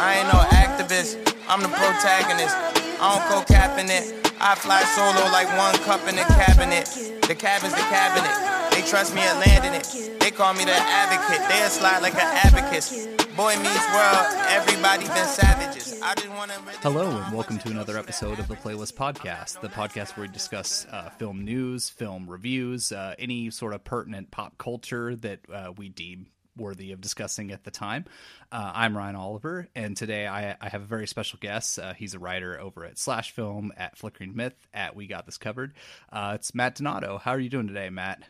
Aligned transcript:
I 0.00 0.20
ain't 0.20 0.28
no 0.32 0.40
activist, 0.56 1.18
I'm 1.46 1.60
the 1.60 1.68
protagonist. 1.68 2.56
I 3.00 3.18
don't 3.18 3.28
go 3.28 3.44
capping 3.52 3.90
it. 3.90 4.32
I 4.40 4.54
fly 4.54 4.80
solo 4.96 5.30
like 5.30 5.48
one 5.58 5.74
cup 5.84 6.08
in 6.08 6.16
the 6.16 6.22
cabinet. 6.22 6.86
The 7.28 7.34
cabin's 7.34 7.74
the 7.74 7.84
cabinet. 7.92 8.32
They 8.72 8.80
trust 8.88 9.14
me 9.14 9.20
at 9.20 9.36
landing 9.36 9.74
it. 9.74 10.20
They 10.20 10.30
call 10.30 10.54
me 10.54 10.64
the 10.64 10.72
advocate. 10.72 11.46
They 11.48 11.68
slide 11.68 12.00
like 12.00 12.14
an 12.14 12.20
abacus. 12.46 13.08
Boy 13.36 13.56
meets 13.58 13.86
world, 13.92 14.26
everybody 14.48 15.04
been 15.04 15.26
savages. 15.26 16.00
I 16.00 16.14
just 16.14 16.30
wanna. 16.30 16.54
Hello, 16.80 17.10
and 17.10 17.34
welcome 17.34 17.58
to 17.58 17.68
another 17.68 17.98
episode 17.98 18.38
of 18.38 18.48
the 18.48 18.56
Playlist 18.56 18.94
Podcast, 18.94 19.60
the 19.60 19.68
podcast 19.68 20.16
where 20.16 20.26
we 20.26 20.32
discuss 20.32 20.86
uh, 20.90 21.10
film 21.10 21.44
news, 21.44 21.90
film 21.90 22.26
reviews, 22.26 22.90
uh, 22.90 23.14
any 23.18 23.50
sort 23.50 23.74
of 23.74 23.84
pertinent 23.84 24.30
pop 24.30 24.56
culture 24.56 25.14
that 25.16 25.40
uh, 25.52 25.72
we 25.76 25.90
deem 25.90 26.28
worthy 26.58 26.92
of 26.92 27.00
discussing 27.00 27.50
at 27.50 27.64
the 27.64 27.70
time. 27.70 28.04
Uh, 28.52 28.72
I'm 28.74 28.96
Ryan 28.96 29.16
Oliver, 29.16 29.68
and 29.74 29.96
today 29.96 30.26
I, 30.26 30.56
I 30.60 30.68
have 30.68 30.82
a 30.82 30.86
very 30.86 31.06
special 31.06 31.38
guest. 31.40 31.78
Uh, 31.78 31.94
he's 31.94 32.14
a 32.14 32.18
writer 32.18 32.58
over 32.60 32.84
at 32.84 32.98
Slash 32.98 33.32
Film, 33.32 33.72
at 33.76 33.96
Flickering 33.96 34.34
Myth, 34.34 34.66
at 34.74 34.94
We 34.94 35.06
Got 35.06 35.26
This 35.26 35.38
Covered. 35.38 35.72
Uh, 36.12 36.32
it's 36.34 36.54
Matt 36.54 36.76
Donato. 36.76 37.18
How 37.18 37.32
are 37.32 37.40
you 37.40 37.48
doing 37.48 37.68
today, 37.68 37.90
Matt? 37.90 38.22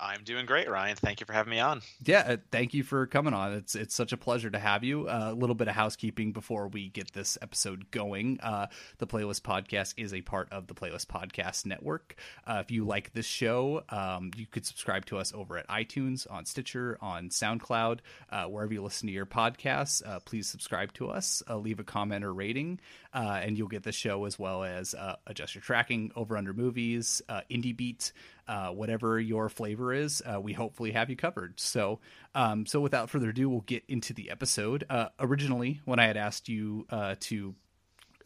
I'm 0.00 0.24
doing 0.24 0.46
great, 0.46 0.70
Ryan. 0.70 0.96
Thank 0.96 1.20
you 1.20 1.26
for 1.26 1.34
having 1.34 1.50
me 1.50 1.60
on. 1.60 1.82
Yeah, 2.02 2.20
uh, 2.20 2.36
thank 2.50 2.72
you 2.72 2.82
for 2.82 3.06
coming 3.06 3.34
on. 3.34 3.52
It's 3.52 3.74
it's 3.74 3.94
such 3.94 4.12
a 4.12 4.16
pleasure 4.16 4.48
to 4.48 4.58
have 4.58 4.82
you. 4.82 5.06
Uh, 5.06 5.28
a 5.30 5.34
little 5.34 5.54
bit 5.54 5.68
of 5.68 5.74
housekeeping 5.74 6.32
before 6.32 6.68
we 6.68 6.88
get 6.88 7.12
this 7.12 7.36
episode 7.42 7.90
going. 7.90 8.40
Uh, 8.40 8.68
the 8.98 9.06
Playlist 9.06 9.42
Podcast 9.42 9.94
is 9.98 10.14
a 10.14 10.22
part 10.22 10.50
of 10.52 10.66
the 10.68 10.74
Playlist 10.74 11.06
Podcast 11.06 11.66
Network. 11.66 12.16
Uh, 12.46 12.62
if 12.64 12.70
you 12.70 12.84
like 12.84 13.12
this 13.12 13.26
show, 13.26 13.82
um, 13.90 14.30
you 14.36 14.46
could 14.46 14.64
subscribe 14.64 15.04
to 15.06 15.18
us 15.18 15.34
over 15.34 15.58
at 15.58 15.68
iTunes, 15.68 16.26
on 16.30 16.46
Stitcher, 16.46 16.96
on 17.02 17.28
SoundCloud, 17.28 17.98
uh, 18.30 18.44
wherever 18.44 18.72
you 18.72 18.82
listen 18.82 19.06
to 19.08 19.12
your 19.12 19.26
podcasts. 19.26 20.06
Uh, 20.06 20.20
please 20.20 20.48
subscribe 20.48 20.94
to 20.94 21.10
us, 21.10 21.42
leave 21.48 21.78
a 21.78 21.84
comment 21.84 22.24
or 22.24 22.32
rating, 22.32 22.80
and 23.12 23.58
you'll 23.58 23.68
get 23.68 23.82
the 23.82 23.92
show 23.92 24.24
as 24.24 24.38
well 24.38 24.64
as 24.64 24.94
adjust 25.26 25.54
your 25.54 25.62
tracking 25.62 26.10
over 26.16 26.38
under 26.38 26.54
movies, 26.54 27.20
Indie 27.50 27.76
Beat 27.76 28.12
uh, 28.50 28.70
whatever 28.70 29.20
your 29.20 29.48
flavor 29.48 29.94
is, 29.94 30.22
uh, 30.26 30.40
we 30.40 30.52
hopefully 30.52 30.90
have 30.90 31.08
you 31.08 31.14
covered. 31.14 31.60
So, 31.60 32.00
um, 32.34 32.66
so 32.66 32.80
without 32.80 33.08
further 33.08 33.28
ado, 33.28 33.48
we'll 33.48 33.60
get 33.60 33.84
into 33.86 34.12
the 34.12 34.28
episode. 34.28 34.84
Uh, 34.90 35.10
originally, 35.20 35.80
when 35.84 36.00
I 36.00 36.08
had 36.08 36.16
asked 36.16 36.48
you 36.48 36.84
uh, 36.90 37.14
to 37.20 37.54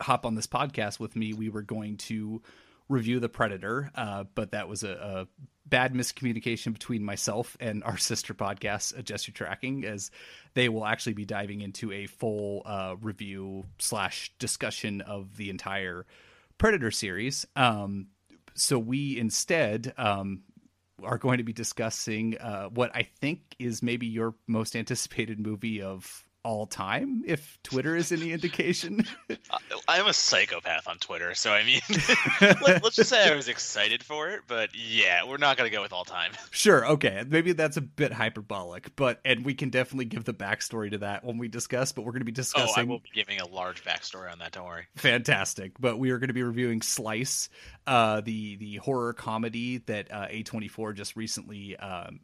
hop 0.00 0.25
on 0.25 0.34
this 0.34 0.47
podcast 0.47 0.98
with 0.98 1.14
me, 1.14 1.34
we 1.34 1.50
were 1.50 1.61
going 1.61 1.98
to 1.98 2.41
review 2.89 3.20
the 3.20 3.28
Predator, 3.28 3.91
uh, 3.95 4.25
but 4.34 4.52
that 4.52 4.67
was 4.67 4.83
a, 4.83 4.92
a, 4.92 5.45
bad 5.67 5.95
miscommunication 5.95 6.75
between 6.75 7.02
myself 7.02 7.56
and 7.61 7.83
our 7.84 7.97
sister 7.98 8.33
podcast, 8.33 8.97
Adjust 8.98 9.28
Your 9.28 9.33
Tracking, 9.33 9.84
as 9.84 10.11
they 10.55 10.70
will 10.70 10.86
actually 10.86 11.14
be 11.14 11.25
diving 11.25 11.61
into 11.62 11.91
a 11.92 12.06
full 12.06 12.62
review 13.00 13.64
slash 13.78 14.33
discussion 14.39 15.00
of 15.00 15.36
the 15.36 15.50
entire 15.50 16.06
Predator 16.58 16.91
series. 16.91 17.47
Um, 17.56 18.08
so 18.55 18.78
we 18.78 19.19
instead 19.19 19.92
um, 19.97 20.42
are 21.02 21.18
going 21.18 21.39
to 21.39 21.45
be 21.45 21.52
discussing 21.52 22.39
uh, 22.39 22.68
what 22.68 22.95
I 22.95 23.08
think 23.20 23.40
is 23.58 23.83
maybe 23.83 24.06
your 24.06 24.34
most 24.46 24.77
anticipated 24.77 25.40
movie 25.40 25.83
of 25.83 26.23
all 26.44 26.66
time 26.66 27.22
if 27.27 27.58
twitter 27.62 27.96
is 27.96 28.12
any 28.12 28.32
indication? 28.32 29.05
I'm 29.88 30.06
a 30.06 30.12
psychopath 30.12 30.86
on 30.86 30.98
twitter 30.98 31.34
so 31.34 31.50
i 31.50 31.64
mean 31.64 31.80
let, 32.40 32.84
us 32.84 32.94
just 32.94 33.10
say 33.10 33.30
i 33.30 33.34
was 33.34 33.48
excited 33.48 34.02
for 34.02 34.30
it 34.30 34.42
but 34.46 34.70
yeah 34.74 35.24
we're 35.27 35.38
not 35.38 35.56
going 35.56 35.70
to 35.70 35.74
go 35.74 35.83
with 35.83 35.92
all 35.92 36.04
time. 36.04 36.33
Sure 36.50 36.86
okay 36.86 37.24
maybe 37.27 37.52
that's 37.52 37.77
a 37.77 37.80
bit 37.80 38.12
hyperbolic 38.12 38.94
but 38.96 39.20
and 39.24 39.44
we 39.44 39.54
can 39.54 39.70
definitely 39.70 40.04
give 40.04 40.24
the 40.24 40.34
backstory 40.34 40.90
to 40.90 40.98
that 40.98 41.24
when 41.24 41.38
we 41.38 41.48
discuss 41.48 41.92
but 41.92 42.02
we're 42.02 42.12
going 42.12 42.20
to 42.20 42.27
be 42.27 42.33
discussing 42.33 42.74
oh 42.77 42.80
i 42.80 42.84
will 42.84 42.98
be 42.98 43.10
giving 43.14 43.40
a 43.40 43.46
large 43.46 43.84
backstory 43.84 44.30
on 44.30 44.38
that 44.38 44.52
don't 44.52 44.66
worry. 44.66 44.86
Fantastic 44.96 45.72
but 45.80 45.98
we 45.98 46.10
are 46.10 46.18
going 46.18 46.28
to 46.28 46.34
be 46.34 46.42
reviewing 46.42 46.83
slice 46.83 47.48
uh 47.86 48.20
the 48.20 48.56
the 48.56 48.77
horror 48.77 49.12
comedy 49.12 49.78
that 49.78 50.12
uh 50.12 50.28
a24 50.28 50.94
just 50.94 51.16
recently 51.16 51.77
um 51.77 52.20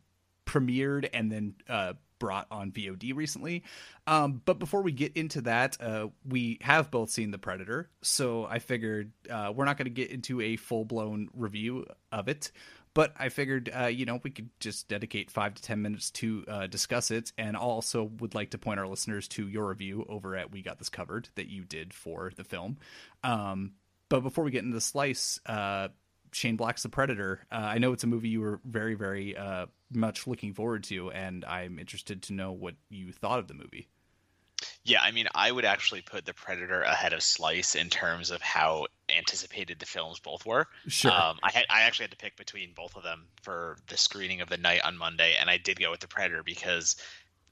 premiered 0.46 1.08
and 1.12 1.30
then 1.30 1.54
uh 1.68 1.92
brought 2.20 2.46
on 2.52 2.70
VOD 2.70 3.16
recently. 3.16 3.64
Um, 4.06 4.40
but 4.44 4.60
before 4.60 4.82
we 4.82 4.92
get 4.92 5.16
into 5.16 5.40
that, 5.40 5.76
uh, 5.80 6.08
we 6.24 6.58
have 6.60 6.92
both 6.92 7.10
seen 7.10 7.32
The 7.32 7.38
Predator, 7.38 7.90
so 8.02 8.44
I 8.44 8.60
figured 8.60 9.10
uh, 9.28 9.52
we're 9.52 9.64
not 9.64 9.76
going 9.76 9.86
to 9.86 9.90
get 9.90 10.12
into 10.12 10.40
a 10.40 10.54
full 10.54 10.84
blown 10.84 11.28
review 11.34 11.86
of 12.12 12.28
it. 12.28 12.52
But 12.92 13.14
I 13.16 13.28
figured, 13.28 13.70
uh, 13.72 13.86
you 13.86 14.04
know, 14.04 14.20
we 14.22 14.30
could 14.30 14.50
just 14.58 14.88
dedicate 14.88 15.30
five 15.30 15.54
to 15.54 15.62
ten 15.62 15.80
minutes 15.80 16.10
to 16.12 16.44
uh, 16.48 16.66
discuss 16.66 17.10
it, 17.10 17.32
and 17.38 17.56
also 17.56 18.04
would 18.18 18.34
like 18.34 18.50
to 18.50 18.58
point 18.58 18.80
our 18.80 18.86
listeners 18.86 19.28
to 19.28 19.48
your 19.48 19.68
review 19.68 20.04
over 20.08 20.36
at 20.36 20.50
We 20.50 20.62
Got 20.62 20.78
This 20.78 20.88
Covered 20.88 21.28
that 21.36 21.48
you 21.48 21.64
did 21.64 21.94
for 21.94 22.32
the 22.34 22.44
film. 22.44 22.78
Um, 23.22 23.72
but 24.08 24.20
before 24.22 24.42
we 24.42 24.50
get 24.50 24.64
into 24.64 24.74
the 24.74 24.80
slice, 24.80 25.38
uh, 25.46 25.88
Shane 26.32 26.56
Black's 26.56 26.82
The 26.82 26.88
Predator. 26.88 27.46
Uh, 27.50 27.56
I 27.56 27.78
know 27.78 27.92
it's 27.92 28.04
a 28.04 28.06
movie 28.06 28.28
you 28.28 28.40
were 28.40 28.60
very, 28.64 28.94
very 28.94 29.36
uh, 29.36 29.66
much 29.92 30.26
looking 30.26 30.54
forward 30.54 30.84
to, 30.84 31.10
and 31.10 31.44
I'm 31.44 31.78
interested 31.78 32.22
to 32.24 32.32
know 32.32 32.52
what 32.52 32.74
you 32.88 33.12
thought 33.12 33.38
of 33.38 33.48
the 33.48 33.54
movie. 33.54 33.88
Yeah, 34.84 35.02
I 35.02 35.10
mean, 35.10 35.26
I 35.34 35.52
would 35.52 35.64
actually 35.64 36.00
put 36.00 36.24
The 36.24 36.34
Predator 36.34 36.82
ahead 36.82 37.12
of 37.12 37.22
Slice 37.22 37.74
in 37.74 37.90
terms 37.90 38.30
of 38.30 38.40
how 38.40 38.86
anticipated 39.14 39.78
the 39.78 39.86
films 39.86 40.18
both 40.18 40.46
were. 40.46 40.66
Sure. 40.86 41.12
Um, 41.12 41.38
I 41.42 41.50
had 41.50 41.66
I 41.68 41.82
actually 41.82 42.04
had 42.04 42.12
to 42.12 42.16
pick 42.16 42.36
between 42.36 42.72
both 42.74 42.96
of 42.96 43.02
them 43.02 43.26
for 43.42 43.76
the 43.88 43.96
screening 43.96 44.40
of 44.40 44.48
the 44.48 44.56
night 44.56 44.80
on 44.84 44.96
Monday, 44.96 45.34
and 45.38 45.50
I 45.50 45.58
did 45.58 45.78
go 45.78 45.90
with 45.90 46.00
The 46.00 46.08
Predator 46.08 46.42
because 46.42 46.96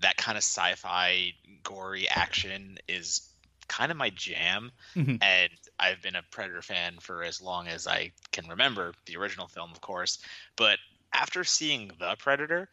that 0.00 0.16
kind 0.16 0.38
of 0.38 0.42
sci-fi 0.44 1.32
gory 1.62 2.08
action 2.08 2.78
is 2.88 3.28
kind 3.68 3.90
of 3.90 3.96
my 3.96 4.10
jam 4.10 4.70
mm-hmm. 4.94 5.16
and 5.20 5.50
i've 5.78 6.02
been 6.02 6.16
a 6.16 6.22
predator 6.30 6.62
fan 6.62 6.94
for 7.00 7.22
as 7.22 7.40
long 7.40 7.68
as 7.68 7.86
i 7.86 8.10
can 8.32 8.48
remember 8.48 8.92
the 9.06 9.16
original 9.16 9.46
film 9.46 9.70
of 9.70 9.80
course 9.80 10.18
but 10.56 10.78
after 11.12 11.44
seeing 11.44 11.90
the 11.98 12.16
predator 12.18 12.68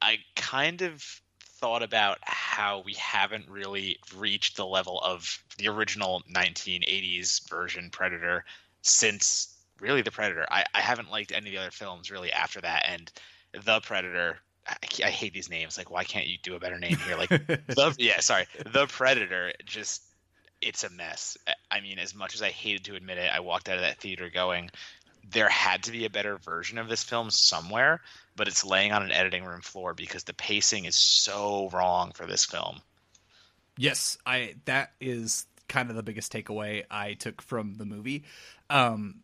i 0.00 0.18
kind 0.34 0.82
of 0.82 1.20
thought 1.42 1.82
about 1.82 2.18
how 2.22 2.82
we 2.84 2.94
haven't 2.94 3.48
really 3.48 3.98
reached 4.16 4.56
the 4.56 4.66
level 4.66 5.00
of 5.00 5.42
the 5.58 5.68
original 5.68 6.22
1980s 6.34 7.48
version 7.48 7.88
predator 7.90 8.44
since 8.82 9.56
really 9.80 10.02
the 10.02 10.10
predator 10.10 10.44
I, 10.50 10.64
I 10.74 10.80
haven't 10.80 11.10
liked 11.10 11.32
any 11.32 11.48
of 11.48 11.52
the 11.52 11.60
other 11.60 11.70
films 11.70 12.10
really 12.10 12.30
after 12.30 12.60
that 12.60 12.84
and 12.86 13.10
the 13.64 13.80
predator 13.80 14.38
I, 14.68 14.76
I, 15.04 15.10
hate 15.10 15.32
these 15.32 15.48
names. 15.48 15.78
Like, 15.78 15.90
why 15.90 16.04
can't 16.04 16.26
you 16.26 16.38
do 16.42 16.54
a 16.54 16.58
better 16.58 16.78
name 16.78 16.96
here? 16.96 17.16
Like, 17.16 17.28
the 17.46 17.94
yeah, 17.98 18.20
sorry, 18.20 18.46
the 18.64 18.86
Predator 18.86 19.52
just 19.64 20.02
it's 20.60 20.84
a 20.84 20.90
mess. 20.90 21.36
I 21.70 21.80
mean, 21.80 21.98
as 21.98 22.14
much 22.14 22.34
as 22.34 22.42
I 22.42 22.50
hated 22.50 22.84
to 22.84 22.96
admit 22.96 23.18
it, 23.18 23.30
I 23.32 23.40
walked 23.40 23.68
out 23.68 23.76
of 23.76 23.82
that 23.82 23.98
theater 23.98 24.30
going, 24.30 24.70
there 25.30 25.48
had 25.48 25.84
to 25.84 25.92
be 25.92 26.04
a 26.04 26.10
better 26.10 26.38
version 26.38 26.78
of 26.78 26.88
this 26.88 27.02
film 27.02 27.30
somewhere, 27.30 28.00
but 28.36 28.48
it's 28.48 28.64
laying 28.64 28.92
on 28.92 29.02
an 29.02 29.10
editing 29.10 29.44
room 29.44 29.60
floor 29.60 29.94
because 29.94 30.24
the 30.24 30.34
pacing 30.34 30.84
is 30.84 30.96
so 30.96 31.68
wrong 31.72 32.12
for 32.12 32.26
this 32.26 32.44
film. 32.44 32.80
Yes, 33.76 34.16
I 34.24 34.54
that 34.64 34.92
is 35.00 35.46
kind 35.68 35.90
of 35.90 35.96
the 35.96 36.02
biggest 36.02 36.32
takeaway 36.32 36.84
I 36.90 37.14
took 37.14 37.42
from 37.42 37.74
the 37.74 37.84
movie. 37.84 38.24
Um, 38.70 39.22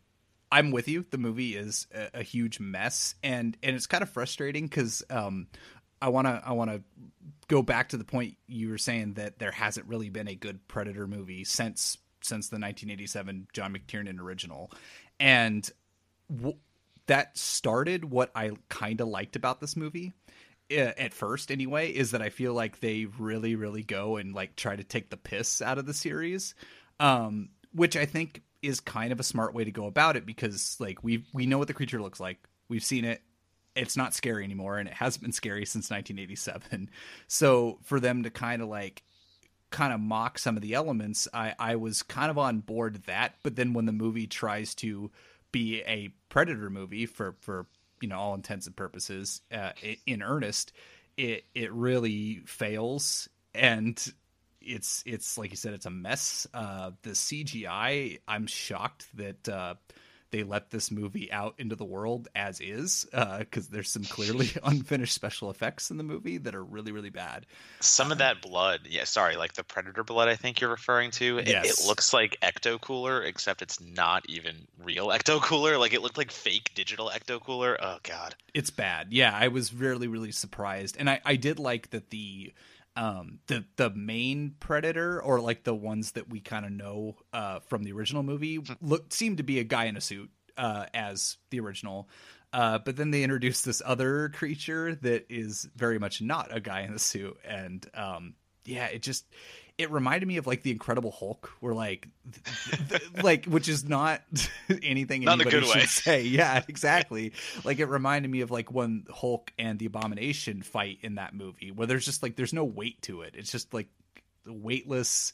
I'm 0.50 0.70
with 0.70 0.88
you. 0.88 1.06
The 1.10 1.18
movie 1.18 1.56
is 1.56 1.86
a, 1.94 2.20
a, 2.20 2.22
huge 2.22 2.60
mess, 2.60 3.14
and 3.22 3.56
and 3.62 3.74
it's 3.74 3.86
kind 3.86 4.02
of 4.02 4.10
frustrating 4.10 4.66
because 4.66 5.02
um, 5.08 5.46
I 6.02 6.08
want 6.08 6.26
to 6.26 6.42
I 6.44 6.52
want 6.52 6.70
to 6.70 6.82
go 7.48 7.62
back 7.62 7.90
to 7.90 7.96
the 7.96 8.04
point 8.04 8.36
you 8.46 8.68
were 8.68 8.78
saying 8.78 9.14
that 9.14 9.38
there 9.38 9.50
hasn't 9.50 9.86
really 9.86 10.10
been 10.10 10.28
a 10.28 10.34
good 10.34 10.66
Predator 10.68 11.06
movie 11.06 11.44
since 11.44 11.96
since 12.20 12.48
the 12.48 12.56
1987 12.56 13.48
John 13.52 13.74
McTiernan 13.74 14.20
original, 14.20 14.70
and 15.18 15.68
w- 16.34 16.58
that 17.06 17.36
started 17.36 18.04
what 18.04 18.30
I 18.34 18.52
kind 18.68 19.00
of 19.00 19.08
liked 19.08 19.36
about 19.36 19.60
this 19.60 19.76
movie 19.76 20.12
at 20.70 21.12
first 21.12 21.50
anyway 21.50 21.90
is 21.90 22.12
that 22.12 22.22
I 22.22 22.30
feel 22.30 22.54
like 22.54 22.80
they 22.80 23.04
really 23.18 23.56
really 23.56 23.82
go 23.82 24.16
and 24.16 24.34
like 24.34 24.56
try 24.56 24.74
to 24.74 24.84
take 24.84 25.10
the 25.10 25.18
piss 25.18 25.60
out 25.60 25.76
of 25.76 25.84
the 25.84 25.92
series 25.92 26.54
um, 27.02 27.50
which 27.72 27.96
I 27.96 28.06
think 28.06 28.42
is 28.62 28.80
kind 28.80 29.12
of 29.12 29.20
a 29.20 29.24
smart 29.24 29.54
way 29.54 29.64
to 29.64 29.72
go 29.72 29.86
about 29.86 30.16
it 30.16 30.24
because 30.24 30.76
like 30.78 31.02
we 31.02 31.26
we 31.32 31.46
know 31.46 31.58
what 31.58 31.68
the 31.68 31.74
creature 31.74 32.00
looks 32.00 32.20
like. 32.20 32.38
We've 32.68 32.84
seen 32.84 33.04
it 33.04 33.20
it's 33.74 33.96
not 33.96 34.14
scary 34.14 34.44
anymore 34.44 34.78
and 34.78 34.88
it 34.88 34.94
hasn't 34.94 35.22
been 35.22 35.32
scary 35.32 35.64
since 35.64 35.90
1987 35.90 36.90
so 37.26 37.78
for 37.82 38.00
them 38.00 38.22
to 38.22 38.30
kind 38.30 38.62
of 38.62 38.68
like 38.68 39.02
kind 39.72 39.92
of 39.92 39.98
mock 39.98 40.38
some 40.38 40.54
of 40.56 40.62
the 40.62 40.74
elements, 40.74 41.26
I, 41.34 41.54
I 41.58 41.76
was 41.76 42.04
kind 42.04 42.30
of 42.30 42.38
on 42.38 42.60
board 42.60 43.02
that. 43.06 43.34
But 43.42 43.56
then 43.56 43.72
when 43.72 43.86
the 43.86 43.92
movie 43.92 44.28
tries 44.28 44.76
to 44.76 45.10
be 45.50 45.82
a 45.82 46.12
Predator 46.28 46.70
movie 46.70 47.06
for, 47.06 47.34
for 47.40 47.66
you 48.00 48.08
know, 48.08 48.18
all 48.18 48.34
intents 48.34 48.66
and 48.66 48.76
purposes 48.76 49.40
uh, 49.50 49.72
in 50.06 50.22
earnest, 50.22 50.72
it, 51.16 51.44
it 51.54 51.72
really 51.72 52.42
fails. 52.46 53.28
And 53.54 54.00
it's, 54.60 55.02
it's 55.04 55.36
like 55.36 55.50
you 55.50 55.56
said, 55.56 55.74
it's 55.74 55.86
a 55.86 55.90
mess. 55.90 56.46
Uh, 56.54 56.92
the 57.02 57.10
CGI, 57.10 58.20
I'm 58.28 58.46
shocked 58.46 59.06
that, 59.16 59.48
uh, 59.48 59.74
they 60.32 60.42
let 60.42 60.70
this 60.70 60.90
movie 60.90 61.30
out 61.30 61.54
into 61.58 61.76
the 61.76 61.84
world 61.84 62.26
as 62.34 62.60
is 62.60 63.06
because 63.12 63.66
uh, 63.66 63.70
there's 63.70 63.90
some 63.90 64.02
clearly 64.04 64.50
unfinished 64.64 65.14
special 65.14 65.50
effects 65.50 65.90
in 65.90 65.98
the 65.98 66.02
movie 66.02 66.38
that 66.38 66.54
are 66.54 66.64
really 66.64 66.90
really 66.90 67.10
bad. 67.10 67.46
Some 67.80 68.10
of 68.10 68.18
that 68.18 68.42
blood 68.42 68.80
yeah 68.88 69.04
sorry 69.04 69.36
like 69.36 69.52
the 69.52 69.62
predator 69.62 70.02
blood 70.02 70.28
i 70.28 70.34
think 70.34 70.60
you're 70.60 70.70
referring 70.70 71.10
to 71.12 71.38
it, 71.38 71.46
yes. 71.46 71.80
it 71.80 71.86
looks 71.86 72.12
like 72.12 72.38
ecto 72.40 72.80
cooler 72.80 73.22
except 73.22 73.62
it's 73.62 73.80
not 73.80 74.24
even 74.28 74.56
real 74.82 75.08
ecto 75.08 75.40
cooler 75.40 75.78
like 75.78 75.92
it 75.92 76.02
looked 76.02 76.18
like 76.18 76.30
fake 76.30 76.72
digital 76.74 77.10
ecto 77.14 77.40
cooler 77.40 77.76
oh 77.80 77.98
god. 78.02 78.34
It's 78.54 78.70
bad. 78.70 79.08
Yeah 79.10 79.32
i 79.34 79.48
was 79.48 79.72
really 79.72 80.08
really 80.08 80.32
surprised. 80.32 80.96
And 80.98 81.08
i 81.08 81.20
i 81.24 81.36
did 81.36 81.58
like 81.58 81.90
that 81.90 82.10
the 82.10 82.52
um 82.96 83.38
the 83.46 83.64
the 83.76 83.90
main 83.90 84.54
predator 84.60 85.20
or 85.22 85.40
like 85.40 85.64
the 85.64 85.74
ones 85.74 86.12
that 86.12 86.28
we 86.28 86.40
kind 86.40 86.64
of 86.64 86.72
know 86.72 87.16
uh 87.32 87.60
from 87.60 87.82
the 87.84 87.92
original 87.92 88.22
movie 88.22 88.56
hmm. 88.56 88.72
look 88.80 89.12
seemed 89.12 89.38
to 89.38 89.42
be 89.42 89.58
a 89.58 89.64
guy 89.64 89.84
in 89.84 89.96
a 89.96 90.00
suit 90.00 90.30
uh 90.58 90.86
as 90.92 91.36
the 91.50 91.60
original 91.60 92.08
uh 92.52 92.78
but 92.78 92.96
then 92.96 93.10
they 93.10 93.22
introduced 93.22 93.64
this 93.64 93.82
other 93.84 94.28
creature 94.30 94.94
that 94.96 95.26
is 95.30 95.68
very 95.74 95.98
much 95.98 96.20
not 96.20 96.54
a 96.54 96.60
guy 96.60 96.82
in 96.82 96.92
a 96.92 96.98
suit 96.98 97.36
and 97.44 97.86
um 97.94 98.34
yeah 98.64 98.86
it 98.86 99.02
just 99.02 99.24
it 99.78 99.90
reminded 99.90 100.26
me 100.26 100.36
of 100.36 100.46
like 100.46 100.62
the 100.62 100.70
Incredible 100.70 101.10
Hulk, 101.10 101.52
where 101.60 101.74
like, 101.74 102.08
th- 102.32 102.88
th- 102.88 103.22
like 103.22 103.46
which 103.46 103.68
is 103.68 103.88
not 103.88 104.20
anything 104.82 105.22
not 105.24 105.40
anybody 105.40 105.66
should 105.66 105.76
way. 105.76 105.86
say. 105.86 106.22
Yeah, 106.22 106.62
exactly. 106.68 107.32
like 107.64 107.78
it 107.78 107.86
reminded 107.86 108.30
me 108.30 108.40
of 108.42 108.50
like 108.50 108.70
when 108.70 109.04
Hulk 109.10 109.52
and 109.58 109.78
the 109.78 109.86
Abomination 109.86 110.62
fight 110.62 110.98
in 111.02 111.16
that 111.16 111.34
movie, 111.34 111.70
where 111.70 111.86
there's 111.86 112.04
just 112.04 112.22
like 112.22 112.36
there's 112.36 112.52
no 112.52 112.64
weight 112.64 113.00
to 113.02 113.22
it. 113.22 113.34
It's 113.36 113.50
just 113.50 113.72
like 113.72 113.88
weightless, 114.46 115.32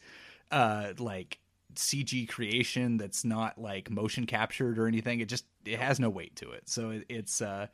uh, 0.51 0.93
like 0.99 1.39
CG 1.75 2.29
creation 2.29 2.97
that's 2.97 3.25
not 3.25 3.59
like 3.59 3.91
motion 3.91 4.27
captured 4.27 4.79
or 4.79 4.87
anything. 4.87 5.21
It 5.21 5.29
just 5.29 5.45
it 5.65 5.79
has 5.79 6.01
no 6.01 6.11
weight 6.11 6.37
to 6.37 6.51
it. 6.53 6.69
So 6.69 6.91
it, 6.91 7.05
it's 7.09 7.43
uh 7.43 7.67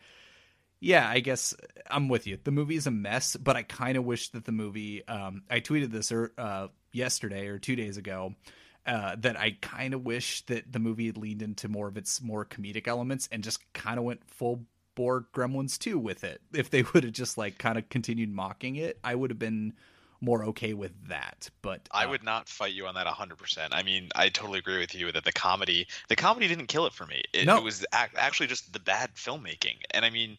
yeah, 0.81 1.09
I 1.09 1.21
guess 1.21 1.55
I'm 1.91 2.09
with 2.09 2.27
you. 2.27 2.39
The 2.43 2.51
movie 2.51 2.77
is 2.77 2.87
a 2.87 2.91
mess, 2.91 3.37
but 3.37 3.57
I 3.57 3.63
kind 3.63 3.97
of 3.97 4.05
wish 4.05 4.31
that 4.31 4.45
the 4.45 4.53
movie. 4.53 5.07
Um, 5.07 5.43
I 5.51 5.61
tweeted 5.61 5.91
this 5.91 6.13
er, 6.13 6.33
uh, 6.37 6.69
yesterday 6.93 7.49
or 7.49 7.59
two 7.59 7.77
days 7.77 7.97
ago. 7.97 8.35
Uh, 8.87 9.17
that 9.19 9.41
I 9.41 9.57
kind 9.63 9.95
of 9.95 10.05
wish 10.05 10.45
that 10.45 10.71
the 10.71 10.79
movie 10.79 11.07
had 11.07 11.17
leaned 11.17 11.41
into 11.41 11.69
more 11.71 11.89
of 11.89 11.97
its 11.97 12.21
more 12.21 12.45
comedic 12.45 12.87
elements 12.87 13.31
and 13.33 13.43
just 13.43 13.61
kind 13.73 13.99
of 13.99 14.05
went 14.05 14.29
full 14.29 14.67
bore 14.95 15.27
Gremlins 15.35 15.79
2 15.79 15.99
with 15.99 16.23
it. 16.23 16.43
If 16.53 16.69
they 16.69 16.83
would 16.95 17.05
have 17.05 17.15
just 17.15 17.39
like 17.39 17.57
kind 17.57 17.79
of 17.79 17.89
continued 17.89 18.31
mocking 18.31 18.77
it, 18.77 18.99
I 19.03 19.15
would 19.15 19.31
have 19.31 19.39
been 19.39 19.73
more 20.25 20.45
okay 20.47 20.73
with 20.73 20.93
that. 21.09 21.51
But 21.63 21.81
uh, 21.91 21.99
I 21.99 22.07
would 22.07 22.23
not 22.23 22.49
fight 22.49 22.73
you 22.73 22.87
on 22.87 22.95
that 22.95 23.07
100%. 23.07 23.69
I 23.73 23.83
mean, 23.83 24.11
I 24.15 24.29
totally 24.29 24.59
agree 24.59 24.79
with 24.79 24.95
you 24.95 25.13
that 25.13 25.25
the 25.25 25.33
comedy, 25.33 25.87
the 26.09 26.17
comedy 26.17 26.49
didn't 26.49 26.67
kill 26.67 26.87
it 26.87 26.93
for 26.93 27.07
me. 27.07 27.23
It, 27.33 27.47
no. 27.47 27.59
it 27.59 27.65
was 27.65 27.85
ac- 27.95 28.17
actually 28.17 28.47
just 28.47 28.73
the 28.73 28.81
bad 28.81 29.15
filmmaking. 29.15 29.77
And 29.91 30.05
I 30.05 30.11
mean, 30.11 30.39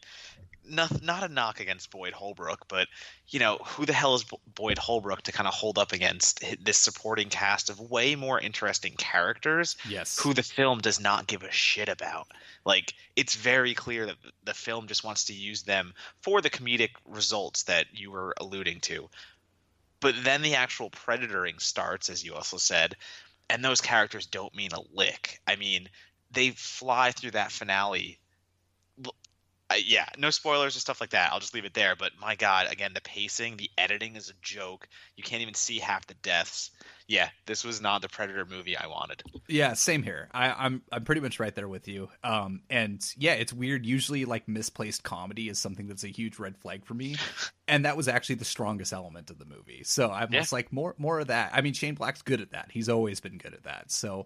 not, 0.68 1.04
not 1.04 1.24
a 1.24 1.28
knock 1.28 1.60
against 1.60 1.92
Boyd 1.92 2.14
Holbrook, 2.14 2.68
but 2.68 2.88
you 3.28 3.40
know 3.40 3.58
who 3.58 3.86
the 3.86 3.94
hell 3.94 4.16
is 4.16 4.26
Boyd 4.54 4.78
Holbrook 4.78 5.24
to 5.24 5.32
kind 5.32 5.48
of 5.48 5.54
hold 5.54 5.78
up 5.78 5.92
against 5.92 6.44
this 6.64 6.78
supporting 6.78 7.30
cast 7.30 7.70
of 7.70 7.80
way 7.80 8.16
more 8.16 8.40
interesting 8.40 8.94
characters? 8.94 9.78
Yes, 9.88 10.20
who 10.20 10.34
the 10.34 10.44
film 10.44 10.80
does 10.80 11.00
not 11.00 11.28
give 11.28 11.44
a 11.44 11.52
shit 11.52 11.90
about. 11.90 12.28
Like 12.66 12.94
it's 13.16 13.36
very 13.36 13.74
clear 13.74 14.08
that 14.08 14.16
the 14.44 14.54
film 14.54 14.88
just 14.88 15.04
wants 15.04 15.26
to 15.26 15.34
use 15.34 15.64
them 15.64 15.94
for 16.22 16.42
the 16.42 16.50
comedic 16.50 16.92
results 17.06 17.64
that 17.64 17.88
you 17.94 18.12
were 18.12 18.34
alluding 18.40 18.80
to. 18.82 19.10
But 20.00 20.24
then 20.24 20.42
the 20.42 20.56
actual 20.56 20.90
predatoring 20.90 21.60
starts, 21.60 22.10
as 22.10 22.24
you 22.24 22.36
also 22.36 22.58
said, 22.58 22.96
and 23.50 23.64
those 23.64 23.82
characters 23.82 24.26
don't 24.26 24.56
mean 24.56 24.72
a 24.74 24.82
lick. 24.94 25.40
I 25.48 25.56
mean, 25.56 25.90
they 26.32 26.52
fly 26.52 27.12
through 27.12 27.32
that 27.32 27.52
finale 27.52 28.20
uh, 29.72 29.76
yeah, 29.84 30.08
no 30.18 30.30
spoilers 30.30 30.76
and 30.76 30.82
stuff 30.82 31.02
like 31.02 31.10
that. 31.10 31.32
I'll 31.32 31.40
just 31.40 31.56
leave 31.56 31.66
it 31.66 31.74
there. 31.74 31.96
But 31.96 32.12
my 32.22 32.36
God, 32.36 32.68
again, 32.72 32.92
the 32.94 33.02
pacing, 33.02 33.58
the 33.58 33.72
editing 33.78 34.16
is 34.16 34.30
a 34.30 34.34
joke. 34.42 34.88
You 35.16 35.24
can't 35.24 35.42
even 35.42 35.56
see 35.56 35.80
half 35.80 36.06
the 36.06 36.14
deaths. 36.16 36.70
Yeah, 37.08 37.30
this 37.48 37.64
was 37.64 37.82
not 37.82 38.02
the 38.02 38.10
Predator 38.10 38.46
movie 38.46 38.78
I 38.78 38.88
wanted. 38.88 39.24
Yeah, 39.48 39.74
same 39.74 40.04
here. 40.04 40.28
I, 40.32 40.48
am 40.48 40.56
I'm, 40.60 40.82
I'm 40.92 41.04
pretty 41.04 41.22
much 41.22 41.40
right 41.40 41.54
there 41.54 41.68
with 41.68 41.88
you. 41.88 42.10
Um, 42.24 42.62
and 42.70 43.04
yeah, 43.18 43.34
it's 43.34 43.54
weird. 43.54 43.86
Usually, 43.86 44.26
like 44.26 44.48
misplaced 44.48 45.04
comedy 45.04 45.50
is 45.50 45.58
something 45.58 45.88
that's 45.88 46.04
a 46.04 46.10
huge 46.10 46.38
red 46.38 46.58
flag 46.58 46.86
for 46.86 46.94
me, 46.94 47.16
and 47.68 47.86
that 47.86 47.98
was 47.98 48.08
actually 48.08 48.36
the 48.36 48.46
strongest 48.46 48.94
element 48.94 49.30
of 49.32 49.40
the 49.40 49.46
movie. 49.46 49.84
So 49.84 50.12
I'm 50.12 50.32
yeah. 50.32 50.40
just 50.40 50.52
like 50.52 50.72
more 50.74 50.96
more 50.98 51.20
of 51.20 51.28
that. 51.28 51.52
I 51.54 51.62
mean, 51.62 51.74
Shane 51.74 51.96
Black's 51.96 52.22
good 52.22 52.42
at 52.42 52.52
that. 52.52 52.70
He's 52.72 52.90
always 52.90 53.20
been 53.20 53.38
good 53.38 53.54
at 53.54 53.64
that. 53.64 53.92
So 53.92 54.26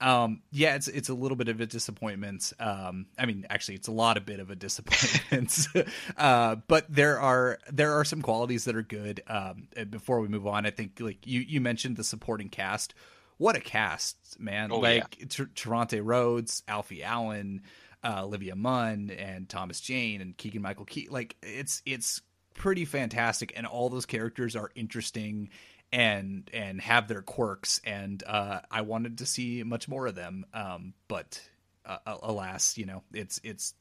um, 0.00 0.42
yeah, 0.50 0.76
it's 0.76 0.88
it's 0.88 1.08
a 1.10 1.14
little 1.14 1.36
bit 1.36 1.48
of 1.48 1.60
a 1.60 1.66
disappointment. 1.66 2.52
Um, 2.58 3.06
I 3.18 3.26
mean, 3.26 3.46
actually, 3.50 3.74
it's 3.74 3.88
a 3.88 3.92
lot 3.92 4.16
of 4.16 4.24
bit 4.24 4.40
of 4.40 4.50
a 4.50 4.56
disappointment. 4.56 5.68
uh, 6.16 6.56
but 6.66 6.86
there 6.88 7.20
are 7.20 7.58
there 7.70 7.92
are 7.92 8.04
some 8.04 8.22
qualities 8.22 8.64
that 8.64 8.76
are 8.76 8.82
good. 8.82 9.22
Um, 9.26 9.68
before 9.90 10.20
we 10.20 10.28
move 10.28 10.46
on, 10.46 10.64
I 10.64 10.70
think 10.70 10.98
like 11.00 11.26
you 11.26 11.40
you 11.40 11.60
mentioned 11.60 11.96
the 11.96 12.04
supporting 12.04 12.48
cast. 12.48 12.94
What 13.36 13.56
a 13.56 13.60
cast, 13.60 14.16
man! 14.38 14.72
Oh, 14.72 14.78
like 14.78 15.18
yeah. 15.18 15.26
Trevante 15.26 16.00
Rhodes, 16.02 16.62
Alfie 16.66 17.02
Allen, 17.02 17.62
uh, 18.02 18.22
Olivia 18.24 18.56
Munn, 18.56 19.10
and 19.10 19.48
Thomas 19.48 19.80
Jane, 19.80 20.22
and 20.22 20.36
Keegan 20.36 20.62
Michael 20.62 20.86
Key. 20.86 21.08
Like 21.10 21.36
it's 21.42 21.82
it's 21.84 22.22
pretty 22.54 22.86
fantastic, 22.86 23.52
and 23.54 23.66
all 23.66 23.90
those 23.90 24.06
characters 24.06 24.56
are 24.56 24.70
interesting 24.74 25.50
and 25.92 26.48
and 26.52 26.80
have 26.80 27.08
their 27.08 27.22
quirks 27.22 27.80
and 27.84 28.22
uh, 28.26 28.60
I 28.70 28.82
wanted 28.82 29.18
to 29.18 29.26
see 29.26 29.62
much 29.62 29.88
more 29.88 30.06
of 30.06 30.14
them 30.14 30.46
um, 30.54 30.94
but 31.08 31.40
uh, 31.84 31.98
alas 32.22 32.78
you 32.78 32.86
know 32.86 33.02
it's 33.12 33.40
it's 33.42 33.74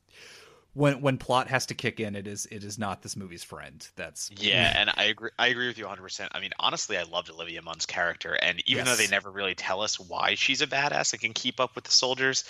when 0.73 1.01
when 1.01 1.17
plot 1.17 1.47
has 1.47 1.67
to 1.67 1.73
kick 1.73 1.99
in 1.99 2.15
it 2.15 2.27
is 2.27 2.47
it 2.51 2.63
is 2.63 2.77
not 2.77 3.01
this 3.01 3.15
movie's 3.15 3.43
friend 3.43 3.87
that's 3.95 4.31
yeah 4.37 4.73
and 4.75 4.89
I 4.95 5.05
agree 5.05 5.29
I 5.37 5.47
agree 5.47 5.67
with 5.67 5.77
you 5.77 5.85
100% 5.85 6.27
I 6.31 6.39
mean 6.39 6.51
honestly 6.59 6.97
I 6.97 7.03
loved 7.03 7.29
Olivia 7.29 7.61
Munn's 7.61 7.85
character 7.85 8.33
and 8.33 8.61
even 8.65 8.85
yes. 8.85 8.97
though 8.97 9.03
they 9.03 9.09
never 9.09 9.29
really 9.29 9.55
tell 9.55 9.81
us 9.81 9.99
why 9.99 10.35
she's 10.35 10.61
a 10.61 10.67
badass 10.67 11.13
and 11.13 11.21
can 11.21 11.33
keep 11.33 11.59
up 11.59 11.75
with 11.75 11.83
the 11.83 11.91
soldiers 11.91 12.43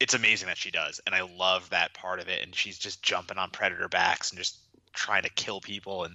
it's 0.00 0.14
amazing 0.14 0.48
that 0.48 0.58
she 0.58 0.70
does 0.70 1.00
and 1.06 1.14
I 1.14 1.22
love 1.22 1.70
that 1.70 1.94
part 1.94 2.20
of 2.20 2.28
it 2.28 2.42
and 2.42 2.54
she's 2.54 2.78
just 2.78 3.02
jumping 3.02 3.38
on 3.38 3.50
predator 3.50 3.88
backs 3.88 4.30
and 4.30 4.38
just 4.38 4.58
trying 4.92 5.22
to 5.22 5.30
kill 5.30 5.60
people 5.60 6.04
and 6.04 6.14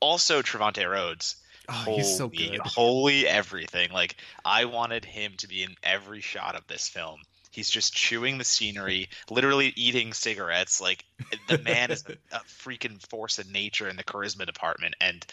also 0.00 0.42
Trevante 0.42 0.88
Rhodes 0.88 1.36
Oh, 1.68 1.72
holy, 1.72 1.96
he's 1.96 2.16
so 2.16 2.28
good. 2.28 2.58
Holy 2.60 3.26
everything. 3.26 3.90
Like 3.92 4.16
I 4.44 4.64
wanted 4.64 5.04
him 5.04 5.32
to 5.38 5.48
be 5.48 5.62
in 5.62 5.74
every 5.82 6.20
shot 6.20 6.56
of 6.56 6.66
this 6.66 6.88
film. 6.88 7.20
He's 7.50 7.70
just 7.70 7.94
chewing 7.94 8.38
the 8.38 8.44
scenery, 8.44 9.08
literally 9.30 9.72
eating 9.76 10.12
cigarettes. 10.12 10.80
Like 10.80 11.04
the 11.48 11.58
man 11.58 11.90
is 11.90 12.04
a 12.32 12.40
freaking 12.40 13.00
force 13.08 13.38
of 13.38 13.50
nature 13.50 13.88
in 13.88 13.96
the 13.96 14.04
charisma 14.04 14.44
department, 14.44 14.94
and 15.00 15.24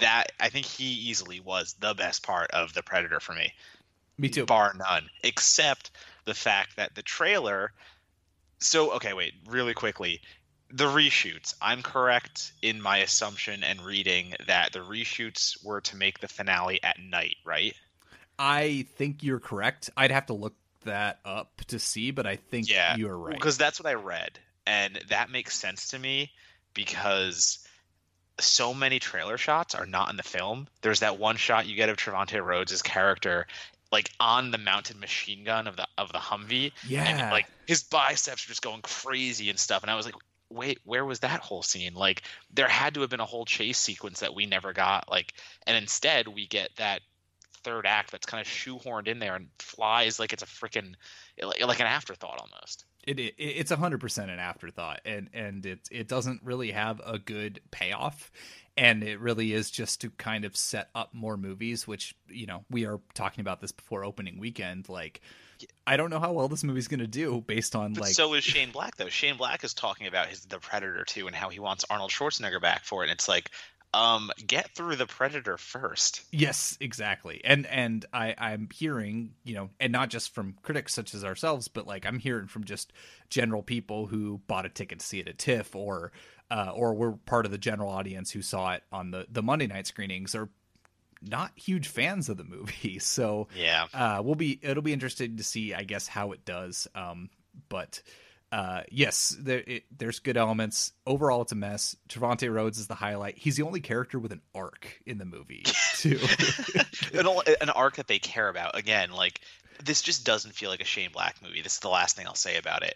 that 0.00 0.32
I 0.40 0.48
think 0.48 0.66
he 0.66 0.84
easily 0.84 1.40
was 1.40 1.74
the 1.78 1.94
best 1.94 2.22
part 2.22 2.50
of 2.50 2.74
the 2.74 2.82
Predator 2.82 3.20
for 3.20 3.32
me. 3.32 3.52
Me 4.18 4.28
too, 4.28 4.44
bar 4.44 4.74
none. 4.76 5.08
Except 5.22 5.90
the 6.24 6.34
fact 6.34 6.76
that 6.76 6.94
the 6.94 7.02
trailer. 7.02 7.72
So 8.58 8.92
okay, 8.92 9.12
wait, 9.12 9.34
really 9.46 9.74
quickly 9.74 10.20
the 10.72 10.84
reshoots. 10.84 11.54
I'm 11.60 11.82
correct 11.82 12.52
in 12.62 12.80
my 12.80 12.98
assumption 12.98 13.62
and 13.62 13.80
reading 13.82 14.34
that 14.46 14.72
the 14.72 14.80
reshoots 14.80 15.62
were 15.64 15.80
to 15.82 15.96
make 15.96 16.20
the 16.20 16.28
finale 16.28 16.82
at 16.82 16.98
night, 16.98 17.36
right? 17.44 17.74
I 18.38 18.86
think 18.96 19.22
you're 19.22 19.40
correct. 19.40 19.90
I'd 19.96 20.10
have 20.10 20.26
to 20.26 20.32
look 20.32 20.54
that 20.84 21.20
up 21.24 21.60
to 21.68 21.78
see, 21.78 22.10
but 22.10 22.26
I 22.26 22.36
think 22.36 22.68
yeah, 22.68 22.96
you're 22.96 23.16
right. 23.16 23.34
Because 23.34 23.58
that's 23.58 23.78
what 23.78 23.88
I 23.88 23.94
read. 23.94 24.38
And 24.66 24.98
that 25.08 25.30
makes 25.30 25.56
sense 25.58 25.90
to 25.90 25.98
me 25.98 26.32
because 26.74 27.58
so 28.40 28.72
many 28.72 28.98
trailer 28.98 29.36
shots 29.36 29.74
are 29.74 29.86
not 29.86 30.10
in 30.10 30.16
the 30.16 30.22
film. 30.22 30.66
There's 30.80 31.00
that 31.00 31.18
one 31.18 31.36
shot 31.36 31.66
you 31.66 31.76
get 31.76 31.88
of 31.88 31.96
Trevante 31.96 32.42
Rhodes' 32.44 32.82
character 32.82 33.46
like 33.92 34.10
on 34.18 34.50
the 34.50 34.58
mounted 34.58 34.98
machine 34.98 35.44
gun 35.44 35.66
of 35.66 35.76
the 35.76 35.86
of 35.98 36.10
the 36.12 36.18
Humvee. 36.18 36.72
Yeah. 36.88 37.04
And, 37.04 37.30
like 37.30 37.46
his 37.66 37.82
biceps 37.82 38.44
are 38.44 38.48
just 38.48 38.62
going 38.62 38.80
crazy 38.80 39.50
and 39.50 39.58
stuff. 39.58 39.82
And 39.82 39.90
I 39.90 39.96
was 39.96 40.06
like, 40.06 40.14
wait, 40.52 40.80
where 40.84 41.04
was 41.04 41.20
that 41.20 41.40
whole 41.40 41.62
scene? 41.62 41.94
Like 41.94 42.22
there 42.52 42.68
had 42.68 42.94
to 42.94 43.00
have 43.00 43.10
been 43.10 43.20
a 43.20 43.26
whole 43.26 43.44
chase 43.44 43.78
sequence 43.78 44.20
that 44.20 44.34
we 44.34 44.46
never 44.46 44.72
got. 44.72 45.10
Like, 45.10 45.34
and 45.66 45.76
instead 45.76 46.28
we 46.28 46.46
get 46.46 46.74
that 46.76 47.00
third 47.62 47.86
act 47.86 48.10
that's 48.10 48.26
kind 48.26 48.40
of 48.40 48.46
shoehorned 48.46 49.08
in 49.08 49.18
there 49.18 49.36
and 49.36 49.48
flies 49.58 50.18
like 50.18 50.32
it's 50.32 50.42
a 50.42 50.46
freaking 50.46 50.94
like 51.40 51.80
an 51.80 51.86
afterthought 51.86 52.40
almost. 52.40 52.84
It, 53.04 53.18
it 53.18 53.34
it's 53.38 53.70
a 53.70 53.76
hundred 53.76 54.00
percent 54.00 54.30
an 54.30 54.38
afterthought, 54.38 55.00
and 55.04 55.28
and 55.32 55.64
it 55.66 55.88
it 55.90 56.08
doesn't 56.08 56.42
really 56.44 56.70
have 56.70 57.00
a 57.04 57.18
good 57.18 57.60
payoff. 57.70 58.30
and 58.76 59.02
it 59.02 59.20
really 59.20 59.52
is 59.52 59.70
just 59.70 60.00
to 60.00 60.10
kind 60.10 60.44
of 60.44 60.56
set 60.56 60.88
up 60.94 61.12
more 61.12 61.36
movies 61.36 61.86
which 61.86 62.14
you 62.28 62.46
know 62.46 62.64
we 62.70 62.86
are 62.86 63.00
talking 63.14 63.42
about 63.42 63.60
this 63.60 63.72
before 63.72 64.02
opening 64.04 64.38
weekend 64.38 64.88
like 64.88 65.20
i 65.86 65.96
don't 65.96 66.08
know 66.10 66.18
how 66.18 66.32
well 66.32 66.48
this 66.48 66.64
movie's 66.64 66.88
going 66.88 66.98
to 67.00 67.06
do 67.06 67.42
based 67.46 67.76
on 67.76 67.92
But 67.92 68.00
like 68.04 68.14
so 68.14 68.32
is 68.34 68.42
Shane 68.44 68.70
Black 68.70 68.96
though. 68.96 69.08
Shane 69.08 69.36
Black 69.36 69.62
is 69.62 69.74
talking 69.74 70.06
about 70.06 70.26
his 70.28 70.44
The 70.46 70.58
Predator 70.58 71.04
too 71.04 71.26
and 71.26 71.36
how 71.36 71.50
he 71.50 71.60
wants 71.60 71.84
Arnold 71.90 72.10
Schwarzenegger 72.10 72.60
back 72.60 72.84
for 72.84 73.02
it. 73.02 73.10
And 73.10 73.12
it's 73.12 73.28
like, 73.28 73.50
um, 73.94 74.30
get 74.46 74.74
through 74.74 74.96
The 74.96 75.06
Predator 75.06 75.56
first. 75.58 76.22
Yes, 76.32 76.76
exactly. 76.80 77.40
And 77.44 77.66
and 77.66 78.04
I 78.12 78.34
I'm 78.38 78.68
hearing, 78.72 79.34
you 79.44 79.54
know, 79.54 79.70
and 79.80 79.92
not 79.92 80.08
just 80.10 80.34
from 80.34 80.54
critics 80.62 80.94
such 80.94 81.14
as 81.14 81.24
ourselves, 81.24 81.68
but 81.68 81.86
like 81.86 82.06
I'm 82.06 82.18
hearing 82.18 82.46
from 82.46 82.64
just 82.64 82.92
general 83.28 83.62
people 83.62 84.06
who 84.06 84.40
bought 84.46 84.66
a 84.66 84.70
ticket 84.70 85.00
to 85.00 85.06
see 85.06 85.20
it 85.20 85.28
at 85.28 85.38
TIFF 85.38 85.74
or 85.76 86.12
uh, 86.50 86.72
or 86.74 86.94
were 86.94 87.12
part 87.12 87.44
of 87.46 87.52
the 87.52 87.58
general 87.58 87.90
audience 87.90 88.30
who 88.30 88.42
saw 88.42 88.72
it 88.72 88.82
on 88.92 89.10
the 89.10 89.26
the 89.30 89.42
Monday 89.42 89.66
night 89.66 89.86
screenings 89.86 90.34
are 90.34 90.48
not 91.20 91.52
huge 91.54 91.86
fans 91.88 92.28
of 92.28 92.36
the 92.36 92.44
movie. 92.44 92.98
So 93.00 93.48
Yeah. 93.54 93.86
uh, 93.94 94.22
we'll 94.24 94.34
be 94.34 94.58
it'll 94.62 94.82
be 94.82 94.92
interesting 94.92 95.36
to 95.36 95.44
see, 95.44 95.72
I 95.74 95.84
guess, 95.84 96.08
how 96.08 96.32
it 96.32 96.44
does. 96.44 96.88
Um, 96.94 97.30
but 97.68 98.02
uh, 98.52 98.82
yes, 98.90 99.34
there, 99.40 99.62
it, 99.66 99.84
there's 99.96 100.18
good 100.18 100.36
elements. 100.36 100.92
Overall, 101.06 101.40
it's 101.40 101.52
a 101.52 101.56
mess. 101.56 101.96
Trevante 102.10 102.52
Rhodes 102.52 102.78
is 102.78 102.86
the 102.86 102.94
highlight. 102.94 103.38
He's 103.38 103.56
the 103.56 103.62
only 103.62 103.80
character 103.80 104.18
with 104.18 104.30
an 104.30 104.42
arc 104.54 105.00
in 105.06 105.16
the 105.16 105.24
movie, 105.24 105.64
too. 105.96 106.20
an, 107.14 107.26
an, 107.62 107.70
arc 107.70 107.96
that 107.96 108.08
they 108.08 108.18
care 108.18 108.50
about. 108.50 108.76
Again, 108.76 109.10
like 109.10 109.40
this 109.82 110.02
just 110.02 110.26
doesn't 110.26 110.54
feel 110.54 110.68
like 110.68 110.82
a 110.82 110.84
Shane 110.84 111.12
Black 111.12 111.36
movie. 111.42 111.62
This 111.62 111.74
is 111.74 111.80
the 111.80 111.88
last 111.88 112.14
thing 112.14 112.26
I'll 112.26 112.34
say 112.34 112.58
about 112.58 112.82
it. 112.82 112.94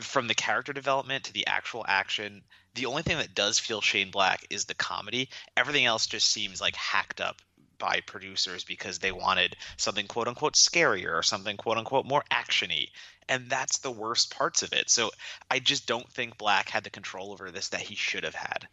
From 0.00 0.26
the 0.26 0.34
character 0.34 0.72
development 0.72 1.24
to 1.24 1.32
the 1.32 1.46
actual 1.46 1.84
action, 1.86 2.42
the 2.74 2.86
only 2.86 3.02
thing 3.02 3.18
that 3.18 3.36
does 3.36 3.60
feel 3.60 3.80
Shane 3.80 4.10
Black 4.10 4.46
is 4.50 4.64
the 4.64 4.74
comedy. 4.74 5.28
Everything 5.56 5.86
else 5.86 6.08
just 6.08 6.28
seems 6.28 6.60
like 6.60 6.74
hacked 6.74 7.20
up 7.20 7.40
by 7.78 8.00
producers 8.04 8.64
because 8.64 8.98
they 8.98 9.12
wanted 9.12 9.54
something 9.76 10.08
quote 10.08 10.26
unquote 10.26 10.54
scarier 10.54 11.16
or 11.16 11.22
something 11.22 11.56
quote 11.56 11.78
unquote 11.78 12.04
more 12.04 12.24
actiony. 12.32 12.88
And 13.28 13.48
that's 13.48 13.78
the 13.78 13.90
worst 13.90 14.34
parts 14.34 14.62
of 14.62 14.72
it. 14.72 14.90
So 14.90 15.10
I 15.50 15.58
just 15.58 15.86
don't 15.86 16.10
think 16.10 16.38
Black 16.38 16.68
had 16.68 16.84
the 16.84 16.90
control 16.90 17.32
over 17.32 17.50
this 17.50 17.68
that 17.68 17.80
he 17.80 17.94
should 17.94 18.24
have 18.24 18.34
had. 18.34 18.66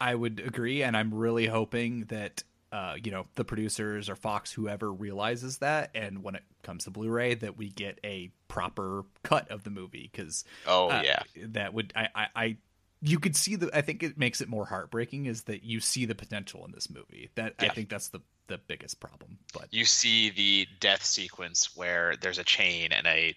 I 0.00 0.14
would 0.14 0.40
agree, 0.40 0.82
and 0.82 0.96
I'm 0.96 1.12
really 1.12 1.46
hoping 1.46 2.04
that 2.06 2.42
uh, 2.72 2.94
you 3.02 3.10
know 3.10 3.26
the 3.34 3.44
producers 3.44 4.08
or 4.08 4.16
Fox, 4.16 4.52
whoever 4.52 4.92
realizes 4.92 5.58
that, 5.58 5.90
and 5.94 6.22
when 6.22 6.36
it 6.36 6.42
comes 6.62 6.84
to 6.84 6.90
Blu-ray, 6.90 7.34
that 7.34 7.56
we 7.56 7.68
get 7.68 7.98
a 8.04 8.30
proper 8.48 9.04
cut 9.22 9.50
of 9.50 9.64
the 9.64 9.70
movie 9.70 10.08
because 10.10 10.44
Oh 10.66 10.88
uh, 10.88 11.02
yeah. 11.04 11.22
that 11.36 11.74
would 11.74 11.92
I, 11.94 12.08
I 12.14 12.26
I 12.34 12.56
you 13.02 13.18
could 13.18 13.36
see 13.36 13.56
the 13.56 13.70
I 13.76 13.80
think 13.80 14.02
it 14.02 14.18
makes 14.18 14.40
it 14.40 14.48
more 14.48 14.66
heartbreaking 14.66 15.26
is 15.26 15.42
that 15.44 15.64
you 15.64 15.80
see 15.80 16.04
the 16.04 16.14
potential 16.14 16.64
in 16.64 16.72
this 16.72 16.90
movie. 16.90 17.30
That 17.34 17.54
I 17.58 17.68
think 17.68 17.88
that's 17.88 18.08
the 18.08 18.20
the 18.46 18.58
biggest 18.58 19.00
problem. 19.00 19.38
But 19.52 19.68
you 19.70 19.84
see 19.84 20.30
the 20.30 20.66
death 20.80 21.04
sequence 21.04 21.76
where 21.76 22.16
there's 22.16 22.38
a 22.38 22.44
chain 22.44 22.92
and 22.92 23.06
a 23.06 23.34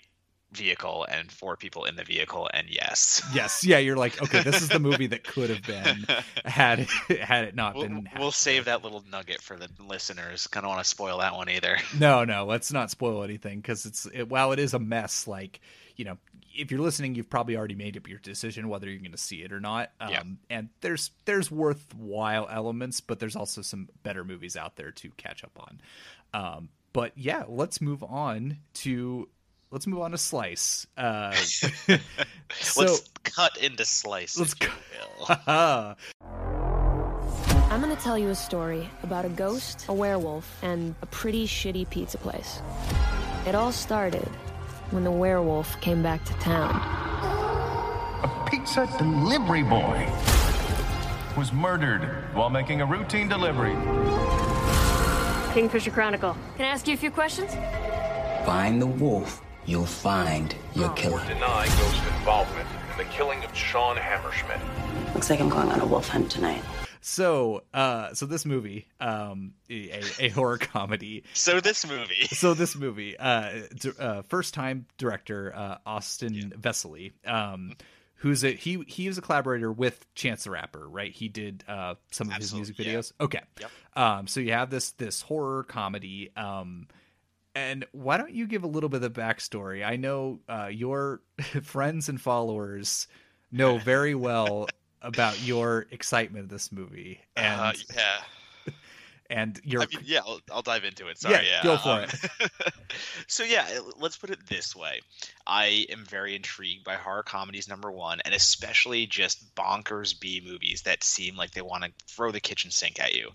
vehicle 0.53 1.05
and 1.09 1.31
four 1.31 1.55
people 1.57 1.85
in 1.85 1.95
the 1.95 2.03
vehicle 2.03 2.49
and 2.53 2.67
yes 2.69 3.21
yes, 3.33 3.65
yeah, 3.65 3.77
you're 3.77 3.97
like, 3.97 4.21
okay, 4.21 4.41
this 4.43 4.61
is 4.61 4.69
the 4.69 4.79
movie 4.79 5.07
that 5.07 5.23
could 5.23 5.49
have 5.49 5.63
been 5.63 6.05
had 6.45 6.79
it, 7.09 7.19
had 7.19 7.45
it 7.45 7.55
not 7.55 7.75
we'll, 7.75 7.87
been. 7.87 8.09
we'll 8.17 8.31
save 8.31 8.65
that 8.65 8.83
little 8.83 9.03
nugget 9.11 9.41
for 9.41 9.57
the 9.57 9.69
listeners 9.85 10.47
kind 10.47 10.65
of 10.65 10.69
want 10.69 10.83
to 10.83 10.89
spoil 10.89 11.19
that 11.19 11.35
one 11.35 11.49
either 11.49 11.77
No, 11.99 12.23
no, 12.23 12.45
let's 12.45 12.71
not 12.71 12.89
spoil 12.91 13.23
anything 13.23 13.59
because 13.59 13.85
it's 13.85 14.05
it, 14.13 14.29
while 14.29 14.51
it 14.51 14.59
is 14.59 14.73
a 14.73 14.79
mess. 14.79 15.27
Like 15.27 15.59
you 15.95 16.05
know, 16.05 16.17
if 16.55 16.71
you're 16.71 16.81
listening, 16.81 17.15
you've 17.15 17.29
probably 17.29 17.55
already 17.55 17.75
made 17.75 17.97
up 17.97 18.07
your 18.07 18.19
decision 18.19 18.67
whether 18.67 18.89
you're 18.89 18.99
going 18.99 19.11
to 19.11 19.17
see 19.17 19.43
it 19.43 19.51
or 19.51 19.59
not. 19.59 19.91
Um, 19.99 20.09
Yeah. 20.09 20.23
And 20.49 20.69
there's 20.81 21.11
there's 21.25 21.51
worthwhile 21.51 22.47
elements, 22.49 23.01
but 23.01 23.19
there's 23.19 23.35
also 23.35 23.61
some 23.61 23.89
better 24.03 24.23
movies 24.23 24.55
out 24.55 24.75
there 24.75 24.91
to 24.91 25.09
catch 25.17 25.43
up 25.43 25.57
on. 25.59 25.81
Um, 26.33 26.69
but 26.93 27.11
yeah, 27.15 27.43
let's 27.47 27.81
move 27.81 28.03
on 28.03 28.57
to 28.75 29.27
let's 29.73 29.87
move 29.87 30.01
on 30.01 30.11
to 30.11 30.17
Slice. 30.17 30.85
Uh, 30.95 31.31
so 31.33 32.81
let's 32.81 33.09
cut 33.23 33.57
into 33.57 33.83
slice 33.83 34.37
let's 34.37 34.53
if 34.53 34.59
cu- 34.59 34.71
I'm 37.71 37.81
gonna 37.81 37.95
tell 37.95 38.19
you 38.19 38.29
a 38.29 38.35
story 38.35 38.87
about 39.01 39.25
a 39.25 39.29
ghost, 39.29 39.85
a 39.89 39.93
werewolf, 39.93 40.59
and 40.61 40.93
a 41.01 41.07
pretty 41.07 41.47
shitty 41.47 41.89
pizza 41.89 42.19
place. 42.19 42.61
It 43.47 43.55
all 43.55 43.71
started 43.71 44.27
when 44.91 45.03
the 45.03 45.11
werewolf 45.11 45.81
came 45.81 46.03
back 46.03 46.23
to 46.25 46.33
town. 46.33 46.75
A 48.23 48.49
pizza 48.49 48.87
delivery 48.99 49.63
boy 49.63 50.07
was 51.35 51.51
murdered 51.51 52.03
while 52.35 52.51
making 52.51 52.81
a 52.81 52.85
routine 52.85 53.27
delivery. 53.27 53.73
Kingfisher 55.53 55.91
Chronicle. 55.91 56.37
Can 56.57 56.65
I 56.65 56.69
ask 56.69 56.87
you 56.87 56.93
a 56.93 56.97
few 56.97 57.09
questions? 57.09 57.55
Find 58.45 58.79
the 58.79 58.87
wolf, 58.87 59.41
you'll 59.65 59.85
find 59.85 60.55
your 60.75 60.89
killer. 60.93 61.23
deny 61.25 61.65
Ghost's 61.65 62.07
involvement 62.19 62.67
in 62.91 62.97
the 62.97 63.05
killing 63.05 63.43
of 63.43 63.55
Sean 63.55 63.95
Hammerschmidt. 63.97 65.13
Looks 65.13 65.29
like 65.29 65.39
I'm 65.39 65.49
going 65.49 65.69
on 65.69 65.79
a 65.79 65.85
wolf 65.85 66.07
hunt 66.09 66.29
tonight. 66.29 66.61
so 67.01 67.63
uh, 67.73 68.13
so 68.13 68.25
this 68.25 68.45
movie, 68.45 68.87
um, 68.99 69.53
a, 69.69 70.01
a 70.19 70.29
horror 70.29 70.57
comedy. 70.57 71.23
so 71.33 71.59
this 71.59 71.85
movie 71.87 72.25
so 72.31 72.53
this 72.53 72.75
movie 72.75 73.17
uh, 73.17 73.51
d- 73.79 73.91
uh 73.99 74.21
first 74.23 74.53
time 74.53 74.85
director 74.97 75.53
uh 75.55 75.77
austin 75.85 76.53
vesely 76.59 77.11
um 77.27 77.73
who's 78.15 78.43
a 78.45 78.51
he 78.51 78.83
he 78.87 79.07
was 79.07 79.17
a 79.17 79.21
collaborator 79.21 79.71
with 79.71 80.05
chance 80.15 80.45
the 80.45 80.51
rapper 80.51 80.87
right 80.87 81.11
he 81.11 81.27
did 81.27 81.63
uh 81.67 81.95
some 82.11 82.27
of 82.29 82.35
his 82.35 82.53
Absolutely, 82.53 82.59
music 82.59 82.79
yeah. 82.85 82.93
videos 82.93 83.11
okay 83.19 83.41
Yep. 83.59 83.71
um 83.95 84.27
so 84.27 84.39
you 84.39 84.51
have 84.53 84.69
this 84.69 84.91
this 84.91 85.21
horror 85.21 85.63
comedy 85.63 86.31
um 86.37 86.87
and 87.55 87.85
why 87.91 88.17
don't 88.17 88.33
you 88.33 88.47
give 88.47 88.63
a 88.63 88.67
little 88.67 88.89
bit 88.89 89.03
of 89.03 89.13
the 89.13 89.21
backstory 89.21 89.85
i 89.85 89.95
know 89.95 90.39
uh 90.49 90.67
your 90.71 91.21
friends 91.63 92.09
and 92.09 92.21
followers 92.21 93.07
know 93.51 93.77
very 93.77 94.15
well 94.15 94.67
about 95.01 95.41
your 95.43 95.85
excitement 95.91 96.43
of 96.43 96.49
this 96.49 96.71
movie 96.71 97.19
and 97.35 97.61
uh, 97.61 97.73
yeah 97.95 98.21
and 99.33 99.59
your 99.63 99.81
I 99.81 99.85
mean, 99.87 100.01
yeah, 100.05 100.19
I'll, 100.25 100.39
I'll 100.51 100.61
dive 100.61 100.83
into 100.83 101.07
it. 101.07 101.17
Sorry, 101.17 101.35
Yeah, 101.35 101.41
yeah, 101.41 101.63
go 101.63 101.77
for 101.77 102.03
um, 102.03 102.49
so 103.27 103.43
yeah, 103.43 103.67
let's 103.97 104.17
put 104.17 104.29
it 104.29 104.45
this 104.47 104.75
way: 104.75 105.01
I 105.47 105.87
am 105.89 106.05
very 106.05 106.35
intrigued 106.35 106.83
by 106.83 106.95
horror 106.95 107.23
comedies, 107.23 107.67
number 107.67 107.91
one, 107.91 108.19
and 108.25 108.33
especially 108.33 109.07
just 109.07 109.55
bonkers 109.55 110.19
B 110.19 110.41
movies 110.45 110.83
that 110.83 111.03
seem 111.03 111.35
like 111.35 111.51
they 111.51 111.61
want 111.61 111.83
to 111.83 111.91
throw 112.07 112.31
the 112.31 112.39
kitchen 112.39 112.69
sink 112.69 112.99
at 112.99 113.15
you. 113.15 113.31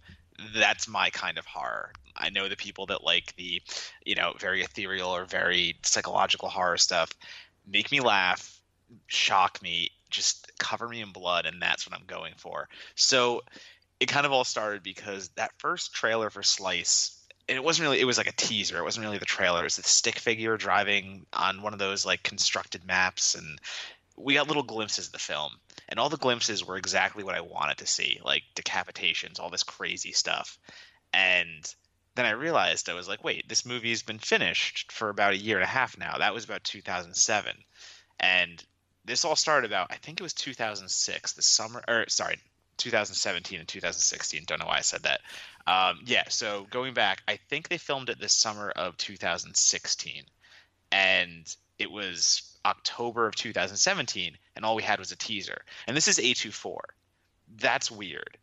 That's 0.55 0.87
my 0.87 1.11
kind 1.11 1.37
of 1.37 1.47
horror. 1.47 1.93
I 2.19 2.31
know 2.31 2.49
the 2.49 2.57
people 2.57 2.87
that 2.87 3.05
like 3.05 3.35
the, 3.37 3.63
you 4.05 4.15
know, 4.15 4.35
very 4.39 4.63
ethereal 4.63 5.15
or 5.15 5.25
very 5.25 5.77
psychological 5.83 6.49
horror 6.49 6.77
stuff 6.77 7.11
make 7.67 7.91
me 7.91 8.01
laugh, 8.01 8.61
shock 9.07 9.63
me, 9.63 9.91
just 10.11 10.51
cover 10.59 10.89
me 10.89 11.01
in 11.01 11.13
blood, 11.13 11.47
and 11.47 11.61
that's 11.61 11.87
what 11.87 11.99
I'm 11.99 12.07
going 12.07 12.35
for. 12.37 12.69
So 12.95 13.43
it 14.01 14.07
kind 14.07 14.27
of 14.27 14.33
all 14.33 14.45
started 14.45 14.83
because 14.83 15.29
that 15.31 15.53
first 15.59 15.93
trailer 15.93 16.31
for 16.31 16.43
Slice, 16.43 17.15
and 17.49 17.57
it 17.57 17.65
wasn't 17.65 17.87
really, 17.87 18.01
it 18.01 18.05
was 18.05 18.19
like 18.19 18.29
a 18.29 18.37
teaser. 18.37 18.79
It 18.79 18.85
wasn't 18.85 19.07
really 19.07 19.19
the 19.19 19.25
trailer. 19.25 19.61
It 19.61 19.65
was 19.65 19.77
the 19.77 19.83
stick 19.83 20.19
figure 20.19 20.57
driving 20.57 21.27
on 21.33 21.63
one 21.63 21.73
of 21.73 21.79
those 21.79 22.05
like 22.05 22.23
constructed 22.23 22.87
maps. 22.87 23.35
And 23.35 23.59
we 24.17 24.35
got 24.35 24.49
little 24.49 24.63
glimpses 24.63 25.07
of 25.07 25.13
the 25.13 25.19
film. 25.19 25.53
And 25.89 25.99
all 25.99 26.11
the 26.11 26.19
glimpses 26.19 26.67
were 26.67 26.77
exactly 26.77 27.25
what 27.25 27.35
I 27.35 27.41
wanted 27.41 27.79
to 27.79 27.87
see 27.87 28.21
like 28.23 28.43
decapitations, 28.55 29.41
all 29.41 29.49
this 29.49 29.63
crazy 29.63 30.13
stuff. 30.13 30.59
And 31.15 31.75
then 32.19 32.27
I 32.27 32.31
realized 32.31 32.89
I 32.89 32.95
was 32.95 33.09
like, 33.09 33.23
wait, 33.23 33.49
this 33.49 33.65
movie's 33.65 34.03
been 34.03 34.19
finished 34.19 34.91
for 34.91 35.09
about 35.09 35.35
a 35.35 35.39
year 35.39 35.57
and 35.57 35.65
a 35.65 35.69
half 35.69 35.97
now. 35.97 36.19
That 36.19 36.35
was 36.35 36.45
about 36.45 36.65
2007. 36.65 37.57
And 38.19 38.65
this 39.05 39.25
all 39.25 39.37
started 39.37 39.71
about, 39.71 39.93
I 39.93 39.97
think 39.97 40.19
it 40.19 40.25
was 40.25 40.35
2006, 40.35 41.35
the 41.35 41.43
summer, 41.43 41.81
or 41.87 42.07
sorry, 42.09 42.39
2017 42.79 43.61
and 43.61 43.69
2016. 43.69 44.43
Don't 44.47 44.59
know 44.59 44.67
why 44.67 44.79
I 44.79 44.81
said 44.81 45.05
that. 45.05 45.21
Um, 45.69 46.01
yeah, 46.07 46.25
so 46.29 46.67
going 46.71 46.93
back, 46.93 47.23
I 47.29 47.37
think 47.49 47.69
they 47.69 47.79
filmed 47.79 48.09
it 48.09 48.19
this 48.19 48.33
summer 48.33 48.71
of 48.71 48.97
2016, 48.97 50.25
and 50.91 51.57
it 51.79 51.91
was 51.91 52.59
October 52.65 53.29
of 53.29 53.37
2017, 53.37 54.37
and 54.57 54.65
all 54.65 54.75
we 54.75 54.83
had 54.83 54.99
was 54.99 55.13
a 55.13 55.17
teaser. 55.17 55.63
And 55.87 55.97
this 55.97 56.09
is 56.09 56.19
A24. 56.19 56.79
That's 57.59 57.93
weird. 57.93 58.39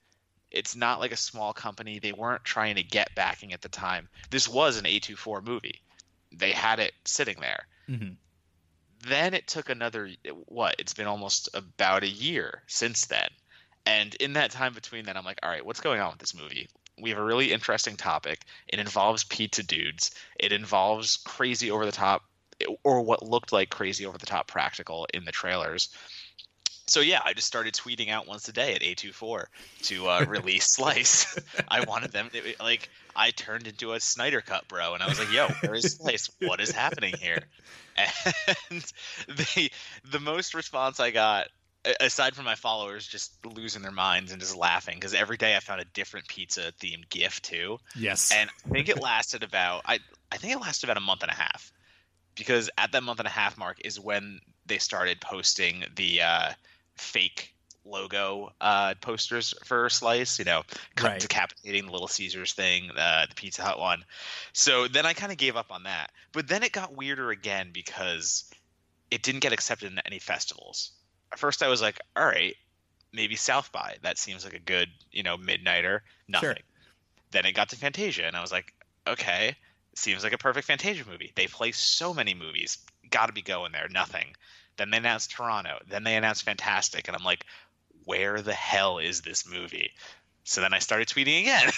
It's 0.51 0.75
not 0.75 0.99
like 0.99 1.11
a 1.11 1.17
small 1.17 1.53
company. 1.53 1.99
They 1.99 2.13
weren't 2.13 2.43
trying 2.45 2.75
to 2.75 2.83
get 2.83 3.13
backing 3.15 3.53
at 3.53 3.61
the 3.61 3.69
time. 3.69 4.07
This 4.29 4.47
was 4.47 4.77
an 4.77 4.85
A24 4.85 5.41
movie. 5.41 5.81
They 6.31 6.51
had 6.51 6.79
it 6.79 6.93
sitting 7.05 7.39
there 7.39 7.67
Mhm. 7.89 8.17
then 9.03 9.33
it 9.33 9.47
took 9.47 9.69
another 9.69 10.09
what 10.47 10.75
it's 10.79 10.93
been 10.93 11.07
almost 11.07 11.49
about 11.53 12.03
a 12.03 12.07
year 12.07 12.63
since 12.67 13.05
then 13.05 13.27
and 13.85 14.15
in 14.15 14.33
that 14.33 14.51
time 14.51 14.73
between 14.73 15.05
then 15.05 15.17
i'm 15.17 15.25
like 15.25 15.39
all 15.43 15.49
right 15.49 15.65
what's 15.65 15.81
going 15.81 15.99
on 15.99 16.11
with 16.11 16.19
this 16.19 16.33
movie 16.33 16.67
we 16.99 17.09
have 17.09 17.19
a 17.19 17.23
really 17.23 17.51
interesting 17.51 17.95
topic 17.95 18.45
it 18.67 18.79
involves 18.79 19.23
pizza 19.25 19.61
dudes 19.63 20.11
it 20.39 20.51
involves 20.51 21.17
crazy 21.17 21.69
over 21.69 21.85
the 21.85 21.91
top 21.91 22.23
or 22.83 23.01
what 23.01 23.21
looked 23.21 23.51
like 23.51 23.69
crazy 23.69 24.05
over 24.05 24.17
the 24.17 24.25
top 24.25 24.47
practical 24.47 25.05
in 25.13 25.25
the 25.25 25.31
trailers 25.31 25.89
so 26.87 26.99
yeah, 26.99 27.21
I 27.23 27.33
just 27.33 27.47
started 27.47 27.73
tweeting 27.73 28.09
out 28.09 28.27
once 28.27 28.47
a 28.47 28.53
day 28.53 28.75
at 28.75 28.81
A24 28.81 29.45
to 29.83 30.07
uh, 30.07 30.25
release 30.27 30.65
Slice. 30.75 31.37
I 31.67 31.83
wanted 31.85 32.11
them 32.11 32.29
to 32.31 32.41
like 32.59 32.89
I 33.15 33.31
turned 33.31 33.67
into 33.67 33.93
a 33.93 33.99
Snyder 33.99 34.41
cut 34.41 34.67
bro, 34.67 34.93
and 34.93 35.01
I 35.01 35.07
was 35.07 35.17
like, 35.17 35.31
"Yo, 35.31 35.47
where 35.61 35.75
is 35.75 35.93
Slice? 35.95 36.29
What 36.41 36.59
is 36.61 36.71
happening 36.71 37.15
here?" 37.17 37.39
And 38.69 38.83
the 39.27 39.71
the 40.03 40.19
most 40.19 40.53
response 40.53 40.99
I 40.99 41.11
got, 41.11 41.47
aside 42.01 42.35
from 42.35 42.43
my 42.43 42.55
followers 42.55 43.07
just 43.07 43.33
losing 43.45 43.81
their 43.81 43.91
minds 43.91 44.33
and 44.33 44.41
just 44.41 44.55
laughing, 44.55 44.95
because 44.95 45.13
every 45.13 45.37
day 45.37 45.55
I 45.55 45.61
found 45.61 45.79
a 45.79 45.85
different 45.85 46.27
pizza 46.27 46.73
themed 46.81 47.09
gift 47.09 47.45
too. 47.45 47.79
Yes, 47.95 48.31
and 48.33 48.49
I 48.65 48.69
think 48.69 48.89
it 48.89 49.01
lasted 49.01 49.43
about 49.43 49.83
I 49.85 49.99
I 50.31 50.37
think 50.37 50.53
it 50.53 50.59
lasted 50.59 50.87
about 50.87 50.97
a 50.97 51.01
month 51.01 51.23
and 51.23 51.31
a 51.31 51.35
half, 51.35 51.71
because 52.35 52.69
at 52.77 52.91
that 52.91 53.01
month 53.01 53.19
and 53.19 53.27
a 53.27 53.31
half 53.31 53.57
mark 53.57 53.77
is 53.85 53.97
when 53.97 54.41
they 54.65 54.77
started 54.77 55.21
posting 55.21 55.83
the. 55.95 56.21
Uh, 56.21 56.51
fake 56.95 57.53
logo 57.87 58.51
uh, 58.61 58.95
posters 58.99 59.53
for 59.63 59.89
Slice, 59.89 60.39
you 60.39 60.45
know, 60.45 60.63
right. 61.01 61.19
decapitating 61.19 61.85
the 61.85 61.91
Little 61.91 62.07
Caesars 62.07 62.53
thing, 62.53 62.89
uh, 62.97 63.27
the 63.29 63.35
Pizza 63.35 63.61
Hut 63.63 63.79
one. 63.79 64.03
So 64.53 64.87
then 64.87 65.05
I 65.05 65.13
kind 65.13 65.31
of 65.31 65.37
gave 65.37 65.55
up 65.55 65.71
on 65.71 65.83
that. 65.83 66.11
But 66.31 66.47
then 66.47 66.63
it 66.63 66.71
got 66.71 66.95
weirder 66.95 67.29
again 67.29 67.69
because 67.71 68.49
it 69.11 69.21
didn't 69.21 69.41
get 69.41 69.53
accepted 69.53 69.91
in 69.91 69.99
any 70.05 70.19
festivals. 70.19 70.91
At 71.31 71.37
first 71.37 71.61
I 71.61 71.67
was 71.67 71.81
like, 71.81 71.99
all 72.15 72.25
right, 72.25 72.55
maybe 73.13 73.35
South 73.35 73.71
by. 73.71 73.97
That 74.01 74.17
seems 74.17 74.43
like 74.43 74.55
a 74.55 74.59
good, 74.59 74.89
you 75.11 75.21
know, 75.21 75.37
midnighter. 75.37 75.99
Nothing. 76.27 76.49
Sure. 76.49 76.55
Then 77.31 77.45
it 77.45 77.51
got 77.51 77.69
to 77.69 77.75
Fantasia, 77.75 78.25
and 78.25 78.35
I 78.35 78.41
was 78.41 78.51
like, 78.51 78.73
okay, 79.05 79.55
seems 79.93 80.23
like 80.23 80.33
a 80.33 80.37
perfect 80.37 80.65
Fantasia 80.67 81.03
movie. 81.07 81.33
They 81.35 81.47
play 81.47 81.71
so 81.71 82.13
many 82.13 82.33
movies. 82.33 82.77
Got 83.15 83.27
to 83.27 83.33
be 83.33 83.41
going 83.41 83.71
there. 83.71 83.87
Nothing. 83.89 84.35
Then 84.75 84.89
they 84.89 84.97
announced 84.97 85.31
Toronto. 85.31 85.77
Then 85.87 86.03
they 86.03 86.17
announced 86.17 86.43
Fantastic, 86.43 87.07
and 87.07 87.15
I'm 87.15 87.23
like, 87.23 87.45
where 88.03 88.41
the 88.41 88.51
hell 88.51 88.97
is 88.97 89.21
this 89.21 89.49
movie? 89.49 89.91
So 90.43 90.59
then 90.59 90.73
I 90.73 90.79
started 90.79 91.07
tweeting 91.07 91.39
again 91.39 91.71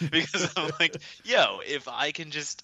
because 0.10 0.52
I'm 0.54 0.70
like, 0.78 1.00
yo, 1.24 1.60
if 1.66 1.88
I 1.88 2.12
can 2.12 2.30
just 2.30 2.62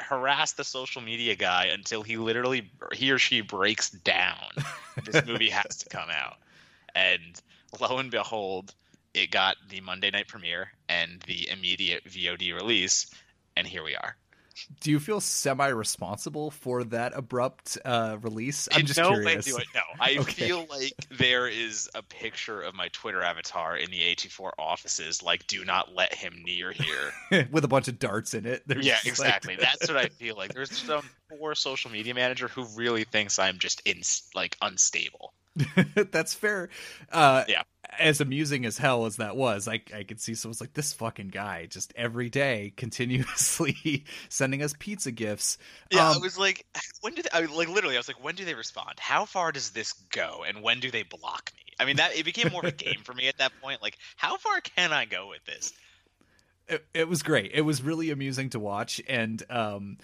harass 0.00 0.54
the 0.54 0.64
social 0.64 1.00
media 1.00 1.36
guy 1.36 1.66
until 1.66 2.02
he 2.02 2.16
literally 2.16 2.72
he 2.92 3.12
or 3.12 3.18
she 3.18 3.40
breaks 3.40 3.88
down, 3.88 4.48
this 5.04 5.24
movie 5.24 5.50
has 5.50 5.76
to 5.76 5.88
come 5.88 6.10
out. 6.10 6.38
And 6.92 7.40
lo 7.78 7.98
and 7.98 8.10
behold, 8.10 8.74
it 9.14 9.30
got 9.30 9.58
the 9.68 9.80
Monday 9.80 10.10
night 10.10 10.26
premiere 10.26 10.72
and 10.88 11.22
the 11.28 11.50
immediate 11.50 12.02
VOD 12.04 12.52
release, 12.52 13.06
and 13.56 13.64
here 13.64 13.84
we 13.84 13.94
are 13.94 14.16
do 14.80 14.90
you 14.90 14.98
feel 15.00 15.20
semi-responsible 15.20 16.50
for 16.50 16.84
that 16.84 17.12
abrupt 17.14 17.78
uh, 17.84 18.16
release? 18.20 18.68
I'm 18.72 18.86
just 18.86 18.98
no 18.98 19.10
curious. 19.10 19.54
I, 19.54 19.62
no, 19.74 19.80
I 20.00 20.16
okay. 20.20 20.46
feel 20.46 20.66
like 20.70 20.92
there 21.10 21.48
is 21.48 21.88
a 21.94 22.02
picture 22.02 22.60
of 22.60 22.74
my 22.74 22.88
Twitter 22.88 23.22
avatar 23.22 23.76
in 23.76 23.90
the 23.90 24.00
A24 24.00 24.50
offices, 24.58 25.22
like 25.22 25.46
"Do 25.46 25.64
not 25.64 25.94
let 25.94 26.14
him 26.14 26.42
near 26.44 26.72
here," 26.72 27.46
with 27.50 27.64
a 27.64 27.68
bunch 27.68 27.88
of 27.88 27.98
darts 27.98 28.34
in 28.34 28.46
it. 28.46 28.62
There's 28.66 28.86
yeah, 28.86 28.98
exactly. 29.04 29.54
Like... 29.54 29.62
That's 29.62 29.88
what 29.88 29.96
I 29.96 30.08
feel 30.08 30.36
like. 30.36 30.54
There's 30.54 30.76
some 30.76 31.08
poor 31.28 31.54
social 31.54 31.90
media 31.90 32.14
manager 32.14 32.48
who 32.48 32.64
really 32.76 33.04
thinks 33.04 33.38
I'm 33.38 33.58
just 33.58 33.82
in 33.84 34.02
like 34.34 34.56
unstable. 34.62 35.32
That's 36.10 36.34
fair. 36.34 36.68
Uh, 37.10 37.44
yeah. 37.48 37.62
As 37.98 38.20
amusing 38.20 38.66
as 38.66 38.76
hell 38.76 39.06
as 39.06 39.16
that 39.16 39.34
was, 39.34 39.66
I 39.66 39.80
I 39.94 40.04
could 40.04 40.20
see 40.20 40.34
someone's 40.34 40.60
like 40.60 40.74
this 40.74 40.92
fucking 40.92 41.28
guy 41.28 41.66
just 41.66 41.92
every 41.96 42.28
day 42.28 42.72
continuously 42.76 44.04
sending 44.28 44.62
us 44.62 44.74
pizza 44.78 45.10
gifts. 45.10 45.58
Yeah, 45.90 46.10
um, 46.10 46.16
I 46.18 46.18
was 46.18 46.38
like, 46.38 46.66
when 47.00 47.14
do 47.14 47.22
I, 47.32 47.40
like 47.46 47.68
literally? 47.68 47.96
I 47.96 47.98
was 47.98 48.08
like, 48.08 48.22
when 48.22 48.34
do 48.34 48.44
they 48.44 48.54
respond? 48.54 49.00
How 49.00 49.24
far 49.24 49.52
does 49.52 49.70
this 49.70 49.94
go? 50.10 50.44
And 50.46 50.62
when 50.62 50.80
do 50.80 50.90
they 50.90 51.02
block 51.02 51.50
me? 51.56 51.72
I 51.80 51.86
mean, 51.86 51.96
that 51.96 52.16
it 52.16 52.24
became 52.24 52.52
more 52.52 52.60
of 52.60 52.68
a 52.68 52.72
game 52.72 53.00
for 53.04 53.14
me 53.14 53.28
at 53.28 53.38
that 53.38 53.52
point. 53.62 53.82
Like, 53.82 53.96
how 54.16 54.36
far 54.36 54.60
can 54.60 54.92
I 54.92 55.04
go 55.04 55.28
with 55.28 55.44
this? 55.44 55.72
It, 56.68 56.84
it 56.92 57.08
was 57.08 57.22
great. 57.22 57.52
It 57.54 57.62
was 57.62 57.82
really 57.82 58.10
amusing 58.10 58.50
to 58.50 58.58
watch, 58.58 59.00
and 59.08 59.42
um, 59.48 59.96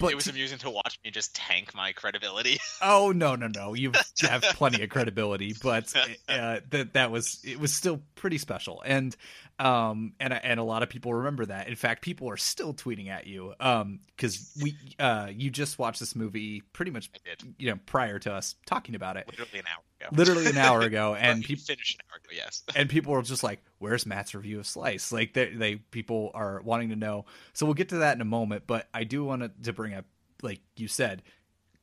but 0.00 0.12
it 0.12 0.14
was 0.14 0.26
amusing 0.26 0.58
to 0.58 0.70
watch 0.70 0.98
me 1.04 1.10
just 1.10 1.34
tank 1.34 1.74
my 1.74 1.92
credibility. 1.92 2.58
oh 2.82 3.12
no, 3.12 3.34
no, 3.34 3.48
no! 3.48 3.74
You 3.74 3.92
have 4.20 4.42
plenty 4.54 4.82
of 4.82 4.90
credibility, 4.90 5.54
but 5.62 5.92
uh, 6.28 6.60
that 6.70 6.92
that 6.92 7.10
was 7.10 7.40
it 7.44 7.58
was 7.58 7.72
still 7.72 8.00
pretty 8.14 8.38
special, 8.38 8.82
and 8.84 9.16
um 9.58 10.12
and 10.20 10.32
and 10.32 10.60
a 10.60 10.62
lot 10.62 10.82
of 10.82 10.88
people 10.88 11.14
remember 11.14 11.46
that. 11.46 11.68
In 11.68 11.76
fact, 11.76 12.02
people 12.02 12.28
are 12.28 12.36
still 12.36 12.74
tweeting 12.74 13.08
at 13.08 13.26
you 13.26 13.54
um 13.60 14.00
because 14.16 14.52
we 14.62 14.76
uh 14.98 15.28
you 15.32 15.50
just 15.50 15.78
watched 15.78 16.00
this 16.00 16.14
movie 16.14 16.62
pretty 16.72 16.90
much 16.90 17.10
you 17.58 17.70
know 17.70 17.78
prior 17.86 18.18
to 18.20 18.32
us 18.32 18.54
talking 18.66 18.94
about 18.94 19.16
it. 19.16 19.26
Literally 19.28 19.60
an 19.60 19.66
hour 19.72 19.82
ago. 20.00 20.08
Literally 20.12 20.46
an 20.46 20.56
hour 20.56 20.80
ago, 20.82 21.14
and 21.14 21.42
people 21.42 21.64
finished 21.64 21.98
an 21.98 22.06
hour 22.10 22.18
ago. 22.18 22.30
Yes, 22.34 22.62
and 22.76 22.88
people 22.88 23.12
were 23.12 23.22
just 23.22 23.42
like, 23.42 23.62
"Where's 23.78 24.06
Matt's 24.06 24.34
review 24.34 24.58
of 24.58 24.66
Slice?" 24.66 25.12
Like 25.12 25.32
they 25.34 25.50
they 25.50 25.76
people 25.76 26.30
are 26.34 26.60
wanting 26.62 26.90
to 26.90 26.96
know. 26.96 27.26
So 27.52 27.66
we'll 27.66 27.74
get 27.74 27.90
to 27.90 27.98
that 27.98 28.14
in 28.16 28.20
a 28.20 28.26
moment, 28.26 28.64
but 28.66 28.88
I 28.92 29.04
do 29.04 29.24
want 29.24 29.62
to 29.62 29.72
bring 29.72 29.94
up, 29.94 30.04
like 30.42 30.60
you 30.76 30.88
said, 30.88 31.22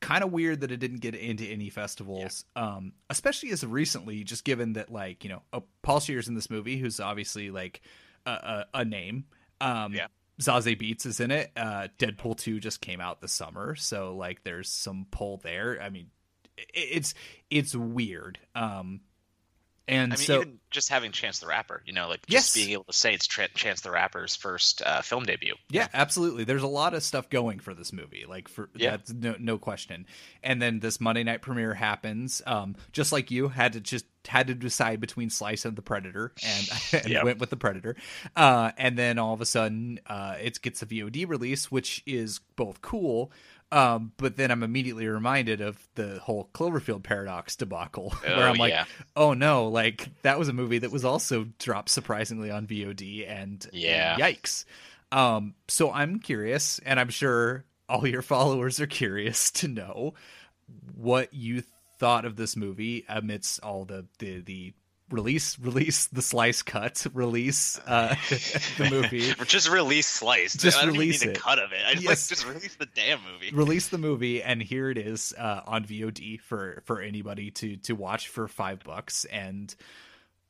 kind 0.00 0.22
of 0.22 0.32
weird 0.32 0.60
that 0.60 0.70
it 0.70 0.78
didn't 0.78 1.00
get 1.00 1.14
into 1.14 1.44
any 1.44 1.70
festivals, 1.70 2.44
yeah. 2.56 2.62
um, 2.62 2.92
especially 3.08 3.50
as 3.50 3.62
of 3.62 3.72
recently, 3.72 4.22
just 4.22 4.44
given 4.44 4.74
that 4.74 4.90
like 4.90 5.24
you 5.24 5.30
know 5.30 5.42
oh, 5.52 5.64
Paul 5.82 6.00
Scheer's 6.00 6.28
in 6.28 6.34
this 6.34 6.50
movie, 6.50 6.78
who's 6.78 7.00
obviously 7.00 7.50
like 7.50 7.80
a, 8.26 8.30
a, 8.30 8.66
a 8.74 8.84
name. 8.84 9.24
Um, 9.60 9.94
yeah. 9.94 10.06
Zazie 10.40 10.76
Beetz 10.76 11.06
is 11.06 11.20
in 11.20 11.30
it. 11.30 11.52
Uh, 11.56 11.88
Deadpool 11.98 12.36
two 12.36 12.58
just 12.58 12.80
came 12.80 13.00
out 13.00 13.20
this 13.20 13.32
summer, 13.32 13.74
so 13.76 14.16
like 14.16 14.42
there's 14.42 14.68
some 14.68 15.06
pull 15.10 15.38
there. 15.38 15.80
I 15.80 15.90
mean, 15.90 16.10
it's 16.56 17.14
it's 17.50 17.74
weird. 17.74 18.38
Um, 18.54 19.00
and 19.86 20.14
I 20.14 20.16
mean, 20.16 20.24
so, 20.24 20.40
even 20.40 20.58
just 20.70 20.88
having 20.88 21.12
Chance 21.12 21.40
the 21.40 21.46
Rapper, 21.46 21.82
you 21.84 21.92
know, 21.92 22.08
like 22.08 22.26
just 22.26 22.56
yes. 22.56 22.64
being 22.64 22.72
able 22.72 22.84
to 22.84 22.92
say 22.92 23.12
it's 23.12 23.26
Chance 23.26 23.82
the 23.82 23.90
Rapper's 23.90 24.34
first 24.34 24.80
uh, 24.80 25.02
film 25.02 25.24
debut. 25.24 25.54
Yeah, 25.68 25.88
absolutely. 25.92 26.44
There's 26.44 26.62
a 26.62 26.68
lot 26.68 26.94
of 26.94 27.02
stuff 27.02 27.28
going 27.28 27.58
for 27.58 27.74
this 27.74 27.92
movie, 27.92 28.24
like 28.26 28.48
for 28.48 28.70
yeah. 28.74 28.92
that's 28.92 29.12
no, 29.12 29.34
no 29.38 29.58
question. 29.58 30.06
And 30.42 30.60
then 30.60 30.80
this 30.80 31.00
Monday 31.02 31.22
night 31.22 31.42
premiere 31.42 31.74
happens. 31.74 32.40
Um, 32.46 32.76
just 32.92 33.12
like 33.12 33.30
you 33.30 33.48
had 33.48 33.74
to 33.74 33.80
just 33.80 34.06
had 34.26 34.46
to 34.46 34.54
decide 34.54 35.00
between 35.00 35.28
Slice 35.28 35.66
and 35.66 35.76
the 35.76 35.82
Predator, 35.82 36.32
and, 36.42 36.68
and 37.04 37.12
yep. 37.12 37.24
went 37.24 37.38
with 37.38 37.50
the 37.50 37.56
Predator. 37.56 37.94
Uh, 38.34 38.72
and 38.78 38.96
then 38.96 39.18
all 39.18 39.34
of 39.34 39.42
a 39.42 39.46
sudden, 39.46 40.00
uh, 40.06 40.36
it 40.40 40.62
gets 40.62 40.80
a 40.80 40.86
VOD 40.86 41.28
release, 41.28 41.70
which 41.70 42.02
is 42.06 42.40
both 42.56 42.80
cool 42.80 43.30
um, 43.74 44.12
but 44.18 44.36
then 44.36 44.52
I'm 44.52 44.62
immediately 44.62 45.08
reminded 45.08 45.60
of 45.60 45.76
the 45.96 46.20
whole 46.20 46.48
Cloverfield 46.54 47.02
paradox 47.02 47.56
debacle, 47.56 48.14
oh, 48.14 48.18
where 48.36 48.48
I'm 48.48 48.56
like, 48.56 48.72
yeah. 48.72 48.84
oh 49.16 49.34
no, 49.34 49.66
like 49.66 50.10
that 50.22 50.38
was 50.38 50.48
a 50.48 50.52
movie 50.52 50.78
that 50.78 50.92
was 50.92 51.04
also 51.04 51.48
dropped 51.58 51.88
surprisingly 51.88 52.52
on 52.52 52.68
VOD, 52.68 53.28
and 53.28 53.66
yeah, 53.72 54.16
yikes. 54.16 54.64
Um, 55.10 55.54
so 55.66 55.90
I'm 55.90 56.20
curious, 56.20 56.78
and 56.86 57.00
I'm 57.00 57.08
sure 57.08 57.64
all 57.88 58.06
your 58.06 58.22
followers 58.22 58.78
are 58.78 58.86
curious 58.86 59.50
to 59.52 59.66
know 59.66 60.14
what 60.94 61.34
you 61.34 61.64
thought 61.98 62.24
of 62.24 62.36
this 62.36 62.54
movie 62.54 63.04
amidst 63.08 63.60
all 63.64 63.84
the 63.84 64.06
the 64.20 64.40
the 64.40 64.74
release 65.10 65.58
release 65.58 66.06
the 66.06 66.22
slice 66.22 66.62
cut 66.62 67.06
release 67.12 67.78
uh 67.86 68.14
the 68.78 68.88
movie. 68.90 69.32
Just 69.46 69.68
release 69.68 70.06
slice. 70.06 70.54
Just 70.54 70.78
I 70.78 70.84
don't 70.84 70.94
release 70.94 71.16
even 71.16 71.28
need 71.28 71.36
it. 71.36 71.38
a 71.38 71.42
cut 71.42 71.58
of 71.58 71.72
it. 71.72 71.80
I 71.86 71.92
yes. 71.92 72.04
like, 72.04 72.38
just 72.38 72.46
release 72.46 72.74
the 72.76 72.88
damn 72.94 73.20
movie. 73.22 73.50
Release 73.52 73.88
the 73.88 73.98
movie 73.98 74.42
and 74.42 74.62
here 74.62 74.90
it 74.90 74.98
is 74.98 75.34
uh 75.38 75.60
on 75.66 75.84
VOD 75.84 76.40
for 76.40 76.82
for 76.84 77.00
anybody 77.00 77.50
to 77.52 77.76
to 77.76 77.94
watch 77.94 78.28
for 78.28 78.48
five 78.48 78.82
bucks. 78.82 79.24
And 79.26 79.74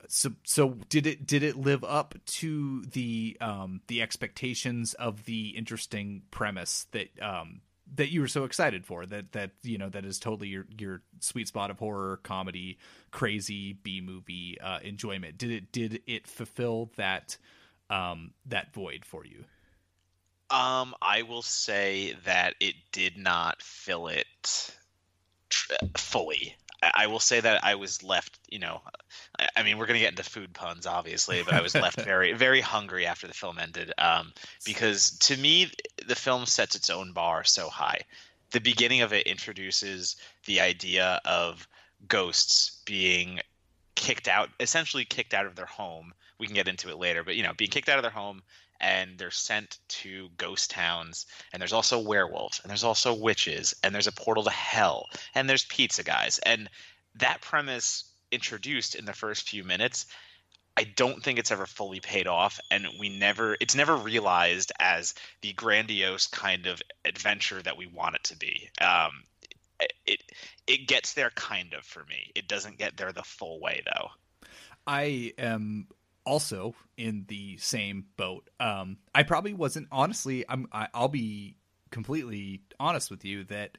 so 0.08 0.30
so 0.44 0.76
did 0.88 1.06
it 1.06 1.26
did 1.26 1.42
it 1.42 1.56
live 1.56 1.84
up 1.84 2.14
to 2.26 2.82
the 2.84 3.36
um 3.40 3.80
the 3.88 4.02
expectations 4.02 4.94
of 4.94 5.24
the 5.24 5.48
interesting 5.50 6.22
premise 6.30 6.86
that 6.92 7.08
um 7.20 7.60
that 7.96 8.10
you 8.10 8.20
were 8.20 8.28
so 8.28 8.44
excited 8.44 8.84
for 8.84 9.06
that 9.06 9.32
that 9.32 9.50
you 9.62 9.78
know 9.78 9.88
that 9.88 10.04
is 10.04 10.18
totally 10.18 10.48
your 10.48 10.66
your 10.78 11.02
sweet 11.20 11.48
spot 11.48 11.70
of 11.70 11.78
horror 11.78 12.18
comedy 12.22 12.78
crazy 13.10 13.74
b 13.74 14.00
movie 14.00 14.58
uh, 14.60 14.78
enjoyment. 14.82 15.38
Did 15.38 15.50
it 15.50 15.72
did 15.72 16.02
it 16.06 16.26
fulfill 16.26 16.90
that 16.96 17.36
um 17.90 18.32
that 18.46 18.72
void 18.72 19.04
for 19.04 19.24
you? 19.24 19.44
Um 20.50 20.94
i 21.02 21.22
will 21.22 21.42
say 21.42 22.16
that 22.24 22.54
it 22.60 22.74
did 22.92 23.16
not 23.16 23.62
fill 23.62 24.08
it 24.08 24.74
tr- 25.48 25.74
fully 25.96 26.54
I 26.94 27.06
will 27.06 27.20
say 27.20 27.40
that 27.40 27.64
I 27.64 27.74
was 27.74 28.02
left, 28.02 28.38
you 28.48 28.58
know, 28.58 28.82
I, 29.56 29.62
mean, 29.62 29.78
we're 29.78 29.86
going 29.86 29.98
to 29.98 30.04
get 30.04 30.12
into 30.12 30.22
food 30.22 30.52
puns, 30.52 30.86
obviously, 30.86 31.42
but 31.42 31.54
I 31.54 31.60
was 31.60 31.74
left 31.74 32.00
very, 32.04 32.32
very 32.32 32.60
hungry 32.60 33.06
after 33.06 33.26
the 33.26 33.34
film 33.34 33.58
ended. 33.58 33.92
Um, 33.98 34.32
because 34.64 35.10
to 35.20 35.36
me, 35.36 35.70
the 36.06 36.14
film 36.14 36.46
sets 36.46 36.74
its 36.74 36.90
own 36.90 37.12
bar 37.12 37.44
so 37.44 37.68
high. 37.68 38.00
The 38.50 38.60
beginning 38.60 39.02
of 39.02 39.12
it 39.12 39.26
introduces 39.26 40.16
the 40.46 40.60
idea 40.60 41.20
of 41.24 41.66
ghosts 42.08 42.82
being 42.84 43.40
kicked 43.94 44.28
out, 44.28 44.50
essentially 44.60 45.04
kicked 45.04 45.34
out 45.34 45.46
of 45.46 45.56
their 45.56 45.66
home. 45.66 46.12
We 46.38 46.46
can 46.46 46.54
get 46.54 46.68
into 46.68 46.90
it 46.90 46.98
later, 46.98 47.24
but 47.24 47.36
you 47.36 47.42
know, 47.42 47.52
being 47.54 47.70
kicked 47.70 47.88
out 47.88 47.98
of 47.98 48.02
their 48.02 48.10
home 48.10 48.42
and 48.80 49.18
they're 49.18 49.30
sent 49.30 49.78
to 49.88 50.28
ghost 50.36 50.70
towns 50.70 51.26
and 51.52 51.60
there's 51.60 51.72
also 51.72 51.98
werewolves 51.98 52.60
and 52.62 52.70
there's 52.70 52.84
also 52.84 53.14
witches 53.14 53.74
and 53.82 53.94
there's 53.94 54.06
a 54.06 54.12
portal 54.12 54.44
to 54.44 54.50
hell 54.50 55.08
and 55.34 55.48
there's 55.48 55.64
pizza 55.66 56.02
guys 56.02 56.38
and 56.40 56.68
that 57.14 57.40
premise 57.40 58.04
introduced 58.30 58.94
in 58.94 59.04
the 59.04 59.12
first 59.12 59.48
few 59.48 59.64
minutes 59.64 60.06
I 60.76 60.84
don't 60.84 61.22
think 61.22 61.38
it's 61.38 61.52
ever 61.52 61.66
fully 61.66 62.00
paid 62.00 62.26
off, 62.26 62.58
and 62.68 62.88
we 62.98 63.08
never 63.08 63.56
it's 63.60 63.76
never 63.76 63.94
realized 63.94 64.72
as 64.80 65.14
the 65.40 65.52
grandiose 65.52 66.26
kind 66.26 66.66
of 66.66 66.82
adventure 67.04 67.62
that 67.62 67.76
we 67.76 67.86
want 67.86 68.16
it 68.16 68.24
to 68.24 68.36
be. 68.36 68.70
Um, 68.80 69.22
it 70.06 70.22
it 70.66 70.88
gets 70.88 71.12
there 71.12 71.30
kind 71.30 71.74
of 71.74 71.84
for 71.84 72.04
me. 72.04 72.32
It 72.34 72.48
doesn't 72.48 72.78
get 72.78 72.96
there 72.96 73.12
the 73.12 73.22
full 73.22 73.60
way 73.60 73.82
though. 73.86 74.08
I 74.86 75.32
am 75.38 75.88
also 76.24 76.74
in 76.96 77.24
the 77.28 77.56
same 77.58 78.06
boat. 78.16 78.48
Um, 78.60 78.98
I 79.14 79.22
probably 79.22 79.54
wasn't 79.54 79.88
honestly. 79.90 80.44
I'm. 80.48 80.66
I, 80.72 80.88
I'll 80.94 81.08
be 81.08 81.56
completely 81.90 82.62
honest 82.80 83.10
with 83.10 83.24
you 83.24 83.44
that 83.44 83.78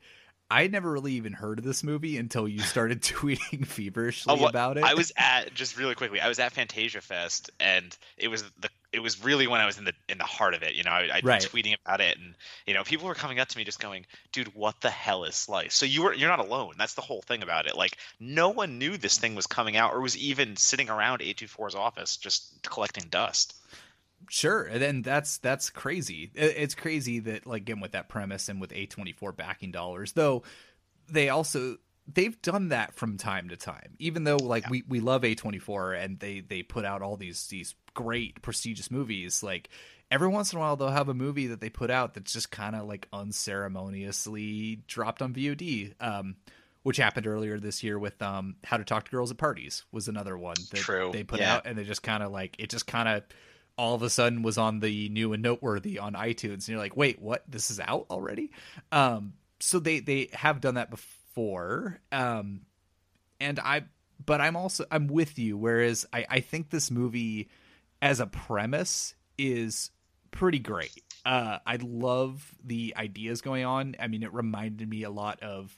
I 0.49 0.67
never 0.67 0.91
really 0.91 1.13
even 1.13 1.33
heard 1.33 1.59
of 1.59 1.65
this 1.65 1.83
movie 1.83 2.17
until 2.17 2.47
you 2.47 2.59
started 2.59 3.01
tweeting 3.01 3.65
feverishly 3.65 4.37
oh, 4.39 4.45
about 4.45 4.77
it. 4.77 4.83
I 4.83 4.93
was 4.93 5.11
at 5.17 5.53
just 5.53 5.77
really 5.77 5.95
quickly. 5.95 6.21
I 6.21 6.27
was 6.27 6.39
at 6.39 6.53
Fantasia 6.53 7.01
Fest, 7.01 7.49
and 7.59 7.95
it 8.17 8.27
was 8.27 8.43
the 8.59 8.69
it 8.95 9.03
was 9.03 9.23
really 9.23 9.45
when 9.45 9.59
I 9.59 9.65
was 9.65 9.77
in 9.77 9.83
the 9.83 9.93
in 10.07 10.17
the 10.17 10.23
heart 10.23 10.53
of 10.53 10.63
it. 10.63 10.75
You 10.75 10.83
know, 10.83 10.91
I, 10.91 11.09
I'd 11.15 11.25
right. 11.25 11.41
been 11.41 11.49
tweeting 11.49 11.75
about 11.83 12.01
it, 12.01 12.17
and 12.17 12.33
you 12.65 12.73
know, 12.73 12.83
people 12.83 13.07
were 13.07 13.13
coming 13.13 13.39
up 13.39 13.49
to 13.49 13.57
me 13.57 13.63
just 13.63 13.79
going, 13.79 14.05
"Dude, 14.31 14.55
what 14.55 14.79
the 14.81 14.89
hell 14.89 15.25
is 15.25 15.35
Slice?" 15.35 15.75
So 15.75 15.85
you 15.85 16.03
were 16.03 16.13
you're 16.13 16.29
not 16.29 16.39
alone. 16.39 16.75
That's 16.77 16.93
the 16.93 17.01
whole 17.01 17.21
thing 17.21 17.43
about 17.43 17.67
it. 17.67 17.75
Like 17.75 17.97
no 18.19 18.49
one 18.49 18.77
knew 18.77 18.97
this 18.97 19.17
thing 19.17 19.35
was 19.35 19.47
coming 19.47 19.75
out, 19.75 19.93
or 19.93 20.01
was 20.01 20.17
even 20.17 20.55
sitting 20.55 20.89
around 20.89 21.19
A24's 21.19 21.75
office 21.75 22.17
just 22.17 22.63
collecting 22.63 23.05
dust. 23.09 23.55
Sure, 24.29 24.63
and 24.63 24.81
then 24.81 25.01
that's 25.01 25.37
that's 25.39 25.69
crazy. 25.69 26.31
It's 26.33 26.73
crazy 26.73 27.19
that 27.19 27.45
like 27.45 27.63
again 27.63 27.81
with 27.81 27.91
that 27.91 28.09
premise 28.09 28.49
and 28.49 28.61
with 28.61 28.71
A24 28.71 29.35
backing 29.35 29.71
dollars, 29.71 30.13
though 30.13 30.43
they 31.09 31.29
also 31.29 31.77
they've 32.11 32.39
done 32.41 32.69
that 32.69 32.93
from 32.93 33.17
time 33.17 33.49
to 33.49 33.57
time. 33.57 33.95
Even 33.99 34.23
though 34.23 34.37
like 34.37 34.63
yeah. 34.63 34.69
we 34.71 34.83
we 34.87 34.99
love 34.99 35.23
A24 35.23 36.03
and 36.03 36.19
they 36.19 36.39
they 36.39 36.63
put 36.63 36.85
out 36.85 37.01
all 37.01 37.17
these 37.17 37.47
these 37.47 37.75
great 37.95 38.43
prestigious 38.43 38.91
movies, 38.91 39.41
like 39.41 39.69
every 40.11 40.27
once 40.27 40.53
in 40.53 40.57
a 40.57 40.59
while 40.59 40.75
they'll 40.75 40.89
have 40.89 41.09
a 41.09 41.15
movie 41.15 41.47
that 41.47 41.61
they 41.61 41.69
put 41.69 41.89
out 41.89 42.13
that's 42.13 42.31
just 42.31 42.51
kind 42.51 42.75
of 42.75 42.87
like 42.87 43.07
unceremoniously 43.11 44.83
dropped 44.87 45.23
on 45.23 45.33
VOD. 45.33 45.93
Um, 45.99 46.35
which 46.83 46.97
happened 46.97 47.25
earlier 47.25 47.59
this 47.59 47.81
year 47.81 47.97
with 47.97 48.21
um, 48.21 48.57
How 48.63 48.77
to 48.77 48.83
Talk 48.83 49.05
to 49.05 49.11
Girls 49.11 49.31
at 49.31 49.37
Parties 49.37 49.83
was 49.91 50.07
another 50.07 50.37
one 50.37 50.53
that 50.69 50.81
True. 50.81 51.09
they 51.11 51.23
put 51.23 51.39
yeah. 51.39 51.55
out 51.55 51.65
and 51.65 51.75
they 51.75 51.83
just 51.83 52.03
kind 52.03 52.21
of 52.21 52.31
like 52.31 52.57
it 52.59 52.69
just 52.69 52.85
kind 52.85 53.09
of 53.09 53.23
all 53.77 53.95
of 53.95 54.03
a 54.03 54.09
sudden 54.09 54.41
was 54.41 54.57
on 54.57 54.79
the 54.79 55.09
new 55.09 55.33
and 55.33 55.43
noteworthy 55.43 55.99
on 55.99 56.13
iTunes, 56.13 56.53
and 56.53 56.69
you're 56.69 56.79
like, 56.79 56.95
wait, 56.95 57.21
what? 57.21 57.43
This 57.47 57.71
is 57.71 57.79
out 57.79 58.05
already? 58.09 58.51
Um, 58.91 59.33
so 59.59 59.79
they 59.79 59.99
they 59.99 60.29
have 60.33 60.61
done 60.61 60.75
that 60.75 60.89
before, 60.89 61.99
um, 62.11 62.61
and 63.39 63.59
I, 63.59 63.83
but 64.23 64.41
I'm 64.41 64.55
also 64.55 64.85
I'm 64.89 65.07
with 65.07 65.37
you. 65.39 65.57
Whereas 65.57 66.05
I 66.13 66.25
I 66.29 66.39
think 66.39 66.69
this 66.69 66.91
movie 66.91 67.49
as 68.01 68.19
a 68.19 68.27
premise 68.27 69.15
is 69.37 69.91
pretty 70.31 70.59
great. 70.59 71.03
Uh, 71.25 71.59
I 71.65 71.77
love 71.81 72.55
the 72.63 72.93
ideas 72.95 73.41
going 73.41 73.65
on. 73.65 73.95
I 73.99 74.07
mean, 74.07 74.23
it 74.23 74.33
reminded 74.33 74.87
me 74.87 75.03
a 75.03 75.09
lot 75.09 75.41
of 75.41 75.77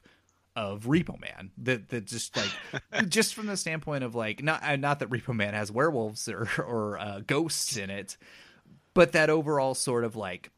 of 0.55 0.85
Repo 0.85 1.21
Man. 1.21 1.51
That 1.59 1.89
that 1.89 2.05
just 2.05 2.35
like 2.35 2.49
just 3.09 3.35
from 3.35 3.45
the 3.45 3.55
standpoint 3.55 4.03
of 4.03 4.15
like 4.15 4.43
not 4.43 4.63
uh, 4.63 4.75
not 4.75 4.99
that 4.99 5.09
Repo 5.09 5.33
Man 5.33 5.53
has 5.53 5.71
werewolves 5.71 6.27
or 6.27 6.49
or 6.57 6.99
uh, 6.99 7.21
ghosts 7.25 7.77
in 7.77 7.89
it, 7.89 8.17
but 8.93 9.13
that 9.13 9.29
overall 9.29 9.73
sort 9.73 10.03
of 10.03 10.15
like 10.15 10.51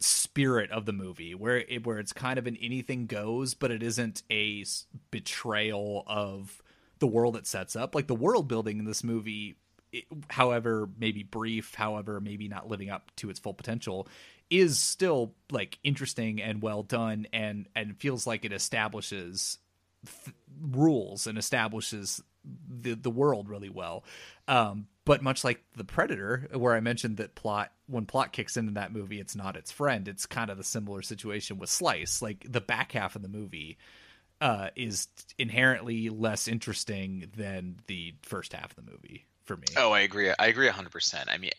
spirit 0.00 0.70
of 0.72 0.84
the 0.84 0.92
movie 0.92 1.34
where 1.34 1.58
it 1.58 1.86
where 1.86 1.98
it's 1.98 2.12
kind 2.12 2.38
of 2.38 2.46
an 2.46 2.56
anything 2.60 3.06
goes, 3.06 3.54
but 3.54 3.70
it 3.70 3.82
isn't 3.82 4.22
a 4.30 4.64
betrayal 5.10 6.02
of 6.06 6.62
the 6.98 7.06
world 7.06 7.36
it 7.36 7.46
sets 7.46 7.76
up. 7.76 7.94
Like 7.94 8.06
the 8.06 8.14
world 8.14 8.48
building 8.48 8.78
in 8.78 8.84
this 8.84 9.04
movie 9.04 9.56
it, 9.92 10.04
however 10.28 10.88
maybe 10.98 11.22
brief 11.22 11.74
however 11.74 12.20
maybe 12.20 12.48
not 12.48 12.68
living 12.68 12.90
up 12.90 13.10
to 13.16 13.30
its 13.30 13.38
full 13.38 13.54
potential 13.54 14.08
is 14.50 14.78
still 14.78 15.34
like 15.50 15.78
interesting 15.82 16.42
and 16.42 16.62
well 16.62 16.82
done 16.82 17.26
and 17.32 17.68
and 17.74 17.96
feels 17.98 18.26
like 18.26 18.44
it 18.44 18.52
establishes 18.52 19.58
th- 20.04 20.36
rules 20.60 21.26
and 21.26 21.38
establishes 21.38 22.22
the 22.68 22.94
the 22.94 23.10
world 23.10 23.48
really 23.48 23.70
well. 23.70 24.04
Um, 24.48 24.88
but 25.04 25.22
much 25.22 25.42
like 25.42 25.62
the 25.76 25.84
Predator, 25.84 26.48
where 26.52 26.74
I 26.74 26.80
mentioned 26.80 27.16
that 27.16 27.34
plot 27.34 27.72
when 27.86 28.06
plot 28.06 28.32
kicks 28.32 28.56
into 28.56 28.72
that 28.72 28.92
movie, 28.92 29.20
it's 29.20 29.36
not 29.36 29.56
its 29.56 29.70
friend. 29.70 30.06
It's 30.06 30.26
kind 30.26 30.50
of 30.50 30.58
the 30.58 30.64
similar 30.64 31.02
situation 31.02 31.58
with 31.58 31.70
Slice. 31.70 32.22
Like 32.22 32.44
the 32.48 32.60
back 32.60 32.92
half 32.92 33.16
of 33.16 33.22
the 33.22 33.28
movie 33.28 33.78
uh, 34.40 34.68
is 34.76 35.08
inherently 35.38 36.08
less 36.08 36.48
interesting 36.48 37.30
than 37.36 37.76
the 37.86 38.14
first 38.22 38.52
half 38.52 38.76
of 38.76 38.84
the 38.84 38.90
movie 38.90 39.26
for 39.44 39.56
me. 39.56 39.66
Oh, 39.76 39.92
I 39.92 40.00
agree. 40.00 40.32
I 40.38 40.46
agree 40.46 40.68
hundred 40.68 40.92
percent. 40.92 41.28
I 41.30 41.38
mean, 41.38 41.50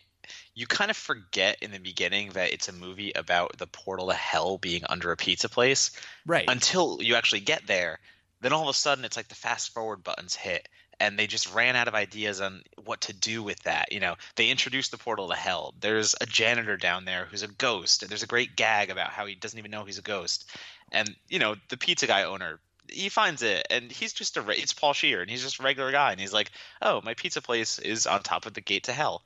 you 0.54 0.66
kind 0.66 0.90
of 0.90 0.96
forget 0.96 1.58
in 1.62 1.72
the 1.72 1.78
beginning 1.78 2.30
that 2.30 2.52
it's 2.52 2.68
a 2.68 2.72
movie 2.72 3.12
about 3.14 3.58
the 3.58 3.66
portal 3.66 4.08
to 4.08 4.14
hell 4.14 4.58
being 4.58 4.82
under 4.88 5.12
a 5.12 5.16
pizza 5.16 5.48
place. 5.48 5.90
Right. 6.26 6.48
Until 6.48 6.98
you 7.00 7.14
actually 7.14 7.40
get 7.40 7.66
there. 7.66 7.98
Then 8.40 8.52
all 8.52 8.62
of 8.62 8.68
a 8.68 8.74
sudden 8.74 9.04
it's 9.04 9.16
like 9.16 9.28
the 9.28 9.34
fast 9.34 9.72
forward 9.72 10.04
buttons 10.04 10.34
hit 10.34 10.68
and 11.00 11.18
they 11.18 11.26
just 11.26 11.52
ran 11.52 11.76
out 11.76 11.88
of 11.88 11.94
ideas 11.94 12.40
on 12.40 12.62
what 12.84 13.02
to 13.02 13.12
do 13.12 13.42
with 13.42 13.60
that. 13.64 13.92
You 13.92 14.00
know, 14.00 14.16
they 14.36 14.50
introduced 14.50 14.90
the 14.90 14.98
portal 14.98 15.28
to 15.28 15.34
hell. 15.34 15.74
There's 15.80 16.14
a 16.20 16.26
janitor 16.26 16.76
down 16.76 17.04
there 17.04 17.26
who's 17.26 17.42
a 17.42 17.48
ghost, 17.48 18.02
and 18.02 18.10
there's 18.10 18.22
a 18.22 18.28
great 18.28 18.56
gag 18.56 18.90
about 18.90 19.10
how 19.10 19.26
he 19.26 19.34
doesn't 19.34 19.58
even 19.58 19.70
know 19.70 19.84
he's 19.84 19.98
a 19.98 20.02
ghost. 20.02 20.50
And 20.92 21.14
you 21.28 21.38
know, 21.38 21.56
the 21.68 21.76
pizza 21.76 22.06
guy 22.06 22.24
owner, 22.24 22.60
he 22.88 23.08
finds 23.08 23.42
it, 23.42 23.66
and 23.70 23.90
he's 23.90 24.12
just 24.12 24.36
a 24.36 24.48
it's 24.50 24.72
Paul 24.72 24.92
Scheer, 24.92 25.20
and 25.20 25.30
he's 25.30 25.42
just 25.42 25.60
a 25.60 25.62
regular 25.62 25.92
guy, 25.92 26.12
and 26.12 26.20
he's 26.20 26.32
like, 26.32 26.50
oh, 26.82 27.00
my 27.02 27.14
pizza 27.14 27.40
place 27.40 27.78
is 27.78 28.06
on 28.06 28.22
top 28.22 28.46
of 28.46 28.54
the 28.54 28.60
gate 28.60 28.84
to 28.84 28.92
hell. 28.92 29.22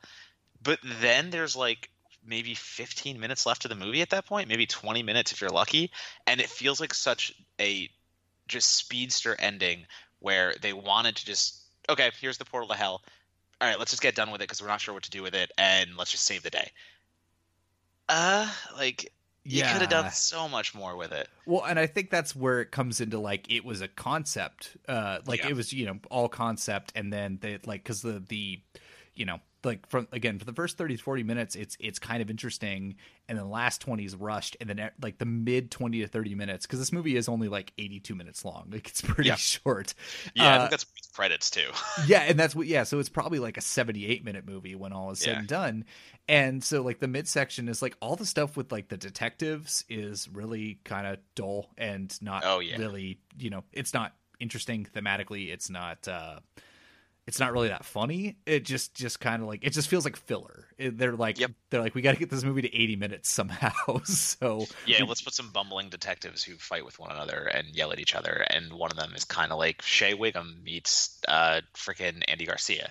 But 0.63 0.79
then 1.01 1.31
there's 1.31 1.57
like 1.57 1.91
maybe 2.25 2.55
15 2.55 3.19
minutes 3.19 3.47
left 3.47 3.65
of 3.65 3.69
the 3.71 3.77
movie 3.77 4.03
at 4.03 4.11
that 4.11 4.27
point, 4.27 4.49
maybe 4.49 4.67
20 4.67 5.03
minutes 5.03 5.33
if 5.33 5.41
you're 5.41 5.51
lucky, 5.51 5.91
and 6.27 6.41
it 6.41 6.49
feels 6.49 6.81
like 6.81 6.95
such 6.95 7.33
a 7.61 7.89
just 8.47 8.77
speedster 8.77 9.37
ending 9.39 9.87
where 10.21 10.55
they 10.61 10.73
wanted 10.73 11.17
to 11.17 11.27
just 11.27 11.63
okay, 11.89 12.11
here's 12.21 12.39
the 12.39 12.45
portal 12.45 12.69
to 12.69 12.75
hell. 12.75 13.03
All 13.61 13.69
right, 13.69 13.79
let's 13.79 13.91
just 13.91 14.03
get 14.03 14.15
done 14.15 14.31
with 14.31 14.41
it 14.41 14.45
because 14.45 14.63
we're 14.63 14.69
not 14.69 14.81
sure 14.81 14.95
what 14.95 15.05
to 15.05 15.11
do 15.11 15.23
with 15.23 15.35
it, 15.35 15.51
and 15.59 15.97
let's 15.97 16.11
just 16.11 16.25
save 16.25 16.43
the 16.43 16.51
day. 16.51 16.71
Uh, 18.09 18.49
like 18.77 19.13
you 19.49 19.61
yeah. 19.61 19.73
could 19.73 19.81
have 19.81 19.91
done 19.91 20.11
so 20.11 20.49
much 20.49 20.75
more 20.75 20.95
with 20.95 21.11
it. 21.13 21.29
Well, 21.47 21.65
and 21.65 21.79
I 21.79 21.87
think 21.87 22.11
that's 22.11 22.37
where 22.37 22.61
it 22.61 22.71
comes 22.71 23.01
into 23.01 23.19
like 23.19 23.51
it 23.51 23.65
was 23.65 23.81
a 23.81 23.89
concept, 23.89 24.77
uh, 24.87 25.21
like 25.27 25.43
yeah. 25.43 25.51
it 25.51 25.57
was 25.57 25.73
you 25.73 25.87
know 25.87 25.99
all 26.11 26.29
concept, 26.29 26.93
and 26.95 27.11
then 27.13 27.39
they 27.41 27.59
like 27.65 27.83
because 27.83 28.03
the 28.03 28.23
the 28.29 28.61
you 29.19 29.27
know 29.27 29.41
like 29.65 29.87
from 29.89 30.07
again 30.13 30.39
for 30.39 30.45
the 30.45 30.53
first 30.53 30.79
30 30.79 30.97
to 30.97 31.03
40 31.03 31.25
minutes 31.25 31.57
it's 31.57 31.77
it's 31.81 31.99
kind 31.99 32.23
of 32.23 32.31
interesting 32.31 32.95
and 33.29 33.37
then 33.37 33.45
the 33.45 33.51
last 33.51 33.81
20 33.81 34.05
is 34.05 34.15
rushed 34.15 34.57
and 34.61 34.71
then 34.71 34.91
like 35.03 35.19
the 35.19 35.27
mid 35.27 35.71
20 35.71 36.01
to 36.01 36.07
30 36.07 36.35
minutes 36.37 36.65
because 36.65 36.79
this 36.79 36.93
movie 36.93 37.17
is 37.17 37.29
only 37.29 37.49
like 37.49 37.73
82 37.77 38.15
minutes 38.15 38.45
long 38.45 38.69
like 38.73 38.89
it's 38.89 39.03
pretty 39.03 39.29
yeah. 39.29 39.35
short 39.35 39.95
yeah 40.35 40.53
uh, 40.53 40.55
i 40.55 40.59
think 40.59 40.71
that's 40.71 40.87
credits 41.13 41.51
too 41.51 41.69
yeah 42.07 42.21
and 42.21 42.39
that's 42.39 42.55
what 42.55 42.69
yeah 42.69 42.85
so 42.85 43.01
it's 43.01 43.09
probably 43.09 43.41
like 43.41 43.57
a 43.57 43.61
78 43.61 44.25
minute 44.25 44.47
movie 44.47 44.77
when 44.77 44.93
all 44.93 45.11
is 45.11 45.19
said 45.19 45.33
yeah. 45.33 45.39
and 45.41 45.49
done 45.49 45.85
and 46.29 46.63
so 46.63 46.83
like 46.83 47.01
the 47.01 47.09
midsection 47.09 47.69
is 47.69 47.83
like 47.83 47.97
all 48.01 48.15
the 48.15 48.27
stuff 48.27 48.57
with 48.57 48.71
like 48.71 48.89
the 48.89 48.97
detectives 48.97 49.85
is 49.89 50.29
really 50.29 50.79
kind 50.85 51.07
of 51.07 51.19
dull 51.35 51.71
and 51.77 52.17
not 52.23 52.45
oh, 52.47 52.61
yeah. 52.61 52.77
really 52.77 53.19
you 53.37 53.51
know 53.51 53.65
it's 53.73 53.93
not 53.93 54.15
interesting 54.39 54.87
thematically 54.95 55.53
it's 55.53 55.69
not 55.69 56.07
uh 56.07 56.39
it's 57.29 57.39
not 57.39 57.53
really 57.53 57.69
that 57.69 57.85
funny. 57.85 58.39
It 58.47 58.65
just 58.65 58.95
just 58.95 59.21
kind 59.21 59.43
of 59.43 59.49
like 59.49 59.63
it 59.63 59.75
just 59.75 59.89
feels 59.89 60.07
like 60.07 60.17
filler. 60.17 60.65
It, 60.79 60.97
they're 60.97 61.15
like 61.15 61.39
yep. 61.39 61.51
they're 61.69 61.83
like 61.83 61.95
we 61.95 62.01
got 62.01 62.13
to 62.13 62.19
get 62.19 62.31
this 62.31 62.43
movie 62.43 62.63
to 62.63 62.75
80 62.75 62.97
minutes 62.97 63.29
somehow. 63.29 64.01
so 64.05 64.65
yeah, 64.87 65.03
we, 65.03 65.09
let's 65.09 65.21
put 65.21 65.35
some 65.35 65.51
bumbling 65.51 65.91
detectives 65.91 66.43
who 66.43 66.55
fight 66.55 66.87
with 66.87 66.99
one 66.99 67.11
another 67.11 67.45
and 67.53 67.69
yell 67.77 67.93
at 67.93 68.01
each 68.01 68.15
other, 68.15 68.47
and 68.49 68.73
one 68.73 68.91
of 68.91 68.97
them 68.97 69.13
is 69.15 69.25
kind 69.27 69.53
of 69.53 69.59
like 69.59 69.83
Shea 69.83 70.15
Whigham 70.15 70.63
meets 70.65 71.21
uh 71.29 71.61
freaking 71.77 72.23
Andy 72.29 72.47
Garcia. 72.47 72.91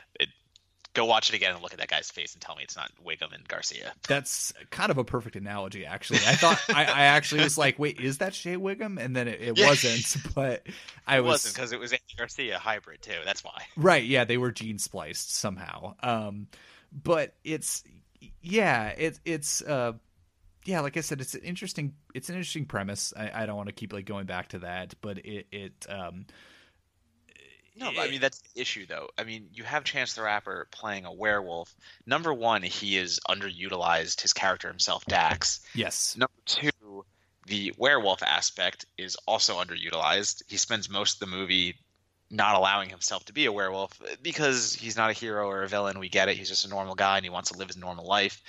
Go 0.97 1.05
watch 1.05 1.29
it 1.29 1.35
again 1.35 1.53
and 1.53 1.61
look 1.61 1.73
at 1.73 1.77
that 1.77 1.89
guy's 1.89 2.09
face 2.09 2.33
and 2.33 2.41
tell 2.41 2.55
me 2.55 2.63
it's 2.63 2.75
not 2.75 2.89
Whigham 3.03 3.31
and 3.31 3.47
Garcia. 3.47 3.93
That's 4.07 4.51
kind 4.71 4.89
of 4.89 4.97
a 4.97 5.03
perfect 5.03 5.35
analogy, 5.35 5.85
actually. 5.85 6.21
I 6.25 6.33
thought 6.33 6.59
I, 6.69 6.85
I, 6.85 7.03
actually 7.03 7.43
was 7.43 7.55
like, 7.55 7.77
wait, 7.77 7.99
is 7.99 8.17
that 8.17 8.33
Shea 8.33 8.57
Whigham? 8.57 8.97
And 8.97 9.15
then 9.15 9.27
it, 9.27 9.39
it 9.39 9.59
yeah. 9.59 9.67
wasn't, 9.67 10.33
but 10.33 10.65
I 11.05 11.17
it 11.17 11.19
was 11.19 11.33
wasn't 11.33 11.53
because 11.55 11.71
it 11.71 11.79
was 11.79 11.91
Andy 11.91 12.03
Garcia 12.17 12.57
hybrid 12.57 13.03
too. 13.03 13.19
That's 13.23 13.43
why. 13.43 13.61
Right? 13.75 14.03
Yeah, 14.03 14.23
they 14.23 14.39
were 14.39 14.49
gene 14.49 14.79
spliced 14.79 15.35
somehow. 15.35 15.93
Um, 16.01 16.47
but 16.91 17.35
it's 17.43 17.83
yeah, 18.41 18.87
it, 18.87 19.19
it's 19.23 19.61
uh, 19.61 19.93
yeah, 20.65 20.79
like 20.79 20.97
I 20.97 21.01
said, 21.01 21.21
it's 21.21 21.35
an 21.35 21.41
interesting 21.41 21.93
it's 22.15 22.29
an 22.29 22.35
interesting 22.35 22.65
premise. 22.65 23.13
I, 23.15 23.43
I 23.43 23.45
don't 23.45 23.55
want 23.55 23.69
to 23.69 23.75
keep 23.75 23.93
like 23.93 24.05
going 24.05 24.25
back 24.25 24.49
to 24.49 24.59
that, 24.59 24.95
but 25.01 25.19
it 25.19 25.45
it 25.51 25.85
um 25.87 26.25
no, 27.77 27.91
I 27.99 28.09
mean 28.09 28.21
that's 28.21 28.39
the 28.39 28.61
issue 28.61 28.85
though. 28.85 29.09
I 29.17 29.23
mean, 29.23 29.49
you 29.53 29.63
have 29.63 29.83
Chance 29.83 30.13
the 30.13 30.23
Rapper 30.23 30.67
playing 30.71 31.05
a 31.05 31.13
werewolf. 31.13 31.75
Number 32.05 32.33
one, 32.33 32.63
he 32.63 32.97
is 32.97 33.19
underutilized. 33.29 34.21
His 34.21 34.33
character 34.33 34.67
himself, 34.67 35.05
Dax. 35.05 35.61
Yes. 35.73 36.15
Number 36.17 36.33
two, 36.45 37.05
the 37.45 37.73
werewolf 37.77 38.23
aspect 38.23 38.85
is 38.97 39.15
also 39.27 39.55
underutilized. 39.55 40.43
He 40.47 40.57
spends 40.57 40.89
most 40.89 41.15
of 41.15 41.29
the 41.29 41.35
movie 41.35 41.75
not 42.29 42.55
allowing 42.55 42.89
himself 42.89 43.25
to 43.25 43.33
be 43.33 43.45
a 43.45 43.51
werewolf 43.51 43.99
because 44.21 44.73
he's 44.73 44.97
not 44.97 45.09
a 45.09 45.13
hero 45.13 45.47
or 45.47 45.63
a 45.63 45.67
villain. 45.67 45.99
We 45.99 46.09
get 46.09 46.27
it. 46.27 46.37
He's 46.37 46.49
just 46.49 46.65
a 46.65 46.69
normal 46.69 46.95
guy 46.95 47.17
and 47.17 47.25
he 47.25 47.29
wants 47.29 47.51
to 47.51 47.57
live 47.57 47.67
his 47.67 47.77
normal 47.77 48.05
life. 48.05 48.41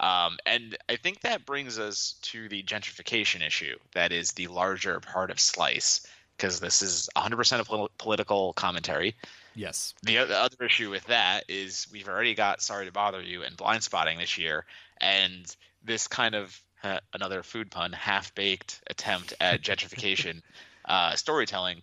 Um, 0.00 0.38
and 0.46 0.76
I 0.88 0.96
think 0.96 1.22
that 1.22 1.44
brings 1.44 1.78
us 1.78 2.14
to 2.22 2.48
the 2.48 2.62
gentrification 2.62 3.44
issue 3.44 3.76
that 3.94 4.12
is 4.12 4.32
the 4.32 4.46
larger 4.46 5.00
part 5.00 5.32
of 5.32 5.40
Slice 5.40 6.06
because 6.38 6.60
this 6.60 6.82
is 6.82 7.10
100% 7.16 7.60
of 7.60 7.66
pol- 7.66 7.90
political 7.98 8.52
commentary. 8.52 9.16
Yes. 9.54 9.94
The 10.04 10.18
other 10.18 10.64
issue 10.64 10.88
with 10.88 11.04
that 11.06 11.44
is 11.48 11.88
we've 11.92 12.08
already 12.08 12.34
got 12.34 12.62
Sorry 12.62 12.86
to 12.86 12.92
Bother 12.92 13.20
You 13.20 13.42
and 13.42 13.56
Blindspotting 13.56 14.18
this 14.18 14.38
year, 14.38 14.64
and 15.00 15.44
this 15.84 16.06
kind 16.06 16.36
of 16.36 16.62
uh, 16.84 17.00
another 17.12 17.42
food 17.42 17.70
pun, 17.72 17.92
half 17.92 18.34
baked 18.36 18.80
attempt 18.88 19.34
at 19.40 19.62
gentrification 19.62 20.42
uh, 20.84 21.16
storytelling 21.16 21.82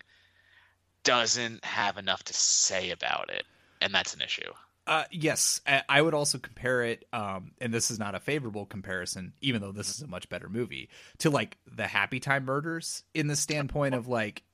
doesn't 1.04 1.62
have 1.64 1.98
enough 1.98 2.24
to 2.24 2.32
say 2.32 2.90
about 2.90 3.28
it, 3.30 3.44
and 3.82 3.94
that's 3.94 4.14
an 4.14 4.22
issue. 4.22 4.52
Uh, 4.86 5.04
yes, 5.10 5.60
I 5.88 6.00
would 6.00 6.14
also 6.14 6.38
compare 6.38 6.84
it, 6.84 7.06
um, 7.12 7.50
and 7.60 7.74
this 7.74 7.90
is 7.90 7.98
not 7.98 8.14
a 8.14 8.20
favorable 8.20 8.66
comparison, 8.66 9.32
even 9.40 9.60
though 9.60 9.72
this 9.72 9.90
is 9.90 10.02
a 10.02 10.06
much 10.06 10.28
better 10.28 10.48
movie, 10.48 10.90
to 11.18 11.30
like 11.30 11.58
the 11.66 11.88
Happy 11.88 12.20
Time 12.20 12.44
Murders 12.44 13.02
in 13.12 13.26
the 13.26 13.34
standpoint 13.34 13.96
of 13.96 14.06
like 14.06 14.44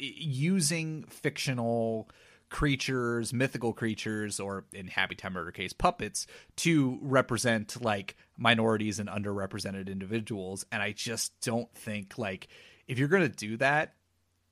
using 0.00 1.04
fictional 1.10 2.08
creatures, 2.48 3.34
mythical 3.34 3.74
creatures, 3.74 4.40
or 4.40 4.64
in 4.72 4.86
Happy 4.86 5.14
Time 5.14 5.34
Murder 5.34 5.52
case, 5.52 5.74
puppets, 5.74 6.26
to 6.56 6.98
represent 7.02 7.82
like 7.82 8.16
minorities 8.38 8.98
and 8.98 9.10
underrepresented 9.10 9.88
individuals. 9.88 10.64
And 10.72 10.82
I 10.82 10.92
just 10.92 11.38
don't 11.42 11.72
think 11.74 12.16
like 12.16 12.48
if 12.88 12.98
you're 12.98 13.08
going 13.08 13.22
to 13.22 13.28
do 13.28 13.58
that, 13.58 13.94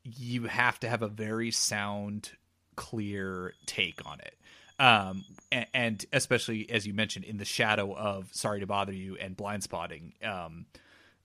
you 0.05 0.45
have 0.45 0.79
to 0.81 0.89
have 0.89 1.01
a 1.01 1.09
very 1.09 1.51
sound, 1.51 2.31
clear 2.77 3.55
take 3.67 4.07
on 4.07 4.21
it 4.21 4.35
um, 4.81 5.25
and, 5.53 5.67
and, 5.75 6.07
especially 6.13 6.69
as 6.71 6.87
you 6.87 6.95
mentioned 6.95 7.25
in 7.25 7.37
the 7.37 7.45
shadow 7.45 7.95
of 7.95 8.29
sorry 8.33 8.61
to 8.61 8.67
bother 8.67 8.93
you 8.93 9.17
and 9.21 9.37
blindspotting 9.37 10.13
um, 10.27 10.67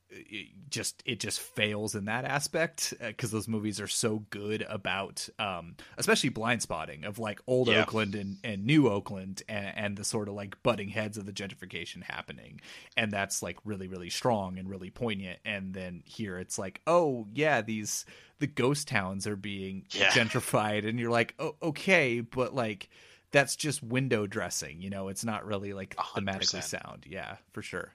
it 0.10 0.48
just 0.70 1.02
it 1.06 1.20
just 1.20 1.40
fails 1.40 1.96
in 1.96 2.06
that 2.06 2.26
aspect 2.26 2.94
because 3.02 3.34
uh, 3.34 3.38
those 3.38 3.48
movies 3.48 3.80
are 3.80 3.88
so 3.88 4.24
good 4.30 4.66
about 4.70 5.28
um, 5.40 5.76
especially 5.98 6.30
blindspotting 6.30 7.06
of 7.06 7.20
like 7.20 7.42
old 7.48 7.68
yeah. 7.68 7.82
oakland 7.82 8.16
and, 8.16 8.38
and 8.44 8.66
new 8.66 8.88
oakland 8.90 9.42
and, 9.48 9.74
and, 9.76 9.98
the 9.98 10.04
sort 10.04 10.28
of 10.28 10.34
like 10.34 10.62
butting 10.64 10.90
heads 10.90 11.18
of 11.18 11.26
the 11.26 11.32
gentrification 11.32 12.04
happening 12.04 12.60
and 12.98 13.12
that's 13.12 13.42
like 13.42 13.58
really 13.66 13.88
really 13.88 14.10
strong 14.10 14.58
and 14.58 14.70
really 14.70 14.90
poignant 14.90 15.40
and 15.46 15.74
then 15.74 16.04
here 16.06 16.38
it's 16.38 16.60
like 16.60 16.82
oh 16.88 17.26
yeah 17.34 17.62
these 17.62 18.06
the 18.40 18.48
ghost 18.48 18.88
towns 18.88 19.26
are 19.26 19.38
being 19.38 19.86
yeah. 19.92 20.10
gentrified 20.10 20.88
and 20.88 21.00
you're 21.00 21.12
like 21.12 21.34
oh 21.40 21.56
okay 21.62 22.20
but 22.20 22.54
like 22.54 22.90
that's 23.36 23.58
just 23.58 23.84
window 23.84 24.26
dressing. 24.26 24.82
You 24.82 24.90
know, 24.90 25.10
it's 25.10 25.26
not 25.26 25.46
really 25.46 25.74
like 25.74 25.94
100%. 25.98 26.24
thematically 26.24 26.64
sound. 26.64 27.06
Yeah, 27.06 27.36
for 27.52 27.62
sure. 27.62 27.92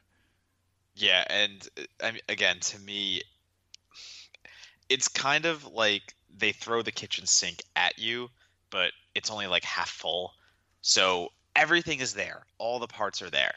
Yeah, 0.94 1.24
and 1.30 1.66
uh, 1.78 1.82
I 2.04 2.10
mean, 2.10 2.20
again, 2.28 2.60
to 2.60 2.78
me, 2.80 3.22
it's 4.90 5.08
kind 5.08 5.46
of 5.46 5.64
like 5.72 6.14
they 6.36 6.52
throw 6.52 6.82
the 6.82 6.92
kitchen 6.92 7.24
sink 7.24 7.62
at 7.74 7.98
you, 7.98 8.28
but 8.68 8.92
it's 9.14 9.30
only 9.30 9.46
like 9.46 9.64
half 9.64 9.88
full. 9.88 10.34
So 10.82 11.30
everything 11.56 12.00
is 12.00 12.12
there, 12.12 12.44
all 12.58 12.78
the 12.78 12.86
parts 12.86 13.22
are 13.22 13.30
there, 13.30 13.54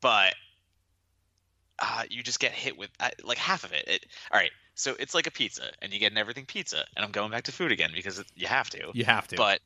but 0.00 0.34
uh, 1.80 2.04
you 2.08 2.22
just 2.22 2.38
get 2.38 2.52
hit 2.52 2.78
with 2.78 2.90
uh, 3.00 3.10
like 3.24 3.38
half 3.38 3.64
of 3.64 3.72
it. 3.72 3.88
it. 3.88 4.06
All 4.30 4.38
right, 4.38 4.52
so 4.76 4.94
it's 5.00 5.12
like 5.12 5.26
a 5.26 5.32
pizza, 5.32 5.72
and 5.82 5.92
you 5.92 5.98
get 5.98 6.12
an 6.12 6.18
everything 6.18 6.46
pizza, 6.46 6.84
and 6.94 7.04
I'm 7.04 7.10
going 7.10 7.32
back 7.32 7.44
to 7.44 7.52
food 7.52 7.72
again 7.72 7.90
because 7.92 8.22
you 8.36 8.46
have 8.46 8.70
to. 8.70 8.92
You 8.94 9.04
have 9.04 9.26
to. 9.28 9.36
But 9.36 9.58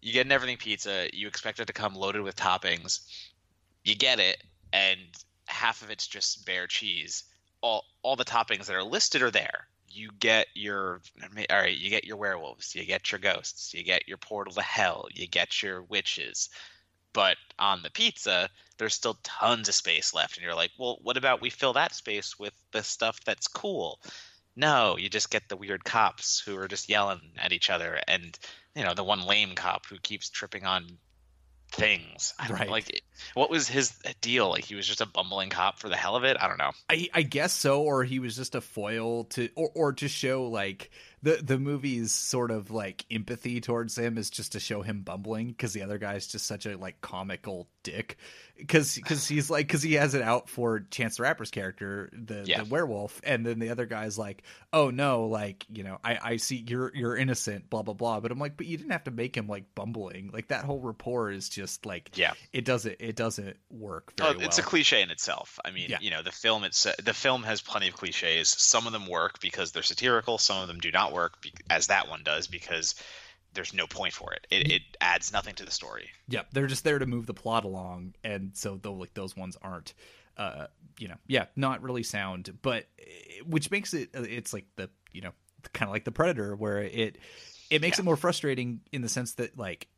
you 0.00 0.12
get 0.12 0.26
an 0.26 0.32
everything 0.32 0.56
pizza. 0.56 1.08
You 1.12 1.28
expect 1.28 1.60
it 1.60 1.66
to 1.66 1.72
come 1.72 1.94
loaded 1.94 2.22
with 2.22 2.36
toppings. 2.36 3.00
You 3.84 3.94
get 3.94 4.18
it, 4.20 4.42
and 4.72 5.00
half 5.46 5.82
of 5.82 5.90
it's 5.90 6.06
just 6.06 6.46
bare 6.46 6.66
cheese. 6.66 7.24
All 7.60 7.84
all 8.02 8.16
the 8.16 8.24
toppings 8.24 8.66
that 8.66 8.76
are 8.76 8.82
listed 8.82 9.22
are 9.22 9.30
there. 9.30 9.66
You 9.88 10.10
get 10.18 10.46
your 10.54 11.00
all 11.50 11.58
right. 11.58 11.76
You 11.76 11.90
get 11.90 12.04
your 12.04 12.16
werewolves. 12.16 12.74
You 12.74 12.84
get 12.84 13.12
your 13.12 13.18
ghosts. 13.18 13.74
You 13.74 13.82
get 13.82 14.08
your 14.08 14.18
portal 14.18 14.54
to 14.54 14.62
hell. 14.62 15.08
You 15.12 15.26
get 15.26 15.62
your 15.62 15.82
witches. 15.82 16.48
But 17.12 17.36
on 17.58 17.82
the 17.82 17.90
pizza, 17.90 18.48
there's 18.78 18.94
still 18.94 19.18
tons 19.24 19.68
of 19.68 19.74
space 19.74 20.14
left, 20.14 20.36
and 20.36 20.44
you're 20.44 20.54
like, 20.54 20.70
well, 20.78 20.98
what 21.02 21.16
about 21.16 21.40
we 21.42 21.50
fill 21.50 21.72
that 21.72 21.92
space 21.92 22.38
with 22.38 22.52
the 22.70 22.84
stuff 22.84 23.18
that's 23.24 23.48
cool? 23.48 24.00
No, 24.54 24.96
you 24.96 25.08
just 25.08 25.30
get 25.30 25.48
the 25.48 25.56
weird 25.56 25.84
cops 25.84 26.40
who 26.40 26.56
are 26.56 26.68
just 26.68 26.88
yelling 26.88 27.32
at 27.36 27.52
each 27.52 27.68
other, 27.68 28.00
and 28.06 28.38
you 28.74 28.84
know 28.84 28.94
the 28.94 29.04
one 29.04 29.26
lame 29.26 29.54
cop 29.54 29.86
who 29.86 29.98
keeps 29.98 30.30
tripping 30.30 30.64
on 30.64 30.98
things. 31.72 32.34
I 32.38 32.48
don't 32.48 32.58
right. 32.58 32.66
know, 32.66 32.72
like 32.72 33.02
what 33.34 33.50
was 33.50 33.68
his 33.68 33.92
deal? 34.20 34.50
Like 34.50 34.64
he 34.64 34.74
was 34.74 34.86
just 34.86 35.00
a 35.00 35.06
bumbling 35.06 35.50
cop 35.50 35.78
for 35.78 35.88
the 35.88 35.96
hell 35.96 36.16
of 36.16 36.24
it. 36.24 36.36
I 36.40 36.48
don't 36.48 36.58
know. 36.58 36.72
I, 36.88 37.08
I 37.14 37.22
guess 37.22 37.52
so, 37.52 37.82
or 37.82 38.04
he 38.04 38.18
was 38.18 38.36
just 38.36 38.54
a 38.54 38.60
foil 38.60 39.24
to, 39.24 39.48
or 39.54 39.70
or 39.74 39.92
to 39.94 40.08
show 40.08 40.46
like 40.46 40.90
the 41.22 41.38
the 41.42 41.58
movie's 41.58 42.12
sort 42.12 42.50
of 42.50 42.70
like 42.70 43.04
empathy 43.10 43.60
towards 43.60 43.96
him 43.96 44.18
is 44.18 44.30
just 44.30 44.52
to 44.52 44.60
show 44.60 44.82
him 44.82 45.02
bumbling 45.02 45.48
because 45.48 45.72
the 45.72 45.82
other 45.82 45.98
guy's 45.98 46.26
just 46.26 46.46
such 46.46 46.66
a 46.66 46.76
like 46.76 47.00
comical 47.00 47.68
dick 47.82 48.16
because 48.60 48.94
because 48.94 49.26
he's 49.26 49.50
like 49.50 49.66
because 49.66 49.82
he 49.82 49.94
has 49.94 50.14
it 50.14 50.22
out 50.22 50.48
for 50.48 50.80
Chance 50.90 51.16
the 51.16 51.22
Rapper's 51.24 51.50
character, 51.50 52.10
the, 52.12 52.44
yeah. 52.46 52.62
the 52.62 52.68
werewolf, 52.68 53.20
and 53.24 53.44
then 53.44 53.58
the 53.58 53.70
other 53.70 53.86
guy's 53.86 54.18
like, 54.18 54.42
oh 54.72 54.90
no, 54.90 55.26
like 55.26 55.64
you 55.72 55.82
know, 55.82 55.98
I 56.04 56.18
I 56.22 56.36
see 56.36 56.64
you're 56.66 56.92
you're 56.94 57.16
innocent, 57.16 57.70
blah 57.70 57.82
blah 57.82 57.94
blah. 57.94 58.20
But 58.20 58.30
I'm 58.30 58.38
like, 58.38 58.56
but 58.56 58.66
you 58.66 58.76
didn't 58.76 58.92
have 58.92 59.04
to 59.04 59.10
make 59.10 59.36
him 59.36 59.46
like 59.46 59.64
bumbling. 59.74 60.30
Like 60.32 60.48
that 60.48 60.64
whole 60.64 60.80
rapport 60.80 61.30
is 61.30 61.48
just 61.48 61.86
like, 61.86 62.10
yeah, 62.14 62.32
it 62.52 62.64
doesn't 62.64 62.96
it 63.00 63.16
doesn't 63.16 63.56
work. 63.70 64.12
Oh, 64.20 64.30
it's 64.38 64.58
well. 64.58 64.66
a 64.66 64.68
cliche 64.68 65.02
in 65.02 65.10
itself. 65.10 65.58
I 65.64 65.70
mean, 65.70 65.90
yeah. 65.90 65.98
you 66.00 66.10
know, 66.10 66.22
the 66.22 66.32
film 66.32 66.64
it's 66.64 66.86
the 67.02 67.14
film 67.14 67.42
has 67.44 67.60
plenty 67.60 67.88
of 67.88 67.94
cliches. 67.94 68.48
Some 68.50 68.86
of 68.86 68.92
them 68.92 69.06
work 69.06 69.40
because 69.40 69.72
they're 69.72 69.82
satirical. 69.82 70.38
Some 70.38 70.60
of 70.62 70.68
them 70.68 70.78
do 70.78 70.90
not 70.90 71.12
work 71.12 71.34
as 71.68 71.88
that 71.88 72.08
one 72.08 72.22
does 72.22 72.46
because 72.46 72.94
there's 73.54 73.74
no 73.74 73.86
point 73.86 74.12
for 74.12 74.32
it. 74.32 74.46
It, 74.50 74.70
it 74.70 74.82
adds 75.00 75.32
nothing 75.32 75.54
to 75.56 75.64
the 75.64 75.70
story. 75.70 76.10
Yep, 76.28 76.48
they're 76.52 76.66
just 76.66 76.84
there 76.84 76.98
to 76.98 77.06
move 77.06 77.26
the 77.26 77.34
plot 77.34 77.64
along, 77.64 78.14
and 78.24 78.52
so 78.54 78.78
though 78.80 78.94
like 78.94 79.14
those 79.14 79.36
ones 79.36 79.56
aren't, 79.60 79.94
uh, 80.36 80.66
you 80.98 81.08
know, 81.08 81.16
yeah, 81.26 81.46
not 81.56 81.82
really 81.82 82.02
sound, 82.02 82.56
but 82.62 82.86
eh, 82.98 83.40
which 83.46 83.70
makes 83.70 83.94
it 83.94 84.10
uh, 84.16 84.22
it's 84.22 84.52
like 84.52 84.66
the 84.76 84.90
you 85.12 85.22
know 85.22 85.32
kind 85.72 85.88
of 85.88 85.92
like 85.92 86.04
the 86.04 86.12
Predator 86.12 86.54
where 86.54 86.78
it 86.78 87.18
it 87.70 87.80
makes 87.80 87.98
yeah. 87.98 88.02
it 88.02 88.04
more 88.04 88.16
frustrating 88.16 88.80
in 88.92 89.02
the 89.02 89.08
sense 89.08 89.34
that 89.34 89.58
like 89.58 89.88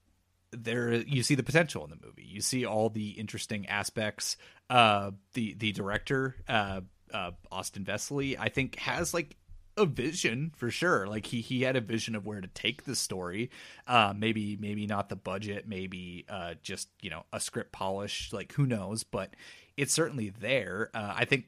there 0.52 0.92
you 0.92 1.22
see 1.22 1.34
the 1.34 1.42
potential 1.42 1.82
in 1.84 1.90
the 1.90 1.96
movie 2.04 2.24
you 2.24 2.42
see 2.42 2.66
all 2.66 2.90
the 2.90 3.10
interesting 3.12 3.66
aspects 3.68 4.36
uh 4.68 5.10
the 5.32 5.54
the 5.54 5.72
director 5.72 6.36
uh 6.46 6.82
uh 7.14 7.30
austin 7.50 7.84
vesely 7.86 8.36
i 8.38 8.50
think 8.50 8.76
has 8.76 9.14
like 9.14 9.34
a 9.76 9.86
vision 9.86 10.52
for 10.56 10.70
sure. 10.70 11.06
Like 11.06 11.26
he 11.26 11.40
he 11.40 11.62
had 11.62 11.76
a 11.76 11.80
vision 11.80 12.14
of 12.14 12.26
where 12.26 12.40
to 12.40 12.48
take 12.48 12.84
the 12.84 12.94
story. 12.94 13.50
Uh, 13.86 14.12
maybe 14.16 14.56
maybe 14.60 14.86
not 14.86 15.08
the 15.08 15.16
budget, 15.16 15.66
maybe 15.66 16.24
uh, 16.28 16.54
just 16.62 16.88
you 17.00 17.10
know 17.10 17.24
a 17.32 17.40
script 17.40 17.72
polish. 17.72 18.32
Like 18.32 18.52
who 18.52 18.66
knows? 18.66 19.04
But 19.04 19.34
it's 19.76 19.92
certainly 19.92 20.30
there. 20.30 20.90
Uh, 20.94 21.14
I 21.16 21.24
think 21.24 21.46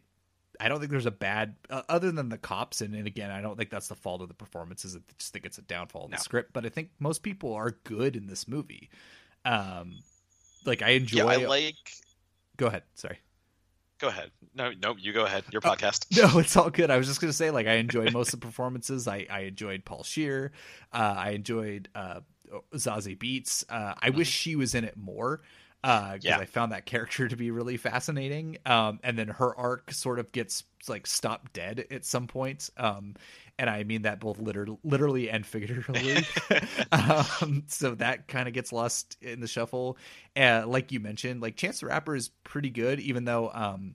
I 0.60 0.68
don't 0.68 0.78
think 0.78 0.90
there's 0.90 1.06
a 1.06 1.10
bad 1.10 1.56
uh, 1.70 1.82
other 1.88 2.12
than 2.12 2.28
the 2.28 2.38
cops, 2.38 2.80
and, 2.80 2.94
and 2.94 3.06
again, 3.06 3.30
I 3.30 3.40
don't 3.40 3.56
think 3.56 3.70
that's 3.70 3.88
the 3.88 3.94
fault 3.94 4.22
of 4.22 4.28
the 4.28 4.34
performances. 4.34 4.96
I 4.96 5.00
just 5.18 5.32
think 5.32 5.46
it's 5.46 5.58
a 5.58 5.62
downfall 5.62 6.06
of 6.06 6.10
the 6.10 6.18
script. 6.18 6.52
But 6.52 6.64
I 6.64 6.68
think 6.68 6.90
most 6.98 7.22
people 7.22 7.54
are 7.54 7.72
good 7.84 8.16
in 8.16 8.26
this 8.26 8.48
movie. 8.48 8.90
Um, 9.44 9.98
like 10.64 10.82
I 10.82 10.90
enjoy. 10.90 11.18
Yeah, 11.18 11.26
I 11.26 11.46
like. 11.46 11.74
Go 12.56 12.66
ahead. 12.66 12.84
Sorry. 12.94 13.18
Go 13.98 14.08
ahead. 14.08 14.30
No, 14.54 14.72
no, 14.82 14.96
you 14.98 15.12
go 15.12 15.24
ahead. 15.24 15.44
Your 15.50 15.62
uh, 15.64 15.74
podcast. 15.74 16.22
Uh, 16.22 16.26
no, 16.32 16.38
it's 16.38 16.56
all 16.56 16.70
good. 16.70 16.90
I 16.90 16.96
was 16.98 17.06
just 17.06 17.20
gonna 17.20 17.32
say, 17.32 17.50
like, 17.50 17.66
I 17.66 17.74
enjoyed 17.74 18.12
most 18.12 18.34
of 18.34 18.40
the 18.40 18.46
performances. 18.46 19.06
I 19.06 19.26
I 19.30 19.40
enjoyed 19.40 19.84
Paul 19.84 20.02
Scheer. 20.02 20.52
Uh, 20.92 21.14
I 21.16 21.30
enjoyed 21.30 21.88
uh, 21.94 22.20
Zazie 22.74 23.16
Beetz. 23.16 23.64
Uh, 23.68 23.94
I 24.00 24.08
mm-hmm. 24.08 24.18
wish 24.18 24.28
she 24.28 24.56
was 24.56 24.74
in 24.74 24.84
it 24.84 24.96
more 24.96 25.42
because 25.84 26.14
uh, 26.14 26.18
yeah. 26.22 26.38
I 26.38 26.46
found 26.46 26.72
that 26.72 26.86
character 26.86 27.28
to 27.28 27.36
be 27.36 27.50
really 27.50 27.76
fascinating. 27.76 28.56
Um, 28.64 29.00
and 29.04 29.18
then 29.18 29.28
her 29.28 29.54
arc 29.54 29.92
sort 29.92 30.18
of 30.18 30.32
gets 30.32 30.64
like 30.88 31.06
stopped 31.06 31.52
dead 31.52 31.84
at 31.90 32.06
some 32.06 32.26
point. 32.26 32.70
Um, 32.78 33.16
and 33.58 33.68
I 33.68 33.84
mean 33.84 34.02
that 34.02 34.18
both 34.18 34.38
liter- 34.38 34.66
literally 34.82 35.28
and 35.28 35.44
figuratively. 35.44 36.24
um, 36.92 37.64
so 37.66 37.94
that 37.96 38.28
kind 38.28 38.48
of 38.48 38.54
gets 38.54 38.72
lost 38.72 39.18
in 39.20 39.40
the 39.40 39.46
shuffle. 39.46 39.98
Uh, 40.34 40.64
like 40.66 40.90
you 40.90 41.00
mentioned, 41.00 41.42
like 41.42 41.56
Chance 41.56 41.80
the 41.80 41.86
Rapper 41.86 42.16
is 42.16 42.30
pretty 42.44 42.70
good, 42.70 42.98
even 43.00 43.26
though 43.26 43.50
um, 43.52 43.94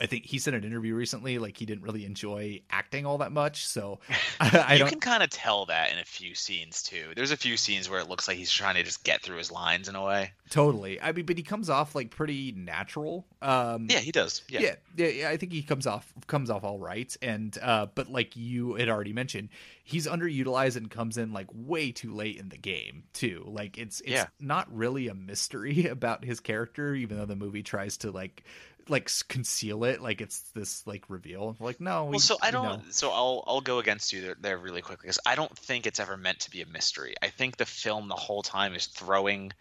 I 0.00 0.06
think 0.06 0.24
he 0.26 0.38
said 0.38 0.54
in 0.54 0.64
an 0.64 0.66
interview 0.70 0.94
recently 0.94 1.38
like 1.38 1.56
he 1.56 1.66
didn't 1.66 1.82
really 1.84 2.04
enjoy 2.04 2.60
acting 2.70 3.06
all 3.06 3.18
that 3.18 3.32
much. 3.32 3.66
So 3.66 4.00
I, 4.40 4.64
I 4.68 4.74
you 4.74 4.84
can 4.86 5.00
kind 5.00 5.22
of 5.22 5.30
tell 5.30 5.66
that 5.66 5.92
in 5.92 5.98
a 5.98 6.04
few 6.04 6.34
scenes 6.34 6.82
too. 6.82 7.12
There's 7.14 7.30
a 7.30 7.36
few 7.36 7.56
scenes 7.56 7.88
where 7.88 8.00
it 8.00 8.08
looks 8.08 8.26
like 8.26 8.36
he's 8.36 8.50
trying 8.52 8.74
to 8.74 8.82
just 8.82 9.04
get 9.04 9.22
through 9.22 9.36
his 9.38 9.52
lines 9.52 9.88
in 9.88 9.94
a 9.94 10.04
way. 10.04 10.32
Totally. 10.50 11.00
I 11.00 11.12
mean, 11.12 11.26
but 11.26 11.36
he 11.36 11.42
comes 11.44 11.70
off 11.70 11.94
like 11.94 12.10
pretty 12.10 12.52
natural. 12.52 13.26
Um, 13.40 13.86
Yeah, 13.88 13.98
he 13.98 14.10
does. 14.12 14.42
Yeah. 14.48 14.60
yeah, 14.60 14.74
yeah, 14.96 15.06
yeah, 15.08 15.28
I 15.30 15.36
think 15.36 15.52
he 15.52 15.62
comes 15.62 15.86
off 15.86 16.12
comes 16.26 16.50
off 16.50 16.64
all 16.64 16.78
right. 16.78 17.16
And 17.22 17.56
uh, 17.62 17.86
but 17.94 18.10
like 18.10 18.36
you 18.36 18.74
had 18.74 18.88
already 18.88 19.12
mentioned, 19.12 19.48
he's 19.84 20.06
underutilized 20.06 20.76
and 20.76 20.90
comes 20.90 21.18
in 21.18 21.32
like 21.32 21.46
way 21.52 21.92
too 21.92 22.12
late 22.12 22.36
in 22.38 22.48
the 22.48 22.58
game 22.58 23.04
too. 23.12 23.44
Like 23.46 23.78
it's 23.78 24.00
it's 24.00 24.10
Yeah. 24.10 24.26
not 24.40 24.74
really 24.74 25.08
a 25.08 25.14
mystery 25.14 25.86
about 25.90 26.24
his 26.24 26.40
character, 26.40 26.94
even 26.94 27.16
though 27.18 27.26
the 27.26 27.36
movie 27.36 27.62
tries 27.62 27.96
to 27.98 28.10
like 28.10 28.44
like 28.88 29.10
conceal 29.28 29.84
it. 29.84 30.00
Like 30.00 30.20
it's 30.20 30.40
this 30.54 30.86
like 30.86 31.04
reveal. 31.08 31.56
Like 31.60 31.80
no, 31.80 32.04
we, 32.04 32.12
Well, 32.12 32.20
so 32.20 32.36
I 32.42 32.50
don't. 32.50 32.64
know. 32.64 32.80
So 32.90 33.10
I'll 33.10 33.44
I'll 33.46 33.60
go 33.60 33.78
against 33.78 34.12
you 34.12 34.20
there, 34.22 34.36
there 34.40 34.58
really 34.58 34.82
quickly 34.82 35.02
because 35.04 35.18
I 35.26 35.34
don't 35.34 35.56
think 35.56 35.86
it's 35.86 36.00
ever 36.00 36.16
meant 36.16 36.40
to 36.40 36.50
be 36.50 36.62
a 36.62 36.66
mystery. 36.66 37.14
I 37.22 37.28
think 37.28 37.56
the 37.56 37.66
film 37.66 38.08
the 38.08 38.14
whole 38.14 38.42
time 38.42 38.74
is 38.74 38.86
throwing 38.86 39.52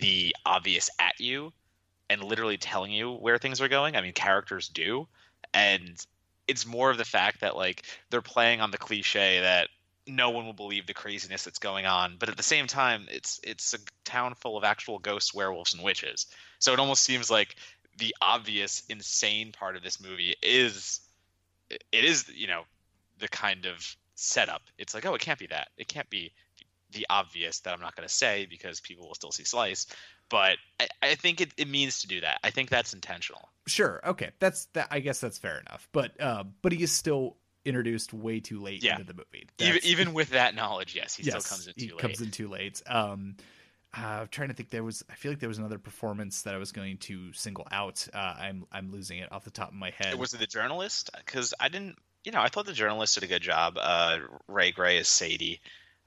the 0.00 0.34
obvious 0.46 0.90
at 0.98 1.20
you 1.20 1.52
and 2.08 2.22
literally 2.22 2.58
telling 2.58 2.92
you 2.92 3.12
where 3.12 3.38
things 3.38 3.60
are 3.60 3.68
going. 3.68 3.96
I 3.96 4.00
mean, 4.00 4.12
characters 4.12 4.68
do, 4.68 5.06
and 5.54 6.04
it's 6.48 6.66
more 6.66 6.90
of 6.90 6.98
the 6.98 7.04
fact 7.04 7.40
that 7.40 7.56
like 7.56 7.84
they're 8.10 8.22
playing 8.22 8.60
on 8.60 8.70
the 8.70 8.78
cliche 8.78 9.40
that 9.40 9.68
no 10.06 10.30
one 10.30 10.44
will 10.46 10.52
believe 10.52 10.86
the 10.86 10.94
craziness 10.94 11.44
that's 11.44 11.58
going 11.58 11.86
on, 11.86 12.16
but 12.18 12.28
at 12.28 12.36
the 12.36 12.42
same 12.42 12.66
time, 12.66 13.06
it's 13.10 13.40
it's 13.44 13.74
a 13.74 13.78
town 14.04 14.34
full 14.34 14.56
of 14.56 14.64
actual 14.64 14.98
ghosts, 14.98 15.32
werewolves, 15.32 15.74
and 15.74 15.82
witches. 15.82 16.26
So 16.58 16.72
it 16.72 16.78
almost 16.78 17.04
seems 17.04 17.30
like 17.30 17.56
the 17.98 18.14
obvious 18.22 18.82
insane 18.88 19.52
part 19.52 19.76
of 19.76 19.82
this 19.82 20.00
movie 20.00 20.34
is 20.42 21.00
it 21.70 22.04
is 22.04 22.28
you 22.34 22.46
know 22.46 22.62
the 23.18 23.28
kind 23.28 23.66
of 23.66 23.96
setup 24.14 24.62
it's 24.78 24.94
like 24.94 25.04
oh 25.06 25.14
it 25.14 25.20
can't 25.20 25.38
be 25.38 25.46
that 25.46 25.68
it 25.76 25.88
can't 25.88 26.08
be 26.10 26.32
the 26.92 27.06
obvious 27.10 27.60
that 27.60 27.72
i'm 27.74 27.80
not 27.80 27.94
going 27.96 28.06
to 28.06 28.12
say 28.14 28.46
because 28.48 28.80
people 28.80 29.06
will 29.06 29.14
still 29.14 29.32
see 29.32 29.44
slice 29.44 29.86
but 30.28 30.56
i, 30.80 30.88
I 31.02 31.14
think 31.14 31.40
it, 31.40 31.52
it 31.56 31.68
means 31.68 32.00
to 32.00 32.06
do 32.08 32.20
that 32.20 32.38
i 32.44 32.50
think 32.50 32.68
that's 32.70 32.92
intentional 32.94 33.48
Sure. 33.68 34.00
Okay. 34.04 34.30
That's 34.40 34.64
that. 34.72 34.88
I 34.90 34.98
guess 34.98 35.20
that's 35.20 35.38
fair 35.38 35.60
enough. 35.60 35.86
But 35.92 36.20
uh, 36.20 36.42
but 36.62 36.72
he 36.72 36.82
is 36.82 36.90
still 36.90 37.36
introduced 37.64 38.12
way 38.12 38.40
too 38.40 38.60
late 38.60 38.82
Yeah. 38.82 38.94
into 38.94 39.04
the 39.04 39.14
movie. 39.14 39.46
even, 39.60 39.74
That's- 39.74 39.86
even 39.86 40.14
with 40.14 40.30
that 40.30 40.56
knowledge 40.56 40.96
yes 40.96 41.14
he 41.14 41.22
yes, 41.22 41.44
still 41.46 41.56
comes 41.56 41.68
in 41.68 41.74
he 41.76 41.86
too 41.86 41.94
late 41.94 42.00
comes 42.02 42.20
in 42.20 42.30
too 42.32 42.48
late. 42.48 42.82
Um, 42.88 43.36
I'm 43.94 44.28
trying 44.28 44.48
to 44.48 44.54
think. 44.54 44.70
There 44.70 44.84
was. 44.84 45.04
I 45.10 45.14
feel 45.14 45.30
like 45.32 45.40
there 45.40 45.48
was 45.48 45.58
another 45.58 45.78
performance 45.78 46.42
that 46.42 46.54
I 46.54 46.58
was 46.58 46.72
going 46.72 46.96
to 46.98 47.32
single 47.32 47.66
out. 47.70 48.06
Uh, 48.12 48.34
I'm 48.38 48.64
I'm 48.72 48.90
losing 48.90 49.18
it 49.18 49.30
off 49.30 49.44
the 49.44 49.50
top 49.50 49.68
of 49.68 49.74
my 49.74 49.90
head. 49.90 50.14
was 50.18 50.32
it 50.34 50.40
the 50.40 50.46
journalist 50.46 51.10
because 51.24 51.54
i 51.60 51.68
didn't 51.68 51.96
you 52.24 52.32
know 52.32 52.40
i 52.40 52.48
thought 52.48 52.66
the 52.66 52.72
journalist 52.72 53.14
did 53.14 53.24
a 53.24 53.26
good 53.26 53.42
job 53.42 53.76
uh 53.80 54.18
Rae 54.48 54.70
Gray 54.72 54.98
is 54.98 55.08
sadie 55.08 55.60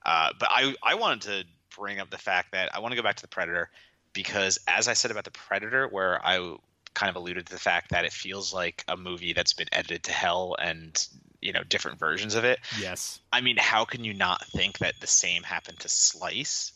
uh 0.05 0.29
but 0.39 0.49
i 0.51 0.73
i 0.83 0.95
wanted 0.95 1.21
to 1.21 1.43
bring 1.75 1.99
up 1.99 2.09
the 2.09 2.17
fact 2.17 2.51
that 2.53 2.73
i 2.75 2.79
want 2.79 2.91
to 2.91 2.95
go 2.95 3.03
back 3.03 3.15
to 3.17 3.21
the 3.21 3.27
predator 3.27 3.69
because 4.13 4.59
as 4.67 4.87
i 4.87 4.93
said 4.93 5.11
about 5.11 5.23
the 5.23 5.31
predator 5.31 5.87
where 5.87 6.25
i 6.25 6.55
kind 6.93 7.09
of 7.09 7.15
alluded 7.15 7.45
to 7.45 7.53
the 7.53 7.59
fact 7.59 7.91
that 7.91 8.05
it 8.05 8.13
feels 8.13 8.53
like 8.53 8.83
a 8.87 8.95
movie 8.95 9.33
that's 9.33 9.53
been 9.53 9.67
edited 9.71 10.03
to 10.03 10.11
hell 10.11 10.55
and 10.61 11.07
you 11.41 11.51
know 11.51 11.63
different 11.67 11.99
versions 11.99 12.35
of 12.35 12.43
it 12.45 12.59
yes. 12.79 13.19
I 13.31 13.41
mean, 13.41 13.57
how 13.57 13.83
can 13.85 14.03
you 14.03 14.13
not 14.13 14.43
think 14.45 14.77
that 14.79 14.95
the 15.01 15.07
same 15.07 15.43
happened 15.43 15.79
to 15.81 15.89
Slice? 15.89 16.71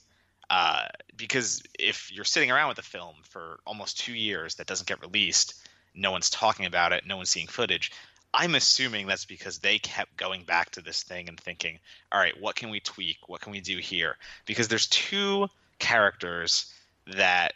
Uh, 0.49 0.85
because 1.15 1.61
if 1.77 2.11
you're 2.11 2.25
sitting 2.25 2.51
around 2.51 2.69
with 2.69 2.79
a 2.79 2.83
film 2.83 3.15
for 3.23 3.59
almost 3.65 3.99
two 3.99 4.13
years 4.13 4.55
that 4.55 4.67
doesn't 4.67 4.87
get 4.87 5.01
released, 5.01 5.53
no 5.93 6.11
one's 6.11 6.29
talking 6.29 6.65
about 6.65 6.93
it, 6.93 7.05
no 7.05 7.17
one's 7.17 7.29
seeing 7.29 7.47
footage. 7.47 7.91
I'm 8.33 8.55
assuming 8.55 9.07
that's 9.07 9.25
because 9.25 9.59
they 9.59 9.79
kept 9.79 10.15
going 10.17 10.43
back 10.43 10.71
to 10.71 10.81
this 10.81 11.03
thing 11.03 11.29
and 11.29 11.39
thinking, 11.39 11.79
all 12.11 12.19
right, 12.19 12.39
what 12.39 12.55
can 12.55 12.69
we 12.69 12.79
tweak? 12.79 13.17
What 13.27 13.41
can 13.41 13.51
we 13.51 13.59
do 13.59 13.77
here? 13.77 14.17
Because 14.45 14.67
there's 14.67 14.87
two 14.87 15.47
characters 15.79 16.71
that 17.07 17.53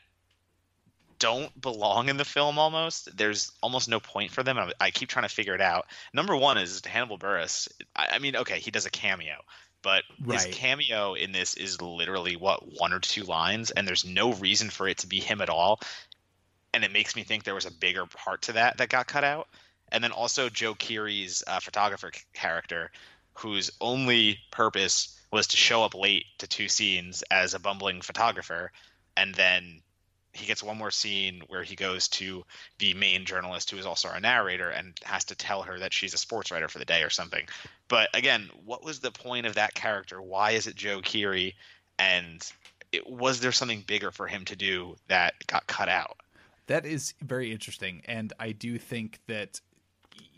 don't 1.19 1.61
belong 1.61 2.09
in 2.09 2.17
the 2.17 2.25
film 2.25 2.57
almost. 2.57 3.15
There's 3.15 3.51
almost 3.61 3.87
no 3.87 3.99
point 3.99 4.31
for 4.31 4.43
them. 4.43 4.59
I, 4.79 4.91
keep 4.91 5.09
trying 5.09 5.23
to 5.23 5.33
figure 5.33 5.55
it 5.55 5.61
out. 5.61 5.85
Number 6.11 6.35
one 6.35 6.57
is 6.57 6.81
Hannibal 6.83 7.17
Buress. 7.17 7.69
I 7.95 8.19
mean, 8.19 8.35
okay, 8.35 8.59
he 8.59 8.71
does 8.71 8.85
a 8.85 8.89
cameo, 8.89 9.35
but 9.83 10.03
his 10.25 10.47
cameo 10.51 11.13
in 11.13 11.31
this 11.33 11.53
is 11.55 11.81
literally 11.81 12.35
what 12.35 12.63
one 12.79 12.93
or 12.93 12.99
two 12.99 13.23
lines, 13.23 13.69
and 13.69 13.87
there's 13.87 14.05
no 14.05 14.33
reason 14.33 14.69
for 14.69 14.87
it 14.87 14.99
to 14.99 15.07
be 15.07 15.19
him 15.19 15.41
at 15.41 15.49
all. 15.49 15.81
And 16.73 16.83
it 16.83 16.91
makes 16.91 17.15
me 17.15 17.23
think 17.23 17.43
there 17.43 17.53
was 17.53 17.67
a 17.67 17.71
bigger 17.71 18.05
part 18.07 18.43
to 18.43 18.53
that 18.53 18.77
that 18.77 18.89
got 18.89 19.07
cut 19.07 19.23
out. 19.23 19.47
And 19.91 20.03
then 20.03 20.11
also 20.11 20.49
Joe 20.49 20.73
Keery's 20.73 21.43
uh, 21.45 21.59
photographer 21.59 22.11
character, 22.33 22.91
whose 23.33 23.69
only 23.79 24.39
purpose 24.49 25.19
was 25.31 25.47
to 25.47 25.57
show 25.57 25.83
up 25.83 25.93
late 25.93 26.25
to 26.39 26.47
two 26.47 26.67
scenes 26.67 27.23
as 27.29 27.53
a 27.53 27.59
bumbling 27.59 28.01
photographer, 28.01 28.71
and 29.17 29.35
then 29.35 29.81
he 30.33 30.45
gets 30.45 30.63
one 30.63 30.77
more 30.77 30.91
scene 30.91 31.43
where 31.47 31.63
he 31.63 31.75
goes 31.75 32.07
to 32.07 32.43
the 32.79 32.93
main 32.95 33.25
journalist 33.25 33.69
who 33.69 33.77
is 33.77 33.85
also 33.85 34.07
our 34.07 34.19
narrator 34.19 34.69
and 34.69 34.99
has 35.03 35.25
to 35.25 35.35
tell 35.35 35.61
her 35.61 35.79
that 35.79 35.93
she's 35.93 36.13
a 36.13 36.17
sports 36.17 36.51
writer 36.51 36.67
for 36.67 36.79
the 36.79 36.85
day 36.85 37.03
or 37.03 37.09
something. 37.09 37.45
But 37.87 38.09
again, 38.13 38.49
what 38.65 38.83
was 38.83 38.99
the 38.99 39.11
point 39.11 39.45
of 39.45 39.55
that 39.55 39.75
character? 39.75 40.21
Why 40.21 40.51
is 40.51 40.67
it 40.67 40.75
Joe 40.75 41.01
Keery? 41.01 41.53
And 41.99 42.43
it, 42.91 43.07
was 43.07 43.39
there 43.39 43.51
something 43.51 43.83
bigger 43.85 44.11
for 44.11 44.27
him 44.27 44.45
to 44.45 44.55
do 44.55 44.95
that 45.07 45.35
got 45.47 45.67
cut 45.67 45.89
out? 45.89 46.17
That 46.67 46.85
is 46.85 47.13
very 47.21 47.51
interesting, 47.51 48.01
and 48.05 48.31
I 48.39 48.53
do 48.53 48.77
think 48.77 49.19
that 49.27 49.59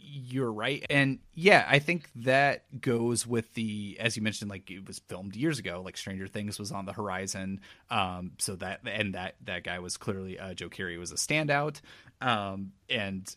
you're 0.08 0.52
right. 0.52 0.86
And 0.90 1.20
yeah, 1.34 1.66
I 1.68 1.80
think 1.80 2.10
that 2.18 2.82
goes 2.82 3.26
with 3.26 3.54
the 3.54 3.98
as 4.00 4.16
you 4.16 4.22
mentioned, 4.22 4.50
like 4.50 4.70
it 4.70 4.88
was 4.88 5.00
filmed 5.00 5.36
years 5.36 5.60
ago. 5.60 5.82
Like 5.84 5.98
Stranger 5.98 6.28
Things 6.28 6.60
was 6.60 6.72
on 6.72 6.86
the 6.86 6.94
horizon, 6.94 7.62
um, 7.90 8.34
so 8.38 8.56
that 8.58 8.82
and 8.86 9.16
that 9.16 9.36
that 9.46 9.64
guy 9.64 9.80
was 9.80 9.98
clearly 9.98 10.40
uh, 10.40 10.54
Joe 10.54 10.70
Keery 10.70 10.98
was 11.00 11.12
a 11.12 11.16
standout, 11.16 11.82
um, 12.22 12.72
and 12.90 13.36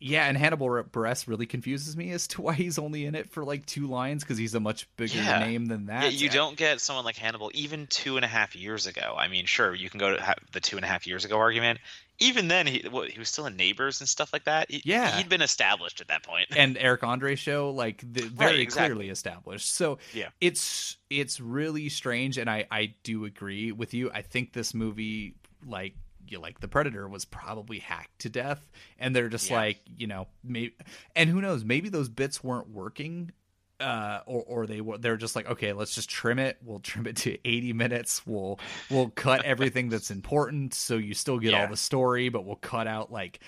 yeah, 0.00 0.26
and 0.26 0.36
Hannibal 0.36 0.66
Buress 0.68 1.28
really 1.28 1.44
confuses 1.46 1.94
me 1.96 2.10
as 2.12 2.26
to 2.28 2.40
why 2.42 2.54
he's 2.54 2.78
only 2.78 3.04
in 3.04 3.14
it 3.14 3.28
for 3.30 3.44
like 3.44 3.66
two 3.66 3.86
lines 3.86 4.24
because 4.24 4.38
he's 4.38 4.54
a 4.54 4.60
much 4.60 4.88
bigger 4.96 5.18
Yeah. 5.18 5.40
name 5.40 5.66
than 5.66 5.86
that. 5.86 6.04
Yeah, 6.04 6.08
you 6.08 6.30
don't 6.30 6.56
get 6.56 6.80
someone 6.80 7.04
like 7.04 7.16
Hannibal 7.16 7.50
even 7.54 7.86
two 7.86 8.16
and 8.16 8.24
a 8.24 8.28
half 8.28 8.56
years 8.56 8.86
ago. 8.86 9.14
I 9.18 9.28
mean, 9.28 9.44
sure, 9.46 9.74
you 9.74 9.90
can 9.90 10.00
go 10.00 10.16
to 10.16 10.34
the 10.52 10.60
two 10.60 10.76
and 10.76 10.84
a 10.84 10.88
half 10.88 11.06
years 11.06 11.24
ago 11.24 11.36
argument. 11.38 11.80
Even 12.22 12.48
then, 12.48 12.66
he 12.66 12.86
what, 12.90 13.10
he 13.10 13.18
was 13.18 13.28
still 13.30 13.46
in 13.46 13.56
Neighbors 13.56 14.00
and 14.00 14.08
stuff 14.08 14.30
like 14.32 14.44
that. 14.44 14.70
He, 14.70 14.82
Yeah. 14.84 15.16
he'd 15.16 15.28
been 15.28 15.40
established 15.42 16.00
at 16.00 16.08
that 16.08 16.22
point. 16.22 16.48
and 16.56 16.76
Eric 16.78 17.02
Andre 17.02 17.34
show 17.34 17.70
like 17.70 18.00
the, 18.00 18.20
very 18.34 18.60
exactly. 18.60 18.94
clearly 18.94 19.10
established. 19.10 19.74
So 19.74 19.98
Yeah. 20.14 20.28
it's 20.40 20.96
it's 21.10 21.40
really 21.40 21.88
strange, 21.88 22.38
and 22.38 22.48
I 22.48 22.66
I 22.70 22.94
do 23.04 23.24
agree 23.24 23.72
with 23.72 23.94
you. 23.94 24.10
I 24.12 24.22
think 24.22 24.52
this 24.52 24.74
movie 24.74 25.34
like 25.66 25.94
you 26.28 26.38
like 26.38 26.60
the 26.60 26.68
Predator 26.68 27.08
was 27.08 27.24
probably 27.24 27.78
hacked 27.78 28.20
to 28.20 28.28
death, 28.28 28.70
and 28.98 29.14
they're 29.14 29.28
just 29.28 29.50
Yeah. 29.50 29.56
like 29.56 29.80
you 29.96 30.06
know 30.06 30.28
maybe 30.44 30.74
and 31.16 31.28
who 31.30 31.40
knows 31.40 31.64
maybe 31.64 31.88
those 31.88 32.08
bits 32.08 32.42
weren't 32.44 32.68
working. 32.70 33.32
Uh, 33.80 34.20
or, 34.26 34.42
or 34.46 34.66
they 34.66 34.82
were 34.82 34.98
they're 34.98 35.16
just 35.16 35.34
like 35.34 35.48
okay 35.48 35.72
let's 35.72 35.94
just 35.94 36.10
trim 36.10 36.38
it 36.38 36.58
we'll 36.62 36.80
trim 36.80 37.06
it 37.06 37.16
to 37.16 37.38
80 37.48 37.72
minutes 37.72 38.26
we'll 38.26 38.60
we'll 38.90 39.08
cut 39.08 39.42
everything 39.46 39.88
that's 39.88 40.10
important 40.10 40.74
so 40.74 40.98
you 40.98 41.14
still 41.14 41.38
get 41.38 41.54
all 41.54 41.66
the 41.66 41.78
story 41.78 42.28
but 42.28 42.44
we'll 42.44 42.56
cut 42.56 42.86
out 42.86 43.10
like 43.10 43.40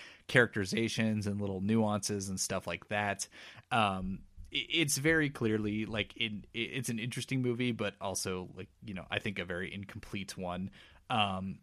characterizations 0.47 1.27
and 1.27 1.39
little 1.41 1.61
nuances 1.61 2.29
and 2.31 2.41
stuff 2.41 2.67
like 2.67 2.89
that 2.89 3.29
um 3.71 4.21
i- 4.55 4.67
it's 4.71 4.97
very 4.97 5.29
clearly 5.29 5.85
like 5.85 6.17
in 6.17 6.45
it's 6.55 6.89
an 6.89 6.99
interesting 6.99 7.43
movie 7.43 7.73
but 7.73 7.95
also 8.01 8.49
like 8.57 8.69
you 8.85 8.95
know 8.95 9.05
i 9.11 9.19
think 9.19 9.39
a 9.39 9.45
very 9.45 9.73
incomplete 9.73 10.37
one 10.39 10.71
um 11.11 11.59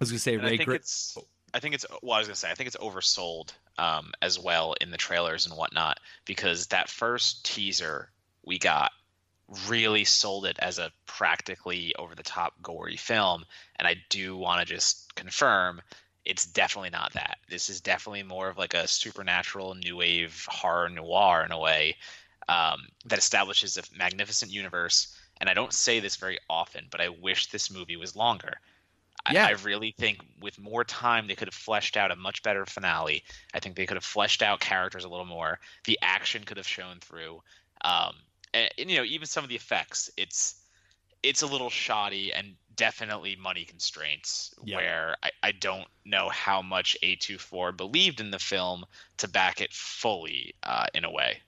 was 0.00 0.10
gonna 0.10 0.18
say 0.18 0.34
And 0.34 0.44
ray 0.44 0.54
I 0.54 0.56
think 0.56 0.68
Gri- 0.68 0.76
it's 0.76 1.16
I 1.54 1.60
think 1.60 1.74
it's 1.74 1.86
well, 2.02 2.12
I 2.14 2.18
was 2.18 2.28
gonna 2.28 2.36
say 2.36 2.50
I 2.50 2.54
think 2.54 2.66
it's 2.66 2.76
oversold 2.76 3.52
um, 3.78 4.12
as 4.20 4.38
well 4.38 4.74
in 4.80 4.90
the 4.90 4.96
trailers 4.96 5.46
and 5.46 5.56
whatnot 5.56 5.98
because 6.24 6.66
that 6.68 6.88
first 6.88 7.44
teaser 7.44 8.10
we 8.44 8.58
got 8.58 8.92
really 9.66 10.04
sold 10.04 10.44
it 10.44 10.58
as 10.58 10.78
a 10.78 10.92
practically 11.06 11.94
over 11.96 12.14
the 12.14 12.22
top 12.22 12.54
gory 12.62 12.96
film, 12.96 13.44
and 13.76 13.88
I 13.88 13.96
do 14.10 14.36
want 14.36 14.60
to 14.60 14.74
just 14.74 15.14
confirm 15.14 15.80
it's 16.24 16.44
definitely 16.44 16.90
not 16.90 17.14
that. 17.14 17.38
This 17.48 17.70
is 17.70 17.80
definitely 17.80 18.22
more 18.22 18.48
of 18.48 18.58
like 18.58 18.74
a 18.74 18.86
supernatural 18.86 19.74
new 19.74 19.96
wave 19.96 20.46
horror 20.48 20.90
noir 20.90 21.42
in 21.44 21.52
a 21.52 21.58
way 21.58 21.96
um, 22.48 22.86
that 23.06 23.18
establishes 23.18 23.78
a 23.78 23.82
magnificent 23.96 24.52
universe. 24.52 25.16
And 25.40 25.48
I 25.48 25.54
don't 25.54 25.72
say 25.72 26.00
this 26.00 26.16
very 26.16 26.38
often, 26.50 26.86
but 26.90 27.00
I 27.00 27.08
wish 27.08 27.46
this 27.46 27.70
movie 27.70 27.96
was 27.96 28.14
longer. 28.14 28.60
I- 29.26 29.32
Yeah. 29.34 29.46
I, 29.46 29.50
really 29.52 29.92
think 29.98 30.20
with 30.40 30.58
more 30.58 30.84
time 30.84 31.26
they 31.26 31.34
could 31.34 31.48
have 31.48 31.54
fleshed 31.54 31.96
out 31.96 32.10
a 32.10 32.16
much 32.16 32.42
better 32.42 32.64
finale. 32.66 33.24
I 33.54 33.60
think 33.60 33.76
they 33.76 33.86
could 33.86 33.96
have 33.96 34.04
fleshed 34.04 34.42
out 34.42 34.60
characters 34.60 35.04
a 35.04 35.08
little 35.08 35.26
more. 35.26 35.58
The 35.84 35.98
action 36.02 36.44
could 36.44 36.56
have 36.56 36.68
shown 36.68 37.00
through. 37.00 37.42
Um, 37.82 38.14
and, 38.54 38.70
and, 38.78 38.90
you 38.90 38.96
know, 38.96 39.04
even 39.04 39.26
some 39.26 39.44
of 39.44 39.50
the 39.50 39.56
effects, 39.56 40.10
it's 40.16 40.54
it's 41.22 41.42
a 41.42 41.46
little 41.46 41.68
shoddy 41.70 42.32
and 42.32 42.54
definitely 42.76 43.34
money 43.36 43.64
constraints 43.64 44.54
Yeah. 44.62 44.76
where 44.76 45.16
I, 45.22 45.30
I 45.42 45.52
don't 45.52 45.88
know 46.04 46.28
how 46.28 46.62
much 46.62 46.96
A24 47.02 47.76
believed 47.76 48.20
in 48.20 48.30
the 48.30 48.38
film 48.38 48.84
to 49.18 49.26
back 49.28 49.60
it 49.60 49.72
fully 49.72 50.54
uh, 50.62 50.86
in 50.94 51.04
a 51.04 51.10
way. 51.10 51.42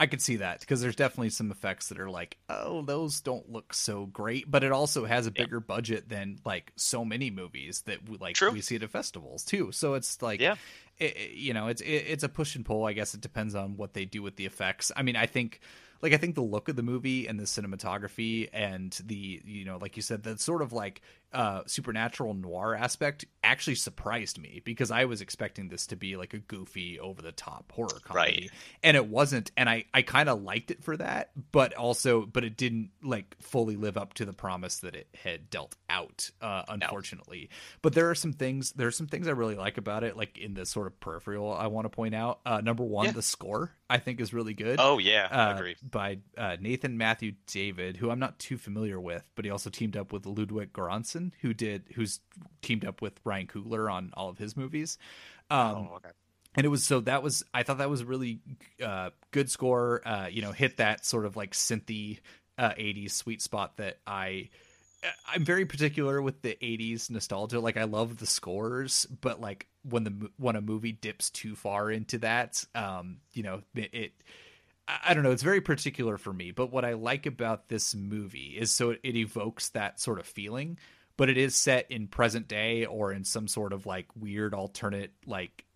I 0.00 0.06
could 0.06 0.22
see 0.22 0.36
that 0.36 0.60
because 0.60 0.80
there's 0.80 0.94
definitely 0.96 1.30
some 1.30 1.50
effects 1.50 1.88
that 1.88 1.98
are 1.98 2.08
like, 2.08 2.38
oh, 2.48 2.82
those 2.82 3.20
don't 3.20 3.50
look 3.50 3.74
so 3.74 4.06
great, 4.06 4.48
but 4.50 4.62
it 4.62 4.70
also 4.70 5.04
has 5.04 5.26
a 5.26 5.32
Yeah. 5.34 5.42
bigger 5.44 5.60
budget 5.60 6.08
than 6.08 6.38
like 6.44 6.72
so 6.76 7.04
many 7.04 7.30
movies 7.30 7.82
that 7.86 8.08
we 8.08 8.16
like 8.18 8.36
True. 8.36 8.52
we 8.52 8.60
see 8.60 8.76
at 8.76 8.88
festivals 8.90 9.44
too. 9.44 9.72
So 9.72 9.94
it's 9.94 10.22
like, 10.22 10.40
Yeah. 10.40 10.54
it, 10.98 11.32
you 11.32 11.52
know, 11.52 11.66
it's 11.66 11.80
it, 11.82 11.86
it's 11.86 12.22
a 12.22 12.28
push 12.28 12.54
and 12.54 12.64
pull. 12.64 12.84
I 12.86 12.92
guess 12.92 13.12
it 13.14 13.20
depends 13.20 13.56
on 13.56 13.76
what 13.76 13.92
they 13.92 14.04
do 14.04 14.22
with 14.22 14.36
the 14.36 14.46
effects. 14.46 14.92
I 14.96 15.02
mean, 15.02 15.16
I 15.16 15.26
think. 15.26 15.60
Like 16.00 16.12
I 16.12 16.16
think 16.16 16.36
the 16.36 16.42
look 16.42 16.68
of 16.68 16.76
the 16.76 16.84
movie 16.84 17.26
and 17.26 17.40
the 17.40 17.44
cinematography 17.44 18.48
and 18.52 18.96
the 19.04 19.42
you 19.44 19.64
know 19.64 19.78
like 19.80 19.96
you 19.96 20.02
said 20.02 20.22
that 20.22 20.38
sort 20.40 20.62
of 20.62 20.72
like 20.72 21.02
uh 21.32 21.60
supernatural 21.66 22.32
noir 22.34 22.74
aspect 22.74 23.24
actually 23.44 23.74
surprised 23.74 24.38
me 24.38 24.62
because 24.64 24.90
I 24.90 25.04
was 25.04 25.20
expecting 25.20 25.68
this 25.68 25.86
to 25.88 25.96
be 25.96 26.16
like 26.16 26.32
a 26.34 26.38
goofy 26.38 26.98
over 26.98 27.20
the 27.22 27.32
top 27.32 27.70
horror 27.72 28.00
comedy 28.02 28.42
Right. 28.42 28.50
and 28.82 28.96
it 28.96 29.06
wasn't 29.06 29.50
and 29.56 29.68
i 29.68 29.84
i 29.92 30.02
kind 30.02 30.28
of 30.28 30.42
liked 30.42 30.70
it 30.70 30.82
for 30.82 30.96
that 30.96 31.30
but 31.52 31.74
also 31.74 32.24
but 32.26 32.44
it 32.44 32.56
didn't 32.56 32.90
like 33.02 33.36
fully 33.40 33.76
live 33.76 33.96
up 33.98 34.14
to 34.14 34.24
the 34.24 34.32
promise 34.32 34.78
that 34.78 34.94
it 34.96 35.08
had 35.22 35.50
dealt 35.50 35.76
out 35.90 36.30
uh 36.40 36.62
unfortunately 36.68 37.50
but 37.82 37.92
there 37.94 38.08
are 38.10 38.14
some 38.14 38.32
things 38.32 38.72
there 38.72 38.86
are 38.88 38.90
some 38.92 39.06
things 39.06 39.28
i 39.28 39.30
really 39.30 39.54
like 39.54 39.76
about 39.78 40.04
it 40.04 40.16
like 40.16 40.38
in 40.38 40.54
the 40.54 40.64
sort 40.66 40.86
of 40.86 40.98
peripheral 41.00 41.52
i 41.52 41.66
want 41.66 41.84
to 41.84 41.90
point 41.90 42.14
out 42.14 42.40
uh 42.46 42.60
number 42.60 42.84
one 42.84 43.06
Yeah. 43.06 43.12
the 43.12 43.22
score 43.22 43.72
i 43.90 43.98
think 43.98 44.20
is 44.20 44.32
really 44.32 44.54
good 44.54 44.76
Oh 44.80 44.98
yeah, 44.98 45.26
uh, 45.30 45.54
agree. 45.56 45.76
by 45.82 46.18
uh, 46.36 46.56
Nathan 46.60 46.96
Matthew 46.98 47.32
David, 47.46 47.96
who 47.96 48.10
I'm 48.10 48.18
not 48.18 48.38
too 48.38 48.56
familiar 48.58 49.00
with, 49.00 49.24
but 49.34 49.44
he 49.44 49.50
also 49.50 49.70
teamed 49.70 49.96
up 49.96 50.12
with 50.12 50.24
Ludwig 50.26 50.72
Göransson, 50.72 51.17
who 51.40 51.54
did 51.54 51.84
who's 51.94 52.20
teamed 52.62 52.84
up 52.84 53.02
with 53.02 53.20
Ryan 53.24 53.46
Coogler 53.46 53.92
on 53.92 54.12
all 54.14 54.28
of 54.28 54.38
his 54.38 54.56
movies. 54.56 54.98
Um, 55.50 55.88
oh, 55.90 55.96
okay. 55.96 56.10
and 56.54 56.64
it 56.64 56.68
was 56.68 56.84
so 56.84 57.00
that 57.00 57.22
was 57.22 57.44
I 57.52 57.62
thought 57.62 57.78
that 57.78 57.90
was 57.90 58.02
a 58.02 58.06
really 58.06 58.40
uh, 58.84 59.10
good 59.30 59.50
score. 59.50 60.02
Uh, 60.06 60.28
you 60.30 60.42
know, 60.42 60.52
hit 60.52 60.78
that 60.78 61.04
sort 61.04 61.26
of 61.26 61.36
like 61.36 61.52
synthy 61.52 62.18
uh, 62.56 62.70
'80s 62.70 63.12
sweet 63.12 63.42
spot 63.42 63.76
that 63.76 63.98
I. 64.06 64.50
I'm 65.32 65.44
very 65.44 65.64
particular 65.64 66.20
with 66.20 66.42
the 66.42 66.58
'80s 66.60 67.08
nostalgia. 67.08 67.60
Like 67.60 67.76
I 67.76 67.84
love 67.84 68.18
the 68.18 68.26
scores, 68.26 69.06
but 69.20 69.40
like 69.40 69.68
when 69.88 70.02
the 70.04 70.30
when 70.38 70.56
a 70.56 70.60
movie 70.60 70.90
dips 70.90 71.30
too 71.30 71.54
far 71.54 71.88
into 71.88 72.18
that, 72.18 72.64
um, 72.74 73.18
you 73.32 73.44
know, 73.44 73.62
it, 73.76 73.94
it 73.94 74.12
I 74.88 75.12
don't 75.12 75.22
know. 75.22 75.32
It's 75.32 75.42
very 75.42 75.60
particular 75.60 76.16
for 76.16 76.32
me. 76.32 76.50
But 76.50 76.72
what 76.72 76.84
I 76.84 76.94
like 76.94 77.26
about 77.26 77.68
this 77.68 77.94
movie 77.94 78.56
is 78.58 78.70
so 78.70 78.90
it 79.02 79.16
evokes 79.16 79.68
that 79.70 80.00
sort 80.00 80.18
of 80.18 80.26
feeling, 80.26 80.78
but 81.18 81.28
it 81.28 81.36
is 81.36 81.54
set 81.54 81.90
in 81.90 82.06
present 82.06 82.48
day 82.48 82.86
or 82.86 83.12
in 83.12 83.24
some 83.24 83.46
sort 83.46 83.74
of 83.74 83.84
like 83.84 84.06
weird 84.18 84.54
alternate 84.54 85.12
like 85.26 85.66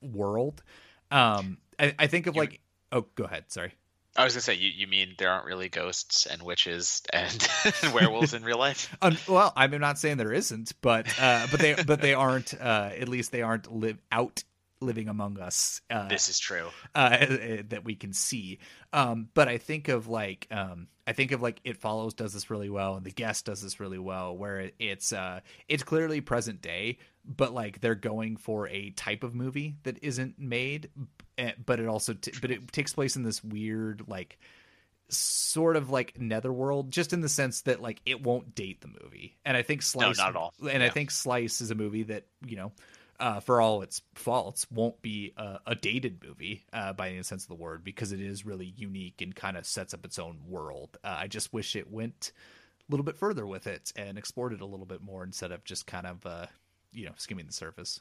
world. 0.00 0.62
Um, 1.10 1.58
I, 1.80 1.92
I 1.98 2.06
think 2.06 2.28
of 2.28 2.36
You- 2.36 2.42
like. 2.42 2.60
Oh, 2.92 3.06
go 3.16 3.24
ahead. 3.24 3.44
Sorry. 3.48 3.72
I 4.16 4.24
was 4.24 4.34
gonna 4.34 4.40
say, 4.42 4.54
you, 4.54 4.68
you 4.68 4.86
mean 4.88 5.14
there 5.18 5.30
aren't 5.30 5.46
really 5.46 5.68
ghosts 5.68 6.26
and 6.26 6.42
witches 6.42 7.02
and 7.12 7.48
werewolves 7.94 8.34
in 8.34 8.42
real 8.42 8.58
life? 8.58 8.94
Um, 9.02 9.16
well, 9.28 9.52
I'm 9.56 9.70
not 9.80 9.98
saying 9.98 10.16
there 10.16 10.32
isn't, 10.32 10.72
but 10.80 11.06
uh, 11.20 11.46
but 11.50 11.60
they 11.60 11.74
but 11.86 12.00
they 12.02 12.12
aren't. 12.14 12.52
Uh, 12.60 12.90
at 12.98 13.08
least 13.08 13.30
they 13.30 13.42
aren't 13.42 13.72
live 13.72 13.98
out 14.10 14.42
living 14.80 15.08
among 15.08 15.38
us. 15.38 15.80
Uh, 15.90 16.08
This 16.08 16.28
is 16.28 16.38
true. 16.38 16.68
uh, 16.94 17.26
that 17.68 17.82
we 17.84 17.94
can 17.94 18.12
see. 18.12 18.58
Um, 18.92 19.28
but 19.34 19.48
I 19.48 19.58
think 19.58 19.88
of 19.88 20.08
like 20.08 20.46
um, 20.50 20.88
I 21.06 21.12
think 21.12 21.32
of 21.32 21.42
like 21.42 21.60
It 21.64 21.76
Follows 21.76 22.14
does 22.14 22.32
this 22.32 22.50
really 22.50 22.70
well, 22.70 22.96
and 22.96 23.04
The 23.04 23.10
Guest 23.10 23.46
does 23.46 23.62
this 23.62 23.80
really 23.80 23.98
well, 23.98 24.36
where 24.36 24.60
it, 24.60 24.74
it's 24.78 25.12
uh, 25.12 25.40
it's 25.68 25.82
clearly 25.82 26.20
present 26.20 26.62
day, 26.62 26.98
but 27.24 27.52
like 27.52 27.80
they're 27.80 27.94
going 27.94 28.36
for 28.36 28.68
a 28.68 28.90
type 28.90 29.22
of 29.24 29.34
movie 29.34 29.76
that 29.82 30.02
isn't 30.02 30.38
made, 30.38 30.90
eh, 31.38 31.52
but 31.64 31.80
it 31.80 31.86
also 31.86 32.14
t- 32.14 32.32
but 32.40 32.50
it 32.50 32.72
takes 32.72 32.92
place 32.92 33.16
in 33.16 33.22
this 33.22 33.42
weird 33.44 34.04
like 34.08 34.38
sort 35.12 35.74
of 35.76 35.90
like 35.90 36.20
netherworld 36.20 36.92
just 36.92 37.12
in 37.12 37.20
the 37.20 37.28
sense 37.28 37.62
that 37.62 37.82
like 37.82 38.00
it 38.06 38.22
won't 38.22 38.54
date 38.54 38.80
the 38.80 38.86
movie 39.02 39.36
and 39.44 39.56
i 39.56 39.62
think 39.62 39.82
slice 39.82 40.18
not 40.18 40.28
at 40.28 40.36
all. 40.36 40.54
and 40.70 40.84
i 40.84 40.88
think 40.88 41.10
slice 41.10 41.60
is 41.60 41.72
a 41.72 41.74
movie 41.74 42.04
that 42.04 42.26
you 42.46 42.54
know 42.56 42.70
uh, 43.20 43.40
for 43.40 43.60
all 43.60 43.82
its 43.82 44.02
faults, 44.14 44.66
won't 44.70 45.00
be 45.02 45.32
a, 45.36 45.58
a 45.68 45.74
dated 45.74 46.22
movie 46.26 46.64
uh, 46.72 46.92
by 46.92 47.10
any 47.10 47.22
sense 47.22 47.44
of 47.44 47.48
the 47.48 47.54
word 47.54 47.84
because 47.84 48.12
it 48.12 48.20
is 48.20 48.46
really 48.46 48.72
unique 48.76 49.20
and 49.20 49.34
kind 49.34 49.56
of 49.56 49.66
sets 49.66 49.94
up 49.94 50.04
its 50.04 50.18
own 50.18 50.38
world. 50.48 50.96
Uh, 51.04 51.16
I 51.20 51.26
just 51.28 51.52
wish 51.52 51.76
it 51.76 51.90
went 51.90 52.32
a 52.88 52.90
little 52.90 53.04
bit 53.04 53.16
further 53.16 53.46
with 53.46 53.66
it 53.66 53.92
and 53.94 54.18
explored 54.18 54.52
it 54.52 54.60
a 54.60 54.66
little 54.66 54.86
bit 54.86 55.02
more 55.02 55.22
instead 55.22 55.52
of 55.52 55.62
just 55.64 55.86
kind 55.86 56.06
of, 56.06 56.26
uh, 56.26 56.46
you 56.92 57.04
know, 57.04 57.12
skimming 57.16 57.46
the 57.46 57.52
surface. 57.52 58.00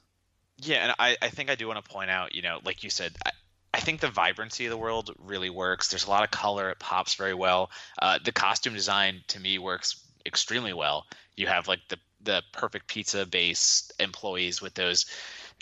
Yeah, 0.58 0.84
and 0.84 0.96
I, 0.98 1.18
I 1.22 1.30
think 1.30 1.50
I 1.50 1.56
do 1.56 1.68
want 1.68 1.84
to 1.84 1.90
point 1.90 2.10
out, 2.10 2.34
you 2.34 2.42
know, 2.42 2.60
like 2.64 2.84
you 2.84 2.90
said, 2.90 3.14
I, 3.26 3.32
I 3.74 3.80
think 3.80 4.02
the 4.02 4.10
vibrancy 4.10 4.66
of 4.66 4.72
the 4.72 4.78
world 4.78 5.12
really 5.20 5.50
works. 5.50 5.90
There's 5.90 6.06
a 6.06 6.10
lot 6.10 6.24
of 6.24 6.32
color; 6.32 6.72
it 6.72 6.80
pops 6.80 7.14
very 7.16 7.34
well. 7.34 7.70
Uh, 8.02 8.20
the 8.24 8.32
costume 8.32 8.74
design 8.74 9.22
to 9.28 9.40
me 9.40 9.60
works 9.60 10.04
extremely 10.26 10.74
well. 10.74 11.06
You 11.36 11.48
have 11.48 11.68
like 11.68 11.80
the 11.88 11.98
the 12.22 12.44
perfect 12.52 12.88
pizza 12.88 13.26
base 13.26 13.92
employees 14.00 14.62
with 14.62 14.74
those 14.74 15.06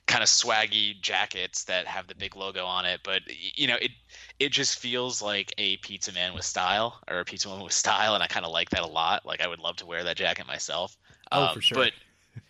kind 0.07 0.23
of 0.23 0.29
swaggy 0.29 0.99
jackets 1.01 1.65
that 1.65 1.85
have 1.85 2.07
the 2.07 2.15
big 2.15 2.35
logo 2.35 2.65
on 2.65 2.85
it, 2.85 3.01
but 3.03 3.21
you 3.27 3.67
know, 3.67 3.75
it 3.81 3.91
it 4.39 4.51
just 4.51 4.79
feels 4.79 5.21
like 5.21 5.53
a 5.57 5.77
pizza 5.77 6.11
man 6.13 6.33
with 6.33 6.45
style 6.45 6.99
or 7.09 7.19
a 7.19 7.25
pizza 7.25 7.49
woman 7.49 7.63
with 7.63 7.73
style, 7.73 8.13
and 8.13 8.23
I 8.23 8.27
kind 8.27 8.45
of 8.45 8.51
like 8.51 8.69
that 8.71 8.83
a 8.83 8.87
lot. 8.87 9.25
Like 9.25 9.41
I 9.41 9.47
would 9.47 9.59
love 9.59 9.75
to 9.77 9.85
wear 9.85 10.03
that 10.03 10.17
jacket 10.17 10.47
myself. 10.47 10.97
Oh, 11.31 11.47
Um, 11.47 11.55
for 11.55 11.61
sure. 11.61 11.77
But 11.77 11.93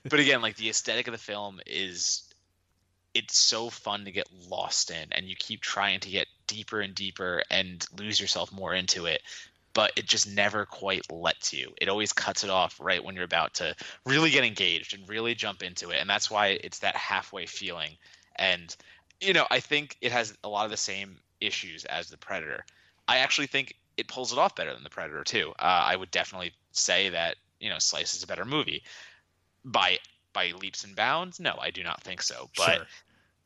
but 0.10 0.20
again, 0.20 0.41
like 0.41 0.55
the 0.55 0.70
aesthetic 0.70 1.08
of 1.08 1.14
the 1.14 1.18
film 1.18 1.60
is 1.66 2.24
it's 3.14 3.38
so 3.38 3.70
fun 3.70 4.05
to 4.05 4.12
get 4.12 4.28
lost 4.49 4.91
in 4.91 5.08
and 5.12 5.26
you 5.28 5.36
keep 5.36 5.62
trying 5.62 5.99
to 5.99 6.10
get 6.10 6.28
deeper 6.45 6.82
and 6.82 6.93
deeper 6.93 7.41
and 7.49 7.86
lose 7.97 8.20
yourself 8.20 8.51
more 8.51 8.76
into 8.76 9.05
it 9.08 9.22
but 9.78 9.91
it 9.95 10.07
just 10.07 10.28
never 10.28 10.65
quite 10.65 11.05
lets 11.11 11.53
you. 11.53 11.71
It 11.80 11.88
always 11.88 12.11
cuts 12.11 12.43
it 12.43 12.49
off 12.49 12.80
right 12.80 13.03
when 13.03 13.13
you're 13.13 13.23
about 13.23 13.53
to 13.55 13.75
really 14.07 14.32
get 14.32 14.43
engaged 14.43 14.95
and 14.95 15.07
really 15.07 15.36
jump 15.36 15.61
into 15.61 15.91
it 15.91 15.97
and 16.01 16.09
that's 16.09 16.32
why 16.32 16.47
it's 16.63 16.80
that 16.80 16.95
halfway 16.95 17.45
feeling. 17.45 17.91
And 18.38 18.75
you 19.21 19.34
know 19.34 19.45
i 19.51 19.59
think 19.59 19.95
it 20.01 20.11
has 20.11 20.36
a 20.43 20.49
lot 20.49 20.65
of 20.65 20.71
the 20.71 20.78
same 20.78 21.19
issues 21.39 21.86
as 21.86 22.09
the 22.09 22.17
predator. 22.17 22.65
I 23.07 23.19
actually 23.19 23.45
think 23.45 23.75
it 23.97 24.07
pulls 24.07 24.34
it 24.34 24.39
off 24.39 24.55
better 24.55 24.73
than 24.73 24.84
the 24.84 24.89
predator 24.89 25.23
too. 25.23 25.53
Uh, 25.59 25.84
i 25.91 25.95
would 25.95 26.09
definitely 26.09 26.53
say 26.71 27.09
that 27.09 27.36
you 27.59 27.69
know 27.69 27.78
slice 27.78 28.15
is 28.15 28.23
a 28.23 28.28
better 28.28 28.45
movie. 28.45 28.82
By 29.63 29.99
by 30.34 30.53
leaps 30.59 30.86
and 30.86 30.95
bounds 30.95 31.39
no 31.39 31.55
i 31.61 31.69
do 31.69 31.84
not 31.84 32.01
think 32.01 32.23
so. 32.23 32.49
But 32.57 32.78
Sure. 32.78 32.88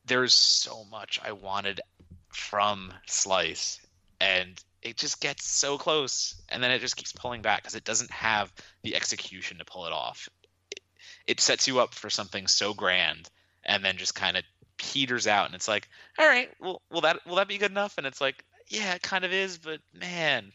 there's 0.06 0.32
so 0.32 0.84
much 0.90 1.20
I 1.22 1.32
wanted 1.32 1.82
from 2.30 2.94
Slice, 3.06 3.78
and 4.22 4.62
it 4.82 4.96
just 4.96 5.20
gets 5.20 5.44
so 5.46 5.76
close, 5.78 6.40
and 6.48 6.62
then 6.62 6.70
it 6.70 6.80
just 6.80 6.96
keeps 6.96 7.12
pulling 7.12 7.42
back 7.42 7.62
because 7.62 7.74
it 7.74 7.84
doesn't 7.84 8.10
have 8.12 8.52
the 8.84 8.94
execution 8.96 9.58
to 9.58 9.64
pull 9.64 9.86
it 9.86 9.92
off. 9.92 10.28
It, 10.70 10.80
it 11.26 11.40
sets 11.40 11.66
you 11.68 11.80
up 11.80 11.94
for 11.94 12.08
something 12.10 12.46
so 12.46 12.72
grand, 12.74 13.28
and 13.64 13.84
then 13.84 13.96
just 13.96 14.14
kind 14.14 14.36
of 14.36 14.44
peters 14.78 15.26
out, 15.26 15.46
and 15.46 15.54
it's 15.56 15.68
like, 15.68 15.88
all 16.18 16.26
right, 16.28 16.50
well, 16.60 16.82
will 16.90 17.02
that 17.02 17.18
will 17.26 17.36
that 17.36 17.48
be 17.48 17.58
good 17.58 17.72
enough? 17.72 17.98
And 17.98 18.06
it's 18.06 18.20
like, 18.20 18.44
yeah, 18.68 18.94
it 18.94 19.02
kind 19.02 19.24
of 19.24 19.32
is, 19.32 19.58
but 19.58 19.80
man, 19.92 20.52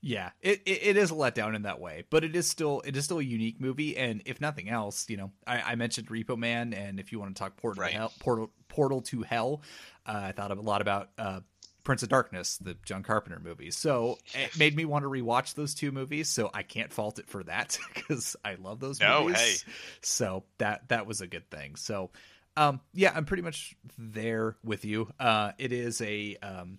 Yeah, 0.00 0.30
it, 0.40 0.62
it 0.64 0.78
it 0.82 0.96
is 0.96 1.10
a 1.10 1.14
letdown 1.14 1.56
in 1.56 1.62
that 1.62 1.80
way, 1.80 2.04
but 2.08 2.22
it 2.22 2.36
is 2.36 2.48
still 2.48 2.82
it 2.86 2.96
is 2.96 3.04
still 3.04 3.18
a 3.18 3.22
unique 3.24 3.60
movie. 3.60 3.96
And 3.96 4.22
if 4.26 4.40
nothing 4.40 4.68
else, 4.68 5.10
you 5.10 5.16
know, 5.16 5.32
I, 5.44 5.72
I 5.72 5.74
mentioned 5.74 6.06
Repo 6.06 6.36
Man, 6.36 6.72
and 6.72 7.00
if 7.00 7.10
you 7.10 7.18
want 7.18 7.34
to 7.34 7.38
talk 7.38 7.56
Portal 7.56 7.80
Right. 7.80 7.90
to 7.90 7.96
Hell, 7.96 8.14
Portal 8.20 8.52
Portal 8.68 9.02
to 9.02 9.22
Hell, 9.22 9.62
uh, 10.06 10.20
I 10.26 10.32
thought 10.32 10.52
a 10.52 10.54
lot 10.54 10.82
about 10.82 11.10
uh, 11.18 11.40
Prince 11.88 12.02
of 12.02 12.10
Darkness, 12.10 12.58
the 12.58 12.76
John 12.84 13.02
Carpenter 13.02 13.40
movie. 13.42 13.70
So 13.70 14.18
it 14.34 14.58
made 14.58 14.76
me 14.76 14.84
want 14.84 15.04
to 15.04 15.08
rewatch 15.08 15.54
those 15.54 15.72
two 15.74 15.90
movies. 15.90 16.28
So 16.28 16.50
I 16.52 16.62
can't 16.62 16.92
fault 16.92 17.18
it 17.18 17.30
for 17.30 17.42
that 17.44 17.78
because 17.94 18.36
I 18.44 18.56
love 18.56 18.78
those 18.78 19.00
No, 19.00 19.24
movies. 19.24 19.64
So 20.02 20.44
that 20.58 20.86
that 20.88 21.06
was 21.06 21.22
a 21.22 21.26
good 21.26 21.48
thing. 21.50 21.76
So 21.76 22.10
um, 22.58 22.82
yeah, 22.92 23.10
I'm 23.16 23.24
pretty 23.24 23.42
much 23.42 23.74
there 23.96 24.58
with 24.62 24.84
you. 24.84 25.10
Uh, 25.18 25.52
it 25.56 25.72
is 25.72 26.02
a 26.02 26.36
um, 26.42 26.78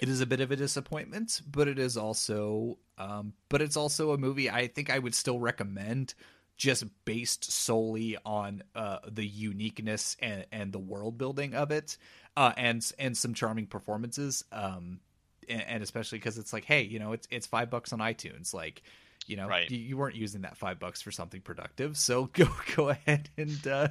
it 0.00 0.08
is 0.08 0.20
a 0.20 0.26
bit 0.26 0.40
of 0.40 0.50
a 0.50 0.56
disappointment, 0.56 1.40
but 1.48 1.68
it 1.68 1.78
is 1.78 1.96
also 1.96 2.78
um, 2.98 3.34
but 3.48 3.62
it's 3.62 3.76
also 3.76 4.10
a 4.10 4.18
movie 4.18 4.50
I 4.50 4.66
think 4.66 4.90
I 4.90 4.98
would 4.98 5.14
still 5.14 5.38
recommend 5.38 6.14
just 6.56 6.84
based 7.04 7.50
solely 7.50 8.16
on 8.24 8.64
uh, 8.74 8.98
the 9.08 9.24
uniqueness 9.24 10.16
and, 10.20 10.46
and 10.50 10.72
the 10.72 10.80
world 10.80 11.16
building 11.16 11.54
of 11.54 11.70
it 11.70 11.96
uh, 12.36 12.52
and 12.56 12.90
and 12.98 13.16
some 13.16 13.34
charming 13.34 13.66
performances 13.66 14.44
um, 14.52 15.00
and, 15.48 15.62
and 15.62 15.82
especially 15.82 16.18
because 16.18 16.38
it's 16.38 16.52
like 16.52 16.64
hey 16.64 16.82
you 16.82 16.98
know 16.98 17.12
it's 17.12 17.26
it's 17.30 17.46
five 17.46 17.70
bucks 17.70 17.92
on 17.92 17.98
iTunes 17.98 18.52
like 18.54 18.82
you 19.26 19.36
know 19.36 19.46
Right. 19.48 19.70
you, 19.70 19.78
you 19.78 19.96
weren't 19.96 20.16
using 20.16 20.42
that 20.42 20.56
five 20.56 20.78
bucks 20.78 21.00
for 21.02 21.10
something 21.10 21.40
productive 21.40 21.96
so 21.96 22.24
go 22.32 22.48
go 22.76 22.88
ahead 22.90 23.30
and 23.36 23.66
uh, 23.66 23.88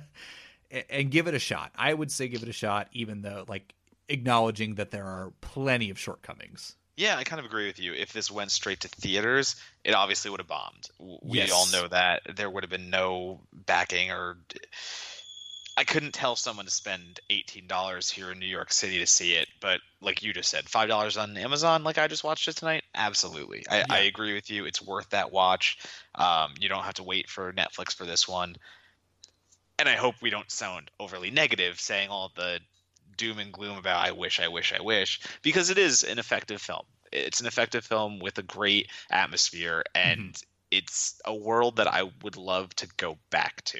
and 0.89 1.11
give 1.11 1.27
it 1.27 1.33
a 1.33 1.39
shot. 1.39 1.71
I 1.75 1.93
would 1.93 2.09
say 2.11 2.29
give 2.29 2.43
it 2.43 2.49
a 2.49 2.53
shot, 2.53 2.87
even 2.93 3.21
though 3.23 3.43
like 3.47 3.73
acknowledging 4.07 4.75
that 4.75 4.91
there 4.91 5.05
are 5.05 5.33
plenty 5.41 5.89
of 5.89 5.99
shortcomings. 5.99 6.75
Yeah, 6.95 7.17
I 7.17 7.23
kind 7.25 7.39
of 7.39 7.45
agree 7.45 7.65
with 7.67 7.79
you. 7.79 7.93
If 7.93 8.13
this 8.13 8.29
went 8.31 8.51
straight 8.51 8.79
to 8.81 8.87
theaters, 8.87 9.55
it 9.83 9.93
obviously 9.93 10.31
would 10.31 10.39
have 10.39 10.47
bombed. 10.47 10.89
We 10.99 11.39
Yes. 11.39 11.51
all 11.51 11.65
know 11.81 11.87
that 11.89 12.21
there 12.37 12.49
would 12.49 12.63
have 12.63 12.69
been 12.69 12.89
no 12.89 13.41
backing 13.51 14.11
or 14.11 14.37
I 15.77 15.83
couldn't 15.83 16.13
tell 16.13 16.35
someone 16.35 16.65
to 16.65 16.71
spend 16.71 17.19
$18 17.29 18.11
here 18.11 18.31
in 18.31 18.39
New 18.39 18.45
York 18.45 18.73
City 18.73 18.99
to 18.99 19.07
see 19.07 19.33
it, 19.33 19.47
but 19.61 19.79
like 20.01 20.21
you 20.21 20.33
just 20.33 20.49
said, 20.49 20.65
$5 20.65 21.21
on 21.21 21.37
Amazon 21.37 21.83
like 21.83 21.97
I 21.97 22.07
just 22.07 22.23
watched 22.23 22.47
it 22.47 22.57
tonight, 22.57 22.83
absolutely. 22.93 23.65
I, 23.69 23.85
I 23.89 23.99
agree 23.99 24.33
with 24.33 24.49
you. 24.49 24.65
It's 24.65 24.81
worth 24.81 25.09
that 25.09 25.31
watch. 25.31 25.77
Um, 26.15 26.53
you 26.59 26.69
don't 26.69 26.83
have 26.83 26.95
to 26.95 27.03
wait 27.03 27.29
for 27.29 27.53
Netflix 27.53 27.93
for 27.93 28.05
this 28.05 28.27
one. 28.27 28.55
And 29.79 29.87
I 29.87 29.95
hope 29.95 30.15
we 30.21 30.29
don't 30.29 30.51
sound 30.51 30.91
overly 30.99 31.31
negative 31.31 31.79
saying 31.79 32.09
all 32.09 32.31
the 32.35 32.59
doom 33.17 33.39
and 33.39 33.51
gloom 33.51 33.77
about 33.77 34.05
I 34.05 34.11
wish, 34.11 34.39
I 34.39 34.49
wish, 34.49 34.73
I 34.73 34.81
wish, 34.81 35.21
because 35.41 35.69
it 35.69 35.77
is 35.77 36.03
an 36.03 36.19
effective 36.19 36.61
film. 36.61 36.85
It's 37.11 37.41
an 37.41 37.47
effective 37.47 37.85
film 37.85 38.19
with 38.19 38.37
a 38.37 38.43
great 38.43 38.87
atmosphere, 39.09 39.83
and 39.93 40.41
it's 40.71 41.19
a 41.25 41.35
world 41.35 41.75
that 41.75 41.87
I 41.87 42.09
would 42.23 42.37
love 42.37 42.73
to 42.77 42.87
go 42.97 43.17
back 43.29 43.63
to. 43.65 43.79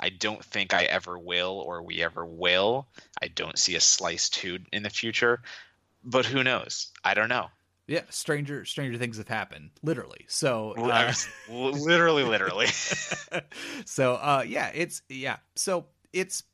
I 0.00 0.08
don't 0.08 0.44
think 0.44 0.72
I 0.74 0.84
ever 0.84 1.18
will, 1.18 1.62
or 1.66 1.82
we 1.82 2.02
ever 2.02 2.24
will. 2.24 2.88
I 3.22 3.28
don't 3.28 3.58
see 3.58 3.76
a 3.76 3.80
Slice 3.80 4.30
2 4.30 4.58
in 4.72 4.82
the 4.82 4.90
future, 4.90 5.42
but 6.02 6.26
who 6.26 6.42
knows? 6.42 6.90
I 7.04 7.14
don't 7.14 7.28
know. 7.28 7.48
Yeah, 7.86 8.02
stranger 8.08 8.64
stranger 8.64 8.98
things 8.98 9.18
have 9.18 9.26
happened, 9.26 9.70
literally. 9.82 10.24
So 10.28 10.74
uh, 10.78 11.12
literally, 11.48 12.22
literally. 12.22 12.66
so 13.84 14.14
uh 14.14 14.44
yeah, 14.46 14.70
it's 14.72 15.02
yeah. 15.08 15.38
So 15.56 15.86
it's 16.12 16.44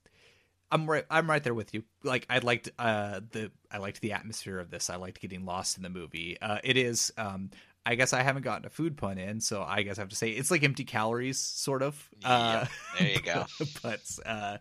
I'm 0.73 0.89
right 0.89 1.05
I'm 1.11 1.29
right 1.29 1.45
there 1.45 1.53
with 1.53 1.75
you. 1.75 1.85
Like 2.03 2.25
I 2.31 2.39
liked 2.39 2.71
uh 2.79 3.21
the 3.33 3.51
I 3.71 3.77
liked 3.77 4.01
the 4.01 4.13
atmosphere 4.13 4.59
of 4.59 4.71
this. 4.71 4.89
I 4.89 4.97
liked 4.97 5.21
getting 5.21 5.45
lost 5.45 5.77
in 5.77 5.83
the 5.83 5.91
movie. 5.91 6.41
Uh 6.41 6.59
it 6.65 6.79
is 6.79 7.13
um 7.19 7.51
I 7.89 7.95
guess 7.95 8.13
I 8.13 8.23
haven't 8.23 8.43
gotten 8.43 8.67
a 8.67 8.69
food 8.69 8.97
pun 8.97 9.17
in, 9.17 9.41
so 9.41 9.63
I 9.63 9.83
guess 9.83 9.97
I 9.97 10.03
have 10.03 10.09
to 10.09 10.17
say 10.17 10.31
it's 10.31 10.51
like 10.51 10.65
empty 10.65 10.83
calories, 10.85 11.39
sort 11.39 11.83
of. 11.83 12.11
Uh, 12.25 12.67
there 12.99 13.09
you 13.11 13.21
go. 13.23 13.47
but 13.81 14.01
uh, 14.27 14.57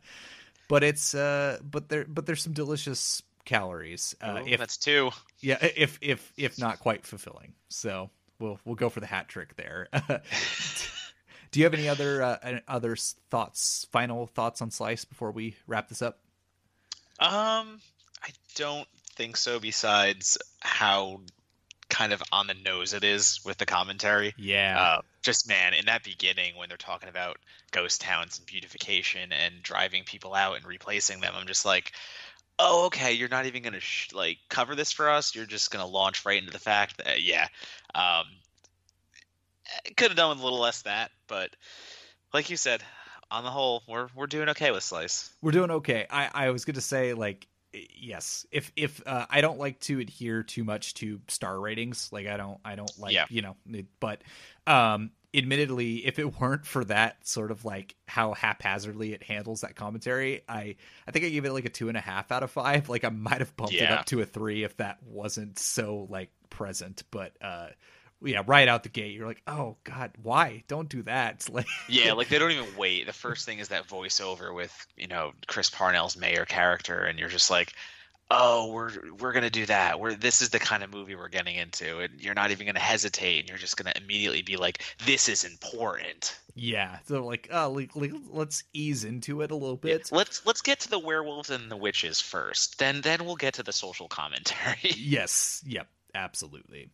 but 0.70 0.84
it's 0.84 1.16
uh, 1.16 1.58
but 1.64 1.90
there 1.90 2.06
but 2.08 2.28
there's 2.28 2.44
some 2.44 2.54
delicious 2.54 3.24
calories. 3.44 4.16
Uh, 4.22 4.42
Ooh, 4.44 4.48
if 4.48 4.60
that's 4.60 4.78
two. 4.78 5.10
yeah, 5.42 5.58
if 5.76 5.98
if 6.02 6.32
if 6.38 6.60
not 6.60 6.80
quite 6.80 7.06
fulfilling. 7.08 7.54
So 7.70 8.12
we'll 8.38 8.60
we'll 8.64 8.76
go 8.76 8.90
for 8.90 9.00
the 9.00 9.08
hat 9.08 9.28
trick 9.28 9.56
there. 9.56 9.88
Do 11.52 11.60
you 11.60 11.64
have 11.64 11.74
any 11.74 11.90
other 11.90 12.22
uh, 12.22 12.60
other 12.68 12.96
thoughts, 12.96 13.88
final 13.92 14.28
thoughts 14.28 14.62
on 14.62 14.70
Slice 14.70 15.04
before 15.04 15.32
we 15.32 15.56
wrap 15.66 15.90
this 15.90 16.04
up? 16.04 16.20
Um, 17.20 17.80
I 18.22 18.30
don't 18.56 18.88
think 19.16 19.36
so. 19.38 19.60
Besides 19.60 20.38
how 20.60 21.22
kind 21.90 22.14
of 22.14 22.22
on 22.32 22.48
the 22.48 22.54
nose 22.54 22.94
it 22.94 23.04
is 23.04 23.40
with 23.46 23.58
the 23.58 23.66
commentary. 23.66 24.34
Yeah. 24.38 24.80
Uh, 24.80 25.02
just 25.22 25.48
man, 25.48 25.74
in 25.74 25.86
that 25.86 26.04
beginning 26.04 26.56
when 26.56 26.70
they're 26.70 26.78
talking 26.78 27.10
about 27.10 27.38
ghost 27.72 28.02
towns 28.02 28.38
and 28.38 28.46
beautification 28.48 29.32
and 29.32 29.62
driving 29.62 30.04
people 30.04 30.34
out 30.34 30.58
and 30.58 30.66
replacing 30.66 31.22
them, 31.22 31.34
I'm 31.36 31.48
just 31.48 31.66
like, 31.66 31.92
oh, 32.58 32.88
okay, 32.88 33.14
you're 33.14 33.30
not 33.30 33.46
even 33.46 33.64
gonna 33.64 33.80
sh- 33.80 34.14
like 34.14 34.38
cover 34.50 34.76
this 34.76 34.92
for 34.92 35.10
us. 35.10 35.36
You're 35.36 35.46
just 35.46 35.72
gonna 35.72 35.86
launch 35.86 36.26
right 36.26 36.40
into 36.40 36.52
the 36.52 36.60
fact 36.60 37.04
that 37.04 37.22
yeah, 37.22 37.48
um, 37.94 38.26
could 39.96 40.10
have 40.10 40.18
done 40.18 40.30
with 40.30 40.40
a 40.40 40.44
little 40.44 40.60
less 40.60 40.84
that, 40.84 41.12
but 41.28 41.50
like 42.34 42.50
you 42.50 42.58
said, 42.58 42.84
on 43.32 43.44
the 43.44 43.50
whole, 43.50 43.84
we're 43.88 44.08
we're 44.16 44.28
doing 44.28 44.50
okay 44.50 44.72
with 44.72 44.84
Slice. 44.84 45.32
We're 45.42 45.52
doing 45.52 45.72
okay. 45.72 46.06
I, 46.10 46.30
I 46.34 46.50
was 46.52 46.66
going 46.66 46.76
to 46.76 46.82
say 46.82 47.14
like 47.14 47.48
yes. 47.96 48.46
If 48.52 48.72
if 48.76 49.02
uh, 49.06 49.26
I 49.30 49.42
don't 49.42 49.60
like 49.60 49.80
to 49.82 50.00
adhere 50.00 50.44
too 50.44 50.64
much 50.64 50.94
to 50.96 51.20
star 51.28 51.60
ratings, 51.60 52.10
like 52.12 52.28
I 52.28 52.38
don't 52.38 52.60
I 52.64 52.76
don't 52.76 52.92
like 53.00 53.14
Yeah. 53.14 53.26
you 53.30 53.42
know, 53.42 53.56
but 54.00 54.22
um 54.68 55.12
admittedly 55.34 56.06
if 56.06 56.18
it 56.18 56.40
weren't 56.40 56.66
for 56.66 56.86
that 56.86 57.28
sort 57.28 57.52
of 57.52 57.66
like 57.66 57.96
how 58.08 58.34
haphazardly 58.34 59.12
it 59.14 59.22
handles 59.22 59.62
that 59.62 59.76
commentary 59.76 60.42
i 60.48 60.76
i 61.06 61.12
think 61.12 61.26
i 61.26 61.30
gave 61.30 61.44
it 61.44 61.52
like 61.52 61.66
a 61.66 61.70
two 61.70 61.90
and 61.90 61.98
a 61.98 62.02
half 62.02 62.32
out 62.32 62.42
of 62.42 62.50
five 62.50 62.88
like 62.90 63.04
i 63.04 63.10
might 63.10 63.40
have 63.40 63.54
bumped 63.58 63.74
it 63.74 63.92
up 63.92 64.06
to 64.06 64.22
a 64.22 64.26
three 64.26 64.64
if 64.64 64.78
that 64.78 64.98
wasn't 65.04 65.60
so 65.60 66.08
like 66.10 66.30
present 66.50 67.04
but 67.12 67.34
uh 67.42 67.68
yeah 68.24 68.42
right 68.48 68.68
out 68.68 68.84
the 68.84 68.90
gate 68.90 69.14
you're 69.14 69.28
like 69.28 69.42
oh 69.48 69.76
god 69.84 70.12
why 70.22 70.64
don't 70.68 70.90
do 70.90 71.04
that 71.04 71.36
it's 71.36 71.50
like 71.50 71.66
Yeah, 71.90 72.14
like 72.14 72.30
they 72.30 72.40
don't 72.40 72.52
even 72.52 72.76
wait. 72.78 73.06
The 73.06 73.14
first 73.14 73.46
thing 73.46 73.60
is 73.60 73.68
that 73.70 73.88
voiceover 73.88 74.54
with 74.54 74.88
you 74.98 75.08
know 75.08 75.34
Chris 75.48 75.70
Parnell's 75.70 76.18
mayor 76.18 76.46
character, 76.46 77.00
and 77.00 77.20
you're 77.20 77.30
just 77.30 77.52
like, 77.52 77.74
oh, 78.32 78.72
we're 78.72 78.92
we're 79.20 79.34
gonna 79.34 79.50
do 79.50 79.66
that. 79.68 80.00
We're 80.00 80.16
this 80.16 80.42
is 80.42 80.50
the 80.50 80.60
kind 80.60 80.84
of 80.84 80.92
movie 80.92 81.16
we're 81.16 81.30
getting 81.30 81.56
into, 81.56 82.00
and 82.00 82.20
you're 82.20 82.34
not 82.34 82.52
even 82.52 82.66
gonna 82.66 82.80
hesitate, 82.80 83.40
and 83.42 83.50
you're 83.50 83.58
just 83.58 83.78
gonna 83.78 83.94
immediately 83.96 84.42
be 84.42 84.58
like, 84.58 84.84
this 85.06 85.30
is 85.30 85.44
important. 85.44 86.38
yeah 86.56 87.00
so 87.06 87.24
like 87.26 87.50
uh 87.54 87.70
like, 87.70 87.96
like, 87.96 88.14
let's 88.32 88.64
ease 88.74 89.04
into 89.04 89.42
it 89.42 89.52
a 89.52 89.56
little 89.56 89.76
bit 89.78 90.10
Let's 90.12 90.46
let's 90.46 90.62
get 90.62 90.80
to 90.82 90.90
the 90.90 91.00
werewolves 91.00 91.50
and 91.50 91.70
the 91.70 91.78
witches 91.78 92.20
first. 92.22 92.80
Then 92.80 93.02
then 93.02 93.26
we'll 93.26 93.36
get 93.36 93.56
to 93.56 93.64
the 93.64 93.74
social 93.74 94.08
commentary. 94.08 94.78
yes 94.96 95.62
yep 95.66 95.88
absolutely 96.16 96.90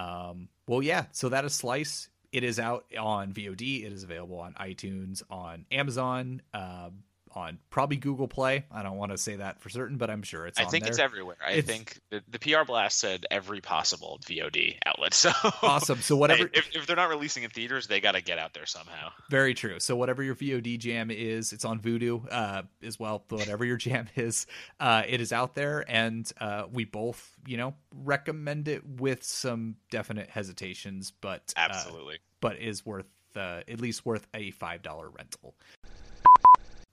um 0.00 0.48
well 0.66 0.82
yeah 0.82 1.04
so 1.12 1.28
that 1.28 1.44
is 1.44 1.54
slice. 1.54 2.08
It 2.32 2.44
is 2.44 2.60
out 2.60 2.84
on 2.96 3.32
vod 3.32 3.60
it 3.60 3.92
is 3.92 4.04
available 4.04 4.38
on 4.38 4.54
itunes 4.54 5.22
on 5.30 5.66
amazon. 5.70 6.42
Um 6.54 7.02
on 7.34 7.58
probably 7.70 7.96
google 7.96 8.26
play 8.28 8.64
i 8.72 8.82
don't 8.82 8.96
want 8.96 9.12
to 9.12 9.18
say 9.18 9.36
that 9.36 9.60
for 9.60 9.68
certain 9.68 9.96
but 9.96 10.10
i'm 10.10 10.22
sure 10.22 10.46
it's 10.46 10.58
I 10.58 10.64
think 10.64 10.86
it's 10.86 10.98
everywhere. 10.98 11.36
I 11.44 11.52
It's- 11.52 11.64
think 11.64 11.98
the, 12.10 12.22
the 12.28 12.38
PR 12.38 12.64
blast 12.66 12.98
said 12.98 13.24
every 13.30 13.60
possible 13.60 14.18
VOD 14.26 14.76
outlet. 14.84 15.14
So 15.20 15.30
awesome 15.62 16.00
so 16.00 16.16
whatever 16.16 16.44
Hey, 16.44 16.50
if, 16.54 16.68
if 16.74 16.86
they're 16.86 16.96
not 16.96 17.08
releasing 17.08 17.42
in 17.42 17.50
theaters, 17.50 17.86
they 17.86 18.00
got 18.00 18.12
to 18.12 18.20
get 18.20 18.38
out 18.38 18.54
there 18.54 18.66
somehow. 18.66 19.10
Very 19.30 19.54
true. 19.54 19.80
So 19.80 19.96
whatever 19.96 20.22
your 20.22 20.34
VOD 20.34 20.78
jam 20.78 21.10
is, 21.10 21.52
it's 21.52 21.64
on 21.64 21.80
Vudu 21.80 22.26
uh, 22.30 22.62
as 22.82 22.98
well. 22.98 23.24
Whatever 23.28 23.64
your 23.64 23.76
jam 23.88 24.08
is, 24.16 24.46
uh, 24.78 25.02
it 25.06 25.20
is 25.20 25.32
out 25.32 25.54
there, 25.54 25.84
and 25.88 26.30
uh, 26.40 26.64
we 26.72 26.84
both, 26.84 27.32
you 27.46 27.56
know, 27.56 27.74
recommend 28.04 28.68
it 28.68 28.82
with 28.86 29.22
some 29.24 29.76
definite 29.90 30.30
hesitations, 30.30 31.12
but 31.20 31.52
uh, 31.56 31.60
Absolutely. 31.70 32.18
but 32.40 32.58
is 32.58 32.84
worth 32.86 33.06
uh, 33.36 33.60
at 33.68 33.80
least 33.80 34.04
worth 34.04 34.26
a 34.34 34.50
five 34.52 34.82
dollar 34.82 35.08
rental. 35.08 35.54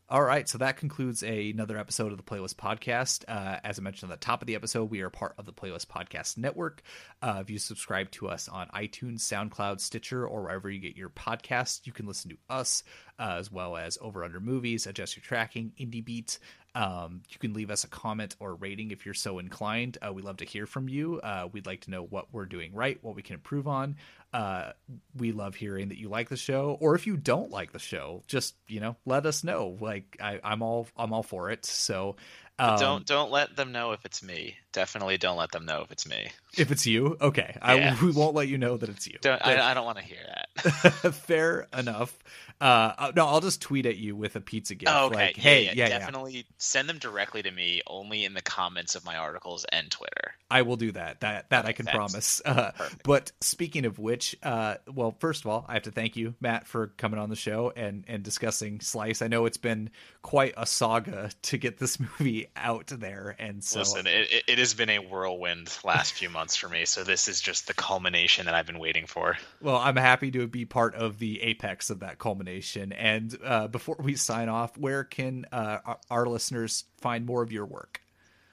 All 0.09 0.23
right, 0.23 0.47
so 0.47 0.59
that 0.59 0.77
concludes 0.77 1.21
a, 1.21 1.49
another 1.49 1.77
episode 1.77 2.13
of 2.13 2.17
the 2.17 2.23
Playlist 2.23 2.55
Podcast. 2.55 3.25
Uh, 3.27 3.59
as 3.61 3.77
I 3.77 3.81
mentioned 3.81 4.09
at 4.09 4.21
the 4.21 4.25
top 4.25 4.41
of 4.41 4.47
the 4.47 4.55
episode, 4.55 4.89
we 4.89 5.01
are 5.01 5.09
part 5.09 5.35
of 5.37 5.45
the 5.45 5.51
Playlist 5.51 5.87
Podcast 5.87 6.37
Network. 6.37 6.81
Uh, 7.21 7.39
if 7.41 7.49
you 7.49 7.59
subscribe 7.59 8.09
to 8.11 8.29
us 8.29 8.47
on 8.47 8.69
iTunes, 8.69 9.19
SoundCloud, 9.19 9.81
Stitcher, 9.81 10.25
or 10.25 10.43
wherever 10.43 10.69
you 10.69 10.79
get 10.79 10.95
your 10.95 11.09
podcasts, 11.09 11.85
you 11.85 11.91
can 11.91 12.07
listen 12.07 12.31
to 12.31 12.37
us 12.49 12.83
uh, 13.19 13.35
as 13.39 13.51
well 13.51 13.75
as 13.75 13.97
Over 14.01 14.23
Under 14.23 14.39
Movies, 14.39 14.87
Adjust 14.87 15.15
Your 15.15 15.23
Tracking, 15.23 15.71
Indie 15.79 16.03
Beat. 16.03 16.39
Um, 16.75 17.23
you 17.29 17.39
can 17.39 17.53
leave 17.53 17.71
us 17.71 17.83
a 17.83 17.87
comment 17.87 18.35
or 18.39 18.53
rating 18.53 18.91
if 18.91 19.03
you're 19.03 19.15
so 19.15 19.39
inclined. 19.39 19.97
Uh, 19.99 20.13
we 20.13 20.21
love 20.21 20.37
to 20.37 20.45
hear 20.45 20.67
from 20.67 20.87
you. 20.87 21.19
Uh, 21.21 21.47
we'd 21.51 21.65
like 21.65 21.81
to 21.81 21.89
know 21.89 22.03
what 22.03 22.27
we're 22.31 22.45
doing 22.45 22.73
right, 22.73 22.99
what 23.01 23.15
we 23.15 23.23
can 23.23 23.33
improve 23.33 23.67
on. 23.67 23.95
Uh, 24.31 24.73
we 25.15 25.31
love 25.31 25.55
hearing 25.55 25.89
that 25.89 25.97
you 25.97 26.09
like 26.09 26.29
the 26.29 26.37
show, 26.37 26.77
or 26.79 26.93
if 26.93 27.07
you 27.07 27.17
don't 27.17 27.49
like 27.49 27.71
the 27.71 27.79
show, 27.79 28.21
just 28.27 28.55
you 28.67 28.79
know, 28.79 28.95
let 29.05 29.25
us 29.25 29.43
know. 29.43 29.77
Like 29.79 30.17
I, 30.21 30.39
I'm 30.43 30.61
all 30.61 30.87
I'm 30.97 31.13
all 31.13 31.23
for 31.23 31.49
it. 31.49 31.65
So 31.65 32.17
um, 32.59 32.77
don't 32.77 33.05
don't 33.05 33.31
let 33.31 33.55
them 33.55 33.71
know 33.71 33.93
if 33.93 34.05
it's 34.05 34.21
me. 34.21 34.55
Definitely 34.77 35.17
don't 35.17 35.37
let 35.37 35.51
them 35.51 35.65
know 35.65 35.81
if 35.81 35.91
it's 35.91 36.07
me. 36.07 36.29
if 36.55 36.71
it's 36.71 36.85
you, 36.85 37.17
okay, 37.19 37.55
Yeah. 37.55 37.95
I 37.99 38.05
we 38.05 38.11
won't 38.11 38.35
let 38.35 38.47
you 38.47 38.59
know 38.59 38.77
that 38.77 38.87
it's 38.89 39.07
you. 39.07 39.17
Don't, 39.21 39.43
I, 39.43 39.71
I 39.71 39.73
don't 39.73 39.85
want 39.85 39.97
to 39.97 40.03
hear 40.03 40.19
that. 40.27 40.93
Fair 41.15 41.67
enough. 41.75 42.15
Uh, 42.61 42.93
uh, 42.97 43.11
no, 43.15 43.25
I'll 43.25 43.41
just 43.41 43.59
tweet 43.61 43.85
at 43.87 43.97
you 43.97 44.15
with 44.15 44.35
a 44.35 44.41
pizza 44.41 44.75
gift. 44.75 44.91
Oh, 44.93 45.07
okay. 45.07 45.15
Like, 45.15 45.37
yeah, 45.37 45.43
hey, 45.43 45.65
yeah, 45.65 45.71
yeah, 45.75 45.87
yeah, 45.87 45.99
definitely 45.99 46.45
send 46.57 46.89
them 46.89 46.97
directly 46.99 47.41
to 47.43 47.51
me. 47.51 47.81
Only 47.87 48.23
in 48.23 48.33
the 48.33 48.41
comments 48.41 48.95
of 48.95 49.03
my 49.05 49.17
articles 49.17 49.65
and 49.71 49.89
Twitter. 49.89 50.33
I 50.49 50.61
will 50.63 50.75
do 50.75 50.91
that. 50.91 51.21
That 51.21 51.49
that 51.49 51.65
I 51.65 51.71
can 51.71 51.85
Thanks. 51.85 51.95
promise. 51.95 52.41
Uh, 52.45 52.71
but 53.03 53.31
speaking 53.41 53.85
of 53.85 53.99
which, 53.99 54.35
uh, 54.41 54.75
well, 54.91 55.15
first 55.19 55.43
of 55.43 55.51
all, 55.51 55.65
I 55.67 55.73
have 55.73 55.83
to 55.83 55.91
thank 55.91 56.15
you, 56.15 56.33
Matt, 56.39 56.67
for 56.67 56.87
coming 56.97 57.19
on 57.19 57.29
the 57.29 57.35
show 57.35 57.73
and 57.75 58.05
and 58.07 58.23
discussing 58.23 58.79
Slice. 58.79 59.21
I 59.21 59.27
know 59.27 59.45
it's 59.45 59.57
been 59.57 59.89
quite 60.21 60.53
a 60.57 60.65
saga 60.65 61.29
to 61.43 61.57
get 61.57 61.77
this 61.77 61.99
movie 62.19 62.47
out 62.55 62.87
there, 62.87 63.35
and 63.37 63.63
so 63.63 63.79
Listen, 63.79 64.07
it, 64.07 64.31
it, 64.31 64.43
it 64.47 64.59
has 64.67 64.73
been 64.73 64.89
a 64.89 64.99
whirlwind 64.99 65.77
last 65.85 66.11
few 66.11 66.29
months 66.29 66.57
for 66.57 66.67
me. 66.67 66.83
So 66.83 67.05
this 67.05 67.29
is 67.29 67.39
just 67.39 67.67
the 67.67 67.73
culmination 67.73 68.47
that 68.47 68.53
I've 68.53 68.65
been 68.65 68.79
waiting 68.79 69.05
for. 69.05 69.37
Well, 69.61 69.77
I'm 69.77 69.95
happy 69.95 70.29
to 70.31 70.45
be 70.45 70.65
part 70.65 70.93
of 70.93 71.19
the 71.19 71.41
apex 71.41 71.89
of 71.89 72.01
that 72.01 72.19
culmination. 72.19 72.91
And 72.91 73.37
uh, 73.45 73.69
before 73.69 73.95
we 73.97 74.15
sign 74.15 74.49
off, 74.49 74.77
where 74.77 75.05
can 75.05 75.45
uh, 75.53 75.95
our, 76.11 76.25
listeners 76.25 76.83
find 76.97 77.25
more 77.25 77.41
of 77.41 77.53
your 77.53 77.65
work? 77.65 78.01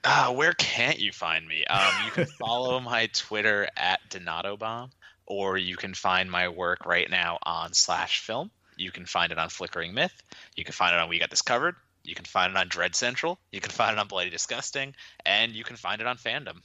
Uh, 0.05 0.31
where 0.33 0.53
can't 0.53 0.99
you 0.99 1.11
find 1.11 1.45
me? 1.45 1.65
Um, 1.65 1.93
you 2.05 2.11
can 2.11 2.25
follow 2.39 2.79
my 2.79 3.07
Twitter 3.07 3.67
at 3.75 3.99
Donatobomb, 4.09 4.91
or 5.25 5.57
you 5.57 5.75
can 5.75 5.93
find 5.93 6.31
my 6.31 6.47
work 6.47 6.85
right 6.85 7.09
now 7.09 7.39
on 7.43 7.73
Slash 7.73 8.21
Film. 8.21 8.49
You 8.77 8.91
can 8.91 9.05
find 9.05 9.33
it 9.33 9.37
on 9.37 9.49
Flickering 9.49 9.93
Myth. 9.93 10.13
You 10.55 10.63
can 10.63 10.73
find 10.73 10.95
it 10.95 10.99
on 10.99 11.09
We 11.09 11.19
Got 11.19 11.29
This 11.29 11.41
Covered. 11.41 11.75
You 12.05 12.15
can 12.15 12.25
find 12.25 12.51
it 12.51 12.57
on 12.57 12.67
Dread 12.67 12.95
Central. 12.95 13.39
You 13.51 13.59
can 13.61 13.71
find 13.71 13.93
it 13.93 13.99
on 13.99 14.07
Bloody 14.07 14.29
Disgusting, 14.29 14.95
and 15.25 15.51
you 15.53 15.63
can 15.63 15.75
find 15.75 16.01
it 16.01 16.07
on 16.07 16.17
Fandom. 16.17 16.57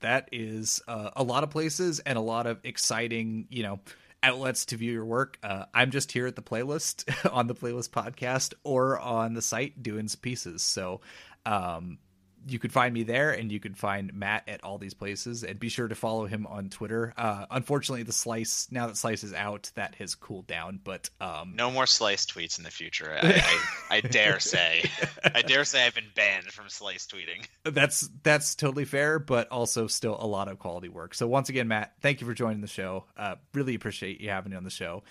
that 0.00 0.28
is 0.32 0.82
uh, 0.86 1.10
a 1.16 1.22
lot 1.22 1.44
of 1.44 1.50
places 1.50 1.98
and 2.00 2.18
a 2.18 2.20
lot 2.20 2.46
of 2.46 2.60
exciting, 2.64 3.46
you 3.48 3.62
know, 3.62 3.80
outlets 4.22 4.66
to 4.66 4.76
view 4.76 4.92
your 4.92 5.04
work. 5.04 5.38
Uh, 5.42 5.64
I'm 5.72 5.90
just 5.90 6.12
here 6.12 6.26
at 6.26 6.36
the 6.36 6.42
playlist 6.42 7.04
on 7.32 7.46
the 7.46 7.54
playlist 7.54 7.90
podcast 7.90 8.54
or 8.64 8.98
on 8.98 9.34
the 9.34 9.42
site 9.42 9.82
doing 9.82 10.08
some 10.08 10.20
pieces. 10.20 10.62
So, 10.62 11.00
um, 11.46 11.98
you 12.46 12.58
could 12.58 12.72
find 12.72 12.92
me 12.92 13.02
there 13.02 13.30
and 13.30 13.50
you 13.50 13.60
could 13.60 13.76
find 13.76 14.12
Matt 14.14 14.48
at 14.48 14.62
all 14.64 14.78
these 14.78 14.94
places 14.94 15.44
and 15.44 15.58
be 15.58 15.68
sure 15.68 15.88
to 15.88 15.94
follow 15.94 16.26
him 16.26 16.46
on 16.46 16.68
Twitter. 16.68 17.14
Uh, 17.16 17.46
unfortunately 17.50 18.02
the 18.02 18.12
slice 18.12 18.68
now 18.70 18.86
that 18.86 18.96
slice 18.96 19.24
is 19.24 19.32
out 19.32 19.70
that 19.74 19.94
has 19.96 20.14
cooled 20.14 20.46
down, 20.46 20.80
but 20.82 21.10
um, 21.20 21.54
no 21.56 21.70
more 21.70 21.86
slice 21.86 22.26
tweets 22.26 22.58
in 22.58 22.64
the 22.64 22.70
future. 22.70 23.16
I, 23.20 23.60
I, 23.90 23.96
I 23.96 24.00
dare 24.00 24.40
say, 24.40 24.90
I 25.24 25.42
dare 25.42 25.64
say 25.64 25.86
I've 25.86 25.94
been 25.94 26.10
banned 26.14 26.46
from 26.46 26.68
slice 26.68 27.06
tweeting. 27.06 27.46
That's 27.64 28.08
that's 28.22 28.54
totally 28.54 28.84
fair, 28.84 29.18
but 29.18 29.48
also 29.48 29.86
still 29.86 30.16
a 30.18 30.26
lot 30.26 30.48
of 30.48 30.58
quality 30.58 30.88
work. 30.88 31.14
So 31.14 31.26
once 31.26 31.48
again, 31.48 31.68
Matt, 31.68 31.94
thank 32.00 32.20
you 32.20 32.26
for 32.26 32.34
joining 32.34 32.60
the 32.60 32.66
show. 32.66 33.04
Uh, 33.16 33.36
really 33.52 33.74
appreciate 33.74 34.20
you 34.20 34.30
having 34.30 34.50
me 34.50 34.56
on 34.56 34.64
the 34.64 34.70
show. 34.70 35.02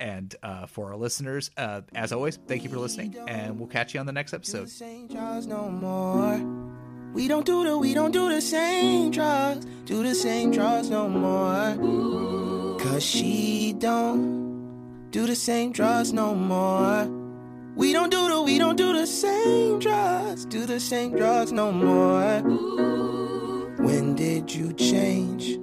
And 0.00 0.34
uh, 0.42 0.64
for 0.64 0.88
our 0.88 0.96
listeners, 0.96 1.50
uh, 1.58 1.82
as 1.94 2.10
always, 2.10 2.38
thank 2.48 2.64
you 2.64 2.70
for 2.70 2.78
listening, 2.78 3.14
and 3.28 3.58
we'll 3.58 3.68
catch 3.68 3.92
you 3.92 4.00
on 4.00 4.06
the 4.06 4.12
next 4.12 4.32
episode. 4.32 4.70
We 7.12 7.28
don't 7.28 7.44
do 7.44 7.64
the, 7.64 7.76
we 7.76 7.92
don't 7.92 8.12
do 8.12 8.28
the 8.30 8.40
same 8.40 9.10
drugs, 9.10 9.66
do 9.84 10.02
the 10.02 10.14
same 10.14 10.52
drugs 10.52 10.88
no 10.88 11.06
more. 11.08 12.78
Cause 12.80 13.04
she 13.04 13.74
don't 13.76 15.10
do 15.10 15.26
the 15.26 15.36
same 15.36 15.72
drugs 15.72 16.14
no 16.14 16.34
more. 16.34 17.04
We 17.76 17.92
don't 17.92 18.10
do 18.10 18.28
the, 18.28 18.40
we 18.42 18.58
don't 18.58 18.76
do 18.76 18.94
the 18.94 19.06
same 19.06 19.80
drugs, 19.80 20.46
do 20.46 20.64
the 20.64 20.80
same 20.80 21.14
drugs 21.14 21.52
no 21.52 21.72
more. 21.72 22.40
When 23.84 24.14
did 24.14 24.54
you 24.54 24.72
change? 24.72 25.59